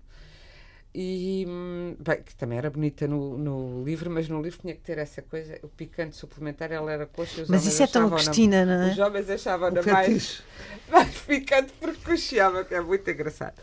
E 1.00 1.46
hum, 1.48 1.96
bem, 2.00 2.24
que 2.24 2.34
também 2.36 2.58
era 2.58 2.72
bonita 2.72 3.08
no, 3.08 3.38
no 3.38 3.84
livro, 3.84 4.10
mas 4.10 4.28
no 4.28 4.42
livro 4.42 4.60
tinha 4.62 4.74
que 4.74 4.82
ter 4.82 4.98
essa 4.98 5.22
coisa, 5.22 5.60
o 5.62 5.68
picante 5.68 6.16
suplementar, 6.16 6.72
ela 6.72 6.92
era 6.92 7.06
coxa. 7.06 7.44
os 7.44 7.50
Mas 7.50 7.68
isso 7.68 7.84
é 7.84 7.88
tão 7.88 8.08
Agostina, 8.08 8.66
não 8.66 8.84
é? 8.84 8.92
Os 8.94 8.98
homens 9.00 9.30
achavam-na 9.30 9.84
mais, 9.84 10.42
mais 10.90 11.16
picante 11.20 11.72
porque 11.80 12.00
coxeava, 12.04 12.64
que 12.64 12.74
é 12.74 12.82
muito 12.82 13.08
engraçado. 13.12 13.62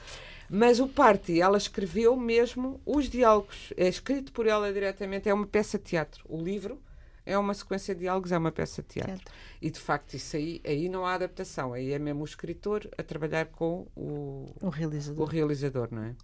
Mas 0.48 0.80
o 0.80 0.86
Party, 0.88 1.40
ela 1.40 1.56
escreveu 1.58 2.16
mesmo 2.16 2.80
os 2.84 3.08
diálogos. 3.08 3.72
É 3.76 3.88
escrito 3.88 4.32
por 4.32 4.46
ela 4.46 4.72
diretamente, 4.72 5.28
é 5.28 5.34
uma 5.34 5.46
peça 5.46 5.78
de 5.78 5.84
teatro. 5.84 6.24
O 6.28 6.40
livro 6.40 6.80
é 7.26 7.36
uma 7.38 7.54
sequência 7.54 7.94
de 7.94 8.00
diálogos, 8.02 8.32
é 8.32 8.38
uma 8.38 8.52
peça 8.52 8.82
de 8.82 8.88
teatro. 8.88 9.14
Teatro. 9.14 9.32
E 9.60 9.70
de 9.70 9.80
facto, 9.80 10.14
isso 10.14 10.36
aí, 10.36 10.60
aí 10.64 10.88
não 10.88 11.06
há 11.06 11.14
adaptação. 11.14 11.72
Aí 11.72 11.92
é 11.92 11.98
mesmo 11.98 12.22
o 12.22 12.24
escritor 12.24 12.86
a 12.98 13.02
trabalhar 13.02 13.46
com 13.46 13.86
o, 13.96 14.46
O 14.60 14.66
o 14.66 14.68
realizador. 14.68 15.26
realizador, 15.26 15.88
não 15.90 16.02
é? 16.04 16.14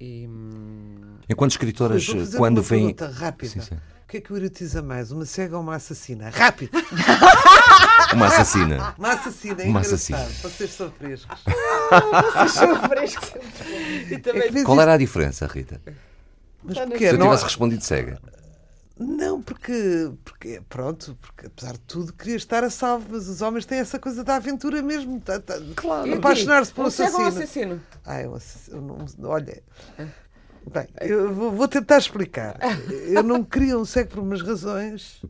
E, 0.00 0.28
Enquanto 1.28 1.52
escritoras, 1.52 2.06
quando 2.36 2.58
uma 2.58 2.62
vêm. 2.62 2.92
pergunta 2.94 3.08
rápida. 3.08 3.48
Sim, 3.52 3.60
sim. 3.60 3.74
O 3.74 4.06
que 4.08 4.18
é 4.18 4.20
que 4.20 4.32
o 4.32 4.36
erotiza 4.36 4.82
mais? 4.82 5.10
Uma 5.10 5.24
cega 5.24 5.56
ou 5.56 5.62
uma 5.62 5.74
assassina? 5.76 6.30
Rápido! 6.30 6.70
Uma 8.12 8.26
assassina. 8.26 8.94
Uma 8.98 9.12
assassina, 9.14 9.62
é 9.62 9.66
Uma 9.66 9.80
assassina. 9.80 10.18
Vocês 10.42 10.70
são 10.70 10.90
frescos. 10.92 11.36
e 14.10 14.18
também 14.18 14.42
É 14.42 14.46
que 14.46 14.52
vezes 14.52 14.66
Qual 14.66 14.80
era 14.80 14.92
a 14.92 14.96
diferença, 14.96 15.46
Rita? 15.46 15.80
Mas 16.62 16.78
porquê? 16.78 17.08
Se 17.08 17.14
eu 17.14 17.18
Não- 17.18 17.26
tivesse 17.26 17.44
respondido 17.44 17.82
cega. 17.82 18.20
Não, 18.96 19.42
porque, 19.42 20.12
porque, 20.24 20.62
pronto, 20.68 21.18
porque 21.20 21.46
apesar 21.48 21.72
de 21.72 21.80
tudo 21.80 22.12
queria 22.12 22.36
estar 22.36 22.62
a 22.62 22.70
salvo, 22.70 23.06
mas 23.10 23.28
os 23.28 23.42
homens 23.42 23.66
têm 23.66 23.78
essa 23.78 23.98
coisa 23.98 24.22
da 24.22 24.36
aventura 24.36 24.80
mesmo. 24.82 25.20
tá- 25.20 25.40
tá- 25.40 25.58
E 26.06 26.12
Apaixonar-se 26.14 26.72
por 26.72 26.84
um 26.84 26.88
um 26.88 26.90
cego 26.90 27.16
ou 27.20 27.26
assassino. 27.26 27.42
assassino? 27.74 27.82
Ah, 28.04 28.22
eu, 28.22 28.34
assass- 28.36 28.68
eu 28.68 28.80
não, 28.80 29.04
olha. 29.28 29.60
Bem, 30.72 30.86
eu 31.02 31.30
vou, 31.34 31.68
tentar 31.68 31.98
explicar. 31.98 32.56
Eu 33.08 33.22
não 33.22 33.44
queria 33.44 33.76
um 33.76 33.84
cego 33.84 34.10
por 34.12 34.20
umas 34.20 34.40
razões, 34.40 35.20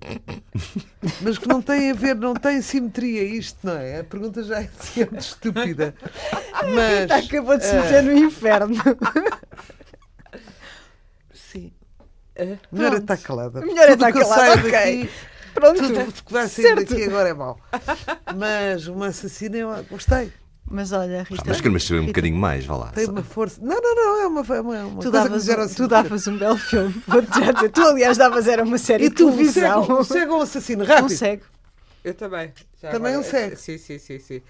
mas 1.22 1.38
que 1.38 1.48
não 1.48 1.60
tem 1.60 1.90
a 1.90 1.94
ver, 1.94 2.14
não 2.14 2.34
tem 2.34 2.62
simetria 2.62 3.24
isto, 3.24 3.58
não 3.66 3.72
é? 3.76 3.98
A 4.00 4.04
pergunta 4.04 4.44
já 4.44 4.60
é 4.62 4.68
sempre 4.78 5.18
estúpida. 5.18 5.92
Mas. 6.72 7.10
Acabou 7.10 7.56
de 7.58 7.64
se 7.64 7.74
meter 7.74 8.02
no 8.04 8.12
inferno. 8.12 8.76
Eh, 12.37 12.57
Melhor 12.72 12.95
é 12.95 12.99
estar 12.99 13.16
calada. 13.18 13.61
Melhor 13.61 13.85
é 13.89 13.97
Tudo 13.97 14.07
estar 14.09 14.12
calada, 14.12 14.53
ok. 14.61 14.70
daqui, 14.70 15.11
Pronto. 15.55 15.78
tudo 15.78 16.12
que 16.24 16.32
vai 16.32 16.49
sair 16.49 16.64
Certo. 16.64 16.78
daqui 16.91 17.05
agora 17.05 17.28
é 17.28 17.35
mau. 17.35 17.61
Mas 18.35 18.87
uma 18.89 19.07
assassina 19.09 19.57
eu 19.57 19.85
gostei. 19.91 20.32
Mas 20.68 20.93
olha, 20.93 21.22
Rita. 21.22 21.45
Mas 21.47 21.59
queremos 21.61 21.87
saber 21.87 22.01
um 22.01 22.07
bocadinho 22.07 22.37
mais, 22.37 22.64
vá 22.64 22.76
lá. 22.76 22.87
Tem 22.89 23.07
uma 23.07 23.22
força. 23.22 23.61
Não, 23.62 23.80
não, 23.80 23.95
não, 23.95 24.20
é 24.22 24.26
uma, 24.26 24.41
é 24.57 24.61
uma, 24.61 24.85
uma 24.87 25.03
Tu 25.03 25.11
davas, 25.11 25.47
um, 25.49 25.53
assim. 25.61 25.74
tu 25.74 25.87
davas 25.87 26.26
um 26.26 26.39
belo 26.39 26.57
filme, 26.57 27.03
vou-te 27.07 27.39
já 27.39 27.53
dizer. 27.53 27.68
Tu, 27.68 27.82
aliás, 27.82 28.16
davas 28.16 28.49
era 28.49 28.64
uma 28.64 28.78
série 28.78 29.05
E 29.05 29.09
de 29.11 29.14
tu, 29.14 29.26
televisão. 29.26 29.82
cego, 29.85 30.05
cego 30.05 30.35
ou 30.37 30.43
assassino? 30.43 30.82
Um 30.85 30.87
Rápido. 30.87 31.11
cego. 31.11 31.43
Eu 32.03 32.14
também. 32.14 32.53
Já 32.82 32.91
Também 32.91 33.12
agora, 33.14 33.26
um 33.28 33.30
cego. 33.30 33.57
Sim, 33.57 33.78
sim, 33.78 33.99
sim, 33.99 34.18
sim. 34.18 34.43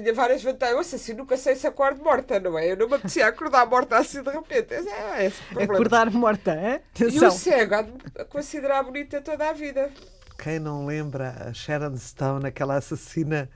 Tinha 0.00 0.12
várias 0.12 0.42
vantagens. 0.42 0.74
Eu 0.74 0.80
assassino 0.80 1.18
nunca 1.18 1.36
sei 1.36 1.54
se 1.54 1.68
acordo 1.68 2.02
morta, 2.02 2.40
não 2.40 2.58
é? 2.58 2.72
Eu 2.72 2.76
não 2.76 2.88
me 2.88 2.94
apetecia 2.96 3.28
acordar 3.28 3.64
morta 3.64 3.96
assim 3.96 4.22
de 4.22 4.30
repente. 4.30 4.74
É 4.74 5.30
problema. 5.30 5.74
Acordar 5.74 6.10
morta, 6.10 6.52
hein? 6.52 6.80
E 7.00 7.24
o 7.24 7.30
cego 7.30 7.74
há 7.76 7.82
de 7.82 7.92
me 7.92 8.24
considerar 8.28 8.82
bonita 8.82 9.20
toda 9.20 9.48
a 9.48 9.52
vida. 9.52 9.90
Quem 10.36 10.58
não 10.58 10.84
lembra 10.84 11.48
a 11.48 11.54
Sharon 11.54 11.96
Stone, 11.96 12.46
aquela 12.46 12.74
assassina, 12.76 13.48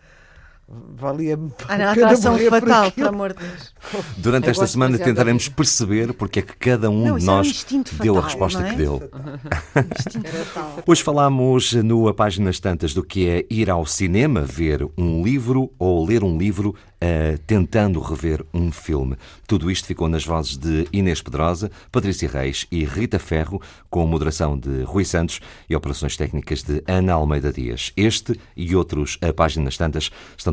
valia-me 0.68 1.50
Ah, 1.66 1.78
não, 1.78 1.86
a 1.86 1.90
a 1.92 1.94
pena 1.94 2.06
atração 2.08 2.32
morrer 2.32 2.50
por 2.50 2.60
fatal, 2.60 2.92
pelo 2.92 3.08
amor 3.08 3.32
de 3.32 3.38
Deus. 3.44 3.72
Durante 4.18 4.46
Eu 4.46 4.50
esta 4.50 4.66
semana 4.66 4.98
tentaremos 4.98 5.48
perceber 5.48 6.12
porque 6.12 6.40
é 6.40 6.42
que 6.42 6.54
cada 6.56 6.90
um 6.90 7.06
Não, 7.06 7.16
de 7.18 7.20
é 7.20 7.30
um 7.30 7.36
nós 7.36 7.46
instinto 7.46 7.94
deu 7.96 8.14
a 8.14 8.16
fatal, 8.22 8.28
resposta 8.30 8.60
não 8.60 8.66
é? 8.66 8.70
que 8.70 8.76
deu. 8.76 9.10
Fatal. 10.54 10.78
Hoje 10.86 11.02
falámos 11.02 11.72
no 11.72 12.08
A 12.08 12.14
Páginas 12.14 12.60
Tantas 12.60 12.92
do 12.92 13.02
que 13.02 13.28
é 13.28 13.46
ir 13.50 13.70
ao 13.70 13.86
cinema 13.86 14.42
ver 14.42 14.86
um 14.96 15.22
livro 15.22 15.72
ou 15.78 16.04
ler 16.04 16.22
um 16.22 16.36
livro 16.36 16.74
eh, 17.00 17.38
tentando 17.46 18.00
rever 18.00 18.44
um 18.52 18.72
filme. 18.72 19.16
Tudo 19.46 19.70
isto 19.70 19.86
ficou 19.86 20.08
nas 20.08 20.24
vozes 20.24 20.56
de 20.56 20.86
Inês 20.92 21.22
Pedrosa, 21.22 21.70
Patrícia 21.92 22.28
Reis 22.28 22.66
e 22.72 22.84
Rita 22.84 23.18
Ferro, 23.18 23.62
com 23.88 24.04
moderação 24.06 24.58
de 24.58 24.82
Rui 24.82 25.04
Santos 25.04 25.40
e 25.70 25.76
operações 25.76 26.16
técnicas 26.16 26.62
de 26.62 26.82
Ana 26.86 27.12
Almeida 27.14 27.52
Dias. 27.52 27.92
Este 27.96 28.38
e 28.56 28.74
outros 28.74 29.16
A 29.22 29.32
Páginas 29.32 29.76
Tantas 29.76 30.10
estão 30.36 30.52